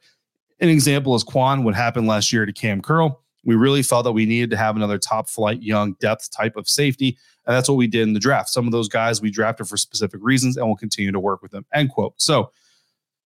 An 0.59 0.69
example 0.69 1.15
is 1.15 1.23
Quan, 1.23 1.63
what 1.63 1.75
happened 1.75 2.07
last 2.07 2.31
year 2.31 2.45
to 2.45 2.53
Cam 2.53 2.81
Curl. 2.81 3.21
We 3.43 3.55
really 3.55 3.81
felt 3.81 4.03
that 4.03 4.11
we 4.11 4.25
needed 4.25 4.49
to 4.51 4.57
have 4.57 4.75
another 4.75 4.97
top 4.97 5.29
flight, 5.29 5.61
young 5.61 5.93
depth 5.99 6.29
type 6.31 6.55
of 6.55 6.67
safety. 6.67 7.17
And 7.45 7.55
that's 7.55 7.69
what 7.69 7.75
we 7.75 7.87
did 7.87 8.01
in 8.01 8.13
the 8.13 8.19
draft. 8.19 8.49
Some 8.49 8.65
of 8.65 8.71
those 8.71 8.89
guys 8.89 9.21
we 9.21 9.31
drafted 9.31 9.67
for 9.67 9.77
specific 9.77 10.19
reasons 10.21 10.57
and 10.57 10.67
we'll 10.67 10.75
continue 10.75 11.11
to 11.11 11.19
work 11.19 11.41
with 11.41 11.51
them. 11.51 11.65
End 11.73 11.89
quote. 11.89 12.13
So 12.17 12.51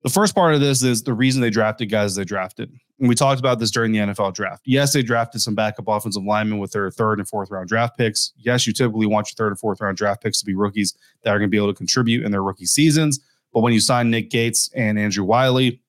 the 0.02 0.10
first 0.10 0.34
part 0.34 0.54
of 0.54 0.60
this 0.60 0.82
is 0.82 1.02
the 1.02 1.12
reason 1.12 1.42
they 1.42 1.50
drafted 1.50 1.90
guys 1.90 2.14
they 2.14 2.24
drafted. 2.24 2.72
And 2.98 3.08
we 3.08 3.14
talked 3.14 3.38
about 3.38 3.58
this 3.58 3.70
during 3.70 3.92
the 3.92 3.98
NFL 3.98 4.34
draft. 4.34 4.62
Yes, 4.64 4.92
they 4.92 5.02
drafted 5.02 5.40
some 5.40 5.54
backup 5.54 5.88
offensive 5.88 6.22
linemen 6.22 6.58
with 6.58 6.72
their 6.72 6.90
third 6.90 7.18
and 7.18 7.28
fourth 7.28 7.50
round 7.50 7.68
draft 7.68 7.96
picks. 7.98 8.32
Yes, 8.36 8.66
you 8.66 8.72
typically 8.72 9.06
want 9.06 9.28
your 9.28 9.34
third 9.36 9.52
and 9.52 9.58
fourth 9.58 9.80
round 9.80 9.96
draft 9.96 10.22
picks 10.22 10.38
to 10.40 10.46
be 10.46 10.54
rookies 10.54 10.94
that 11.22 11.30
are 11.30 11.38
going 11.38 11.48
to 11.48 11.50
be 11.50 11.56
able 11.56 11.72
to 11.72 11.76
contribute 11.76 12.24
in 12.24 12.32
their 12.32 12.42
rookie 12.42 12.66
seasons. 12.66 13.20
But 13.52 13.60
when 13.60 13.72
you 13.72 13.80
sign 13.80 14.10
Nick 14.10 14.30
Gates 14.30 14.70
and 14.74 14.98
Andrew 14.98 15.24
Wiley, 15.24 15.82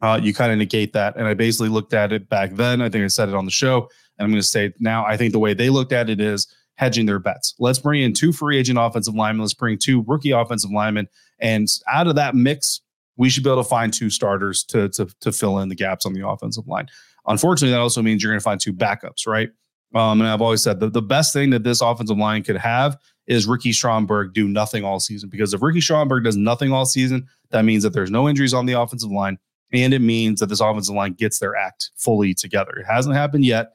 uh, 0.00 0.20
you 0.22 0.34
kind 0.34 0.52
of 0.52 0.58
negate 0.58 0.92
that. 0.92 1.16
And 1.16 1.26
I 1.26 1.34
basically 1.34 1.68
looked 1.68 1.94
at 1.94 2.12
it 2.12 2.28
back 2.28 2.52
then. 2.54 2.80
I 2.82 2.88
think 2.88 3.04
I 3.04 3.08
said 3.08 3.28
it 3.28 3.34
on 3.34 3.44
the 3.44 3.50
show. 3.50 3.88
And 4.18 4.24
I'm 4.24 4.30
going 4.30 4.40
to 4.40 4.46
say 4.46 4.72
now, 4.78 5.04
I 5.06 5.16
think 5.16 5.32
the 5.32 5.38
way 5.38 5.54
they 5.54 5.70
looked 5.70 5.92
at 5.92 6.10
it 6.10 6.20
is 6.20 6.46
hedging 6.74 7.06
their 7.06 7.18
bets. 7.18 7.54
Let's 7.58 7.78
bring 7.78 8.02
in 8.02 8.12
two 8.12 8.32
free 8.32 8.58
agent 8.58 8.78
offensive 8.78 9.14
linemen. 9.14 9.42
Let's 9.42 9.54
bring 9.54 9.78
two 9.78 10.04
rookie 10.06 10.30
offensive 10.30 10.70
linemen. 10.70 11.08
And 11.40 11.68
out 11.92 12.06
of 12.06 12.14
that 12.16 12.34
mix, 12.34 12.80
we 13.18 13.28
should 13.28 13.44
be 13.44 13.50
able 13.50 13.62
to 13.62 13.68
find 13.68 13.92
two 13.92 14.08
starters 14.08 14.64
to, 14.64 14.88
to, 14.90 15.06
to 15.20 15.32
fill 15.32 15.58
in 15.58 15.68
the 15.68 15.74
gaps 15.74 16.06
on 16.06 16.14
the 16.14 16.26
offensive 16.26 16.66
line. 16.66 16.88
Unfortunately, 17.26 17.72
that 17.72 17.80
also 17.80 18.00
means 18.00 18.22
you're 18.22 18.32
going 18.32 18.40
to 18.40 18.44
find 18.44 18.60
two 18.60 18.72
backups, 18.72 19.26
right? 19.26 19.50
Um, 19.94 20.20
and 20.20 20.28
I've 20.28 20.40
always 20.40 20.62
said 20.62 20.80
the, 20.80 20.88
the 20.88 21.02
best 21.02 21.32
thing 21.32 21.50
that 21.50 21.64
this 21.64 21.80
offensive 21.80 22.16
line 22.16 22.42
could 22.42 22.56
have 22.56 22.96
is 23.26 23.46
Ricky 23.46 23.72
Stromberg 23.72 24.32
do 24.32 24.48
nothing 24.48 24.84
all 24.84 25.00
season. 25.00 25.28
Because 25.28 25.52
if 25.52 25.60
Ricky 25.60 25.80
Stromberg 25.80 26.24
does 26.24 26.36
nothing 26.36 26.72
all 26.72 26.86
season, 26.86 27.26
that 27.50 27.64
means 27.64 27.82
that 27.82 27.92
there's 27.92 28.10
no 28.10 28.28
injuries 28.28 28.54
on 28.54 28.66
the 28.66 28.74
offensive 28.74 29.10
line. 29.10 29.38
And 29.72 29.92
it 29.92 30.00
means 30.00 30.40
that 30.40 30.46
this 30.46 30.60
offensive 30.60 30.94
line 30.94 31.12
gets 31.12 31.38
their 31.38 31.54
act 31.56 31.90
fully 31.96 32.32
together. 32.32 32.72
It 32.72 32.86
hasn't 32.86 33.14
happened 33.14 33.44
yet. 33.44 33.72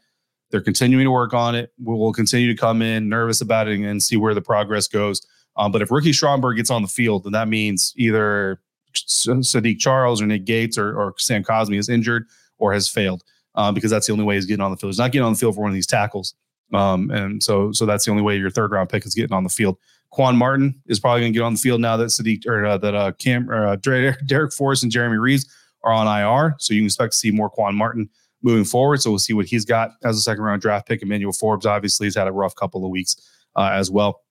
They're 0.49 0.61
continuing 0.61 1.05
to 1.05 1.11
work 1.11 1.33
on 1.33 1.55
it. 1.55 1.71
We'll, 1.79 2.13
continue 2.13 2.47
to 2.47 2.59
come 2.59 2.81
in 2.81 3.09
nervous 3.09 3.41
about 3.41 3.67
it 3.67 3.79
and 3.79 4.01
see 4.01 4.17
where 4.17 4.33
the 4.33 4.41
progress 4.41 4.87
goes. 4.87 5.21
Um, 5.55 5.71
but 5.71 5.81
if 5.81 5.91
Ricky 5.91 6.13
Stromberg 6.13 6.57
gets 6.57 6.69
on 6.69 6.81
the 6.81 6.87
field, 6.87 7.23
then 7.23 7.33
that 7.33 7.47
means 7.47 7.93
either 7.95 8.59
Saahdiq 8.93 9.79
Charles 9.79 10.21
or 10.21 10.25
Nick 10.25 10.45
Gates 10.45 10.77
or, 10.77 10.97
or 10.97 11.13
Sam 11.17 11.43
Cosmi 11.43 11.77
is 11.77 11.89
injured 11.89 12.27
or 12.57 12.73
has 12.73 12.87
failed 12.87 13.23
uh, 13.55 13.71
because 13.71 13.91
that's 13.91 14.07
the 14.07 14.13
only 14.13 14.23
way 14.23 14.35
he's 14.35 14.45
getting 14.45 14.63
on 14.63 14.71
the 14.71 14.77
field. 14.77 14.91
He's 14.91 14.99
not 14.99 15.11
getting 15.11 15.25
on 15.25 15.33
the 15.33 15.39
field 15.39 15.55
for 15.55 15.61
one 15.61 15.71
of 15.71 15.75
these 15.75 15.87
tackles. 15.87 16.35
Um, 16.73 17.11
and 17.11 17.41
so, 17.43 17.71
so 17.71 17.85
that's 17.85 18.05
the 18.05 18.11
only 18.11 18.23
way 18.23 18.37
your 18.37 18.49
third 18.49 18.71
round 18.71 18.89
pick 18.89 19.05
is 19.05 19.13
getting 19.13 19.33
on 19.33 19.43
the 19.43 19.49
field. 19.49 19.77
Quan 20.11 20.35
Martin 20.37 20.79
is 20.87 20.99
probably 20.99 21.21
going 21.21 21.33
to 21.33 21.39
get 21.39 21.43
on 21.43 21.53
the 21.53 21.59
field 21.59 21.81
now 21.81 21.97
that 21.97 22.05
Saahdiq 22.05 22.47
or 22.47 22.65
uh, 22.65 22.77
that 22.77 22.93
uh, 22.93 23.11
Cam 23.13 23.49
or 23.49 23.67
uh, 23.67 23.77
Darrick 23.77 24.53
Forrest 24.57 24.83
and 24.83 24.91
Jeremy 24.91 25.17
Reaves 25.17 25.45
are 25.83 25.91
on 25.91 26.07
IR. 26.07 26.55
So 26.59 26.73
you 26.73 26.81
can 26.81 26.85
expect 26.85 27.13
to 27.13 27.17
see 27.17 27.31
more 27.31 27.49
Quan 27.49 27.75
Martin 27.75 28.09
moving 28.41 28.65
forward. 28.65 29.01
So 29.01 29.09
we'll 29.09 29.19
see 29.19 29.33
what 29.33 29.45
he's 29.45 29.65
got 29.65 29.91
as 30.03 30.17
a 30.17 30.21
second 30.21 30.43
round 30.43 30.61
draft 30.61 30.87
pick. 30.87 31.01
Emmanuel 31.01 31.33
Forbes 31.33 31.65
obviously 31.65 32.07
has 32.07 32.15
had 32.15 32.27
a 32.27 32.31
rough 32.31 32.55
couple 32.55 32.85
of 32.85 32.91
weeks 32.91 33.15
uh, 33.55 33.69
as 33.73 33.89
well. 33.89 34.22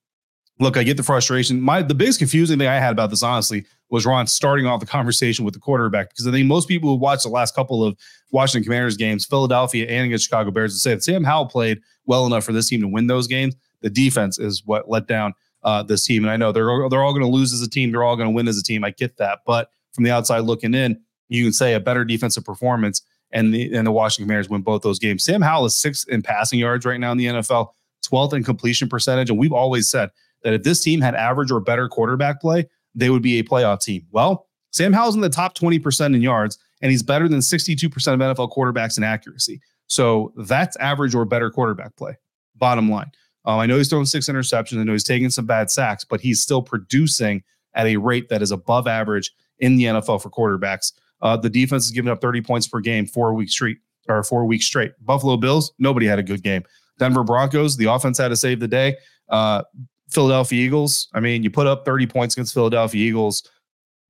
Look, 0.62 0.77
I 0.77 0.85
get 0.85 0.96
the 0.96 1.03
frustration. 1.03 1.61
My 1.61 1.83
the 1.83 1.94
biggest 1.94 2.20
confusing 2.20 2.57
thing 2.57 2.68
I 2.68 2.77
had 2.79 2.92
about 2.92 3.11
this, 3.11 3.25
honestly, 3.25 3.66
was 3.90 4.07
Ron 4.07 4.29
starting 4.29 4.64
off 4.64 4.79
the 4.79 4.87
conversation 4.87 5.44
with 5.44 5.55
the 5.55 5.61
quarterback 5.61 6.11
because 6.11 6.25
I 6.25 6.31
think 6.31 6.46
most 6.46 6.68
people 6.68 6.88
who 6.88 6.94
watched 6.94 7.25
the 7.25 7.31
last 7.31 7.57
couple 7.57 7.85
of 7.85 7.96
Washington 8.31 8.62
Commanders 8.62 8.96
games, 8.96 9.25
Philadelphia 9.25 9.88
and 9.88 10.07
against 10.07 10.25
Chicago 10.27 10.53
Bears, 10.53 10.72
would 10.72 10.81
say 10.81 10.94
that 10.94 11.03
Sam 11.03 11.25
Howell 11.25 11.46
played 11.46 11.81
well 12.07 12.27
enough 12.27 12.44
for 12.44 12.53
this 12.53 12.68
team 12.68 12.81
to 12.81 12.87
win 12.87 13.09
those 13.09 13.27
games. 13.27 13.57
The 13.81 13.90
defense 13.90 14.38
is 14.38 14.62
what 14.64 14.88
let 14.88 15.09
down 15.09 15.35
uh, 15.64 15.83
this 15.83 16.05
team, 16.05 16.22
and 16.22 16.31
I 16.31 16.37
know 16.37 16.53
they're 16.53 16.88
they're 16.88 17.03
all 17.03 17.12
going 17.12 17.25
to 17.25 17.29
lose 17.29 17.53
as 17.53 17.61
a 17.61 17.68
team. 17.68 17.90
They're 17.90 18.05
all 18.05 18.14
going 18.14 18.29
to 18.29 18.35
win 18.35 18.46
as 18.46 18.57
a 18.57 18.62
team. 18.62 18.85
I 18.85 18.90
get 18.90 19.16
that, 19.16 19.40
but 19.44 19.68
from 19.92 20.05
the 20.05 20.12
outside 20.12 20.40
looking 20.40 20.75
in, 20.75 21.01
you 21.29 21.42
can 21.44 21.53
say 21.53 21.75
a 21.75 21.81
better 21.81 22.05
defensive 22.05 22.44
performance 22.44 23.03
and 23.33 23.53
the 23.53 23.75
and 23.75 23.85
the 23.85 23.92
Washington 23.92 24.27
Commanders 24.27 24.48
win 24.48 24.62
both 24.62 24.83
those 24.83 25.01
games. 25.01 25.25
Sam 25.25 25.42
Howell 25.42 25.64
is 25.64 25.75
sixth 25.75 26.09
in 26.09 26.22
passing 26.22 26.61
yards 26.61 26.87
right 26.87 27.01
now 27.01 27.11
in 27.11 27.18
the 27.18 27.27
NFL, 27.27 27.70
12th 28.07 28.35
in 28.35 28.44
completion 28.44 28.88
percentage. 28.88 29.29
And 29.29 29.40
we've 29.40 29.53
always 29.53 29.90
said 29.90 30.11
that 30.44 30.55
if 30.55 30.62
this 30.62 30.81
team 30.81 31.00
had 31.00 31.14
average 31.14 31.50
or 31.50 31.61
better 31.61 31.88
quarterback 31.88 32.40
play, 32.40 32.68
they 32.94 33.11
would 33.11 33.22
be 33.22 33.38
a 33.38 33.44
playoff 33.44 33.81
team. 33.81 34.07
Well, 34.11 34.46
Sam 34.70 34.92
Howell's 34.92 35.14
in 35.14 35.20
the 35.20 35.28
top 35.28 35.57
20% 35.57 36.14
in 36.14 36.22
yards, 36.22 36.59
and 36.81 36.90
he's 36.90 37.02
better 37.02 37.28
than 37.28 37.40
62% 37.40 37.85
of 37.87 38.20
NFL 38.20 38.52
quarterbacks 38.52 38.96
in 38.96 39.05
accuracy. 39.05 39.61
So 39.87 40.33
that's 40.37 40.76
average 40.78 41.14
or 41.14 41.24
better 41.24 41.50
quarterback 41.50 41.96
play. 41.96 42.16
Bottom 42.57 42.90
line. 42.90 43.11
Um, 43.44 43.59
I 43.59 43.66
know 43.66 43.76
he's 43.76 43.88
thrown 43.88 44.07
six 44.07 44.28
interceptions. 44.28 44.81
I 44.81 44.85
know 44.85 44.92
he's 44.92 45.05
taking 45.05 45.31
some 45.31 45.46
bad 45.46 45.70
sacks, 45.70 46.05
but 46.05 46.20
he's 46.20 46.40
still 46.40 46.62
producing 46.62 47.42
at 47.74 47.87
a 47.87 47.96
rate 47.96 48.28
that 48.28 48.42
is 48.42 48.50
above 48.50 48.87
average 48.87 49.33
in 49.59 49.76
the 49.76 49.85
NFL 49.85 50.22
for 50.22 50.31
quarterbacks. 50.31 50.92
Uh, 51.20 51.37
the 51.37 51.50
defense 51.50 51.87
is 51.87 51.90
giving 51.90 52.11
up 52.11 52.20
30 52.20 52.42
points 52.42 52.66
per 52.66 52.81
game 52.81 53.07
four 53.07 53.35
weeks 53.35 53.52
straight 53.52 53.78
or 54.09 54.22
four 54.22 54.44
weeks 54.44 54.66
straight. 54.66 54.92
Buffalo 55.00 55.37
Bills, 55.37 55.72
nobody 55.78 56.07
had 56.07 56.18
a 56.18 56.22
good 56.22 56.42
game. 56.42 56.62
Denver 56.98 57.24
Broncos, 57.24 57.76
the 57.76 57.87
offense 57.87 58.18
had 58.18 58.28
to 58.28 58.37
save 58.37 58.61
the 58.61 58.68
day. 58.68 58.96
Uh, 59.28 59.62
Philadelphia 60.11 60.65
Eagles, 60.65 61.09
I 61.15 61.21
mean, 61.21 61.43
you 61.43 61.51
put 61.51 61.67
up 61.67 61.85
30 61.85 62.07
points 62.07 62.35
against 62.35 62.55
Philadelphia 62.55 63.03
Eagles. 63.03 63.49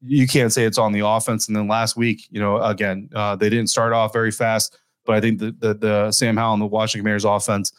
You 0.05 0.27
can't 0.27 0.53
say 0.53 0.65
it's 0.65 0.79
on 0.79 0.93
the 0.93 1.07
offense. 1.07 1.47
And 1.47 1.57
then 1.57 1.69
last 1.69 1.97
week, 1.97 2.27
you 2.31 2.41
know, 2.41 2.61
again, 2.63 3.09
uh, 3.15 3.37
they 3.37 3.49
didn't 3.49 3.69
start 3.69 3.93
off 3.93 4.13
very 4.13 4.33
fast, 4.33 4.77
but 5.05 5.15
I 5.15 5.21
think 5.21 5.39
the, 5.39 5.53
the, 5.59 5.75
the 5.75 6.13
Sam 6.13 6.37
Howell 6.37 6.55
and 6.55 6.63
the 6.63 6.67
Washington 6.67 7.03
Commanders 7.03 7.25
offense, 7.25 7.73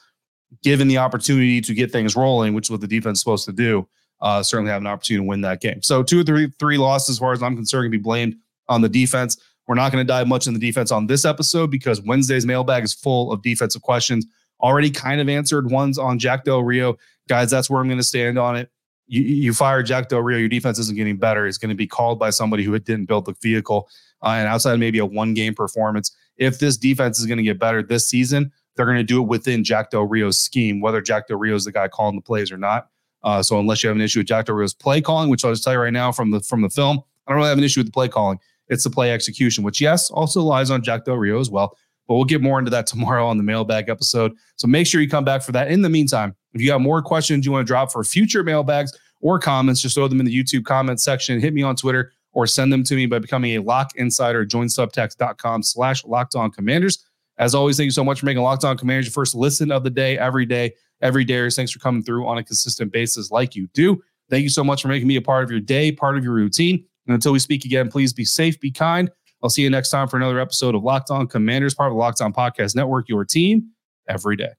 given 0.62 0.88
the 0.88 0.97
opportunity 0.97 1.60
to 1.62 1.73
get 1.73 1.91
things 1.91 2.15
rolling, 2.15 2.54
which 2.54 2.67
is 2.67 2.71
what 2.71 2.82
the 2.82 2.88
defense 2.88 3.17
is 3.17 3.21
supposed 3.21 3.45
to 3.45 3.54
do, 3.54 3.88
uh, 4.21 4.41
certainly 4.41 4.71
have 4.71 4.82
an 4.82 4.88
opportunity 4.88 5.23
to 5.23 5.28
win 5.28 5.41
that 5.41 5.60
game. 5.60 5.82
So 5.82 6.02
two 6.02 6.21
or 6.21 6.23
three, 6.23 6.49
three 6.60 6.78
losses, 6.78 7.15
as 7.15 7.19
far 7.19 7.34
as 7.34 7.43
I'm 7.43 7.56
concerned, 7.56 7.86
can 7.86 7.91
be 7.91 7.97
blamed 7.97 8.38
on 8.69 8.82
the 8.82 8.89
defense. 8.89 9.38
We're 9.67 9.76
not 9.76 9.91
going 9.91 10.06
to 10.06 10.08
dive 10.08 10.28
much 10.28 10.47
in 10.47 10.54
the 10.54 10.60
defense 10.60 10.91
on 10.91 11.08
this 11.08 11.26
episode 11.26 11.71
because 11.71 12.02
Wednesday's 12.02 12.45
mailbag 12.45 12.84
is 12.84 12.93
full 12.93 13.32
of 13.32 13.41
defensive 13.41 13.82
questions. 13.82 14.26
Already 14.62 14.89
kind 14.89 15.19
of 15.19 15.30
answered 15.30 15.69
ones 15.69 15.97
on 15.97 16.19
Jack 16.19 16.45
Del 16.45 16.63
Rio. 16.63 16.97
Guys, 17.27 17.49
that's 17.49 17.69
where 17.69 17.81
I'm 17.81 17.88
going 17.88 17.99
to 17.99 18.03
stand 18.03 18.38
on 18.38 18.55
it. 18.55 18.69
You, 19.07 19.21
you 19.21 19.53
fire 19.53 19.83
Jack 19.83 20.09
Del 20.09 20.21
Rio, 20.21 20.38
your 20.38 20.49
defense 20.49 20.79
isn't 20.79 20.95
getting 20.95 21.17
better. 21.17 21.45
It's 21.45 21.57
going 21.57 21.69
to 21.69 21.75
be 21.75 21.88
called 21.88 22.19
by 22.19 22.29
somebody 22.29 22.63
who 22.63 22.77
didn't 22.79 23.05
build 23.05 23.25
the 23.25 23.36
vehicle. 23.41 23.89
Uh, 24.21 24.29
and 24.29 24.47
outside 24.47 24.73
of 24.73 24.79
maybe 24.79 24.99
a 24.99 25.05
one 25.05 25.33
game 25.33 25.53
performance, 25.53 26.15
if 26.38 26.59
this 26.59 26.77
defense 26.77 27.19
is 27.19 27.25
going 27.25 27.38
to 27.38 27.43
get 27.43 27.59
better 27.59 27.83
this 27.83 28.07
season, 28.07 28.51
they're 28.75 28.86
going 28.86 28.97
to 28.97 29.03
do 29.03 29.21
it 29.21 29.27
within 29.27 29.63
Jack 29.63 29.91
Del 29.91 30.05
Rio's 30.05 30.39
scheme, 30.39 30.81
whether 30.81 31.01
Jack 31.01 31.27
Del 31.27 31.38
Rio 31.38 31.55
is 31.55 31.65
the 31.65 31.71
guy 31.71 31.88
calling 31.88 32.15
the 32.15 32.21
plays 32.21 32.51
or 32.51 32.57
not. 32.57 32.88
Uh, 33.23 33.41
so 33.41 33.59
unless 33.59 33.83
you 33.83 33.88
have 33.88 33.95
an 33.95 34.01
issue 34.01 34.19
with 34.19 34.27
Jack 34.27 34.45
Del 34.45 34.55
Rio's 34.55 34.73
play 34.73 35.01
calling, 35.01 35.29
which 35.29 35.45
I'll 35.45 35.51
just 35.51 35.63
tell 35.63 35.73
you 35.73 35.79
right 35.79 35.93
now 35.93 36.12
from 36.12 36.31
the 36.31 36.39
from 36.41 36.62
the 36.62 36.69
film, 36.69 36.99
I 37.27 37.31
don't 37.31 37.38
really 37.38 37.49
have 37.49 37.57
an 37.57 37.63
issue 37.63 37.79
with 37.79 37.88
the 37.88 37.93
play 37.93 38.09
calling. 38.09 38.39
It's 38.69 38.83
the 38.83 38.89
play 38.89 39.12
execution, 39.12 39.63
which 39.63 39.79
yes, 39.79 40.09
also 40.09 40.41
lies 40.41 40.71
on 40.71 40.81
Jack 40.81 41.05
Del 41.05 41.15
Rio 41.15 41.39
as 41.39 41.49
well. 41.49 41.77
But 42.07 42.15
we'll 42.15 42.25
get 42.25 42.41
more 42.41 42.59
into 42.59 42.71
that 42.71 42.87
tomorrow 42.87 43.25
on 43.25 43.37
the 43.37 43.43
mailbag 43.43 43.89
episode. 43.89 44.33
So 44.55 44.67
make 44.67 44.87
sure 44.87 45.01
you 45.01 45.09
come 45.09 45.25
back 45.25 45.41
for 45.41 45.51
that. 45.53 45.71
In 45.71 45.81
the 45.81 45.89
meantime, 45.89 46.35
if 46.53 46.61
you 46.61 46.71
have 46.71 46.81
more 46.81 47.01
questions 47.01 47.45
you 47.45 47.51
want 47.51 47.65
to 47.65 47.67
drop 47.67 47.91
for 47.91 48.03
future 48.03 48.43
mailbags 48.43 48.97
or 49.21 49.39
comments, 49.39 49.81
just 49.81 49.95
throw 49.95 50.07
them 50.07 50.19
in 50.19 50.25
the 50.25 50.43
YouTube 50.43 50.65
comment 50.65 51.01
section. 51.01 51.39
Hit 51.39 51.53
me 51.53 51.63
on 51.63 51.75
Twitter 51.75 52.11
or 52.33 52.47
send 52.47 52.73
them 52.73 52.83
to 52.83 52.95
me 52.95 53.05
by 53.05 53.19
becoming 53.19 53.55
a 53.55 53.61
lock 53.61 53.91
insider. 53.95 54.45
Join 54.45 54.67
subtext.com 54.67 55.63
slash 55.63 56.03
locked 56.03 56.35
on 56.35 56.51
commanders. 56.51 57.05
As 57.37 57.55
always, 57.55 57.77
thank 57.77 57.85
you 57.85 57.91
so 57.91 58.03
much 58.03 58.19
for 58.19 58.25
making 58.25 58.43
Locked 58.43 58.63
On 58.63 58.77
Commanders 58.77 59.07
your 59.07 59.11
first 59.11 59.33
listen 59.33 59.71
of 59.71 59.83
the 59.83 59.89
day, 59.89 60.17
every 60.19 60.45
day, 60.45 60.73
every 61.01 61.23
day. 61.23 61.49
Thanks 61.49 61.71
for 61.71 61.79
coming 61.79 62.03
through 62.03 62.27
on 62.27 62.37
a 62.37 62.43
consistent 62.43 62.91
basis 62.91 63.31
like 63.31 63.55
you 63.55 63.67
do. 63.73 64.01
Thank 64.29 64.43
you 64.43 64.49
so 64.49 64.63
much 64.63 64.81
for 64.81 64.87
making 64.87 65.07
me 65.07 65.15
a 65.15 65.21
part 65.21 65.43
of 65.43 65.49
your 65.49 65.59
day, 65.59 65.91
part 65.91 66.17
of 66.17 66.23
your 66.23 66.33
routine. 66.33 66.85
And 67.07 67.13
until 67.13 67.33
we 67.33 67.39
speak 67.39 67.65
again, 67.65 67.89
please 67.89 68.13
be 68.13 68.23
safe, 68.23 68.59
be 68.59 68.71
kind. 68.71 69.09
I'll 69.43 69.49
see 69.49 69.62
you 69.62 69.69
next 69.69 69.89
time 69.89 70.08
for 70.08 70.15
another 70.15 70.39
episode 70.39 70.73
of 70.73 70.84
Locked 70.84 71.12
On 71.12 71.27
Commanders, 71.27 71.75
part 71.75 71.88
of 71.89 71.95
the 71.95 71.99
Locked 71.99 72.21
On 72.21 72.32
Podcast 72.32 72.75
Network, 72.75 73.10
your 73.10 73.25
team 73.25 73.71
every 74.08 74.38
day. 74.38 74.53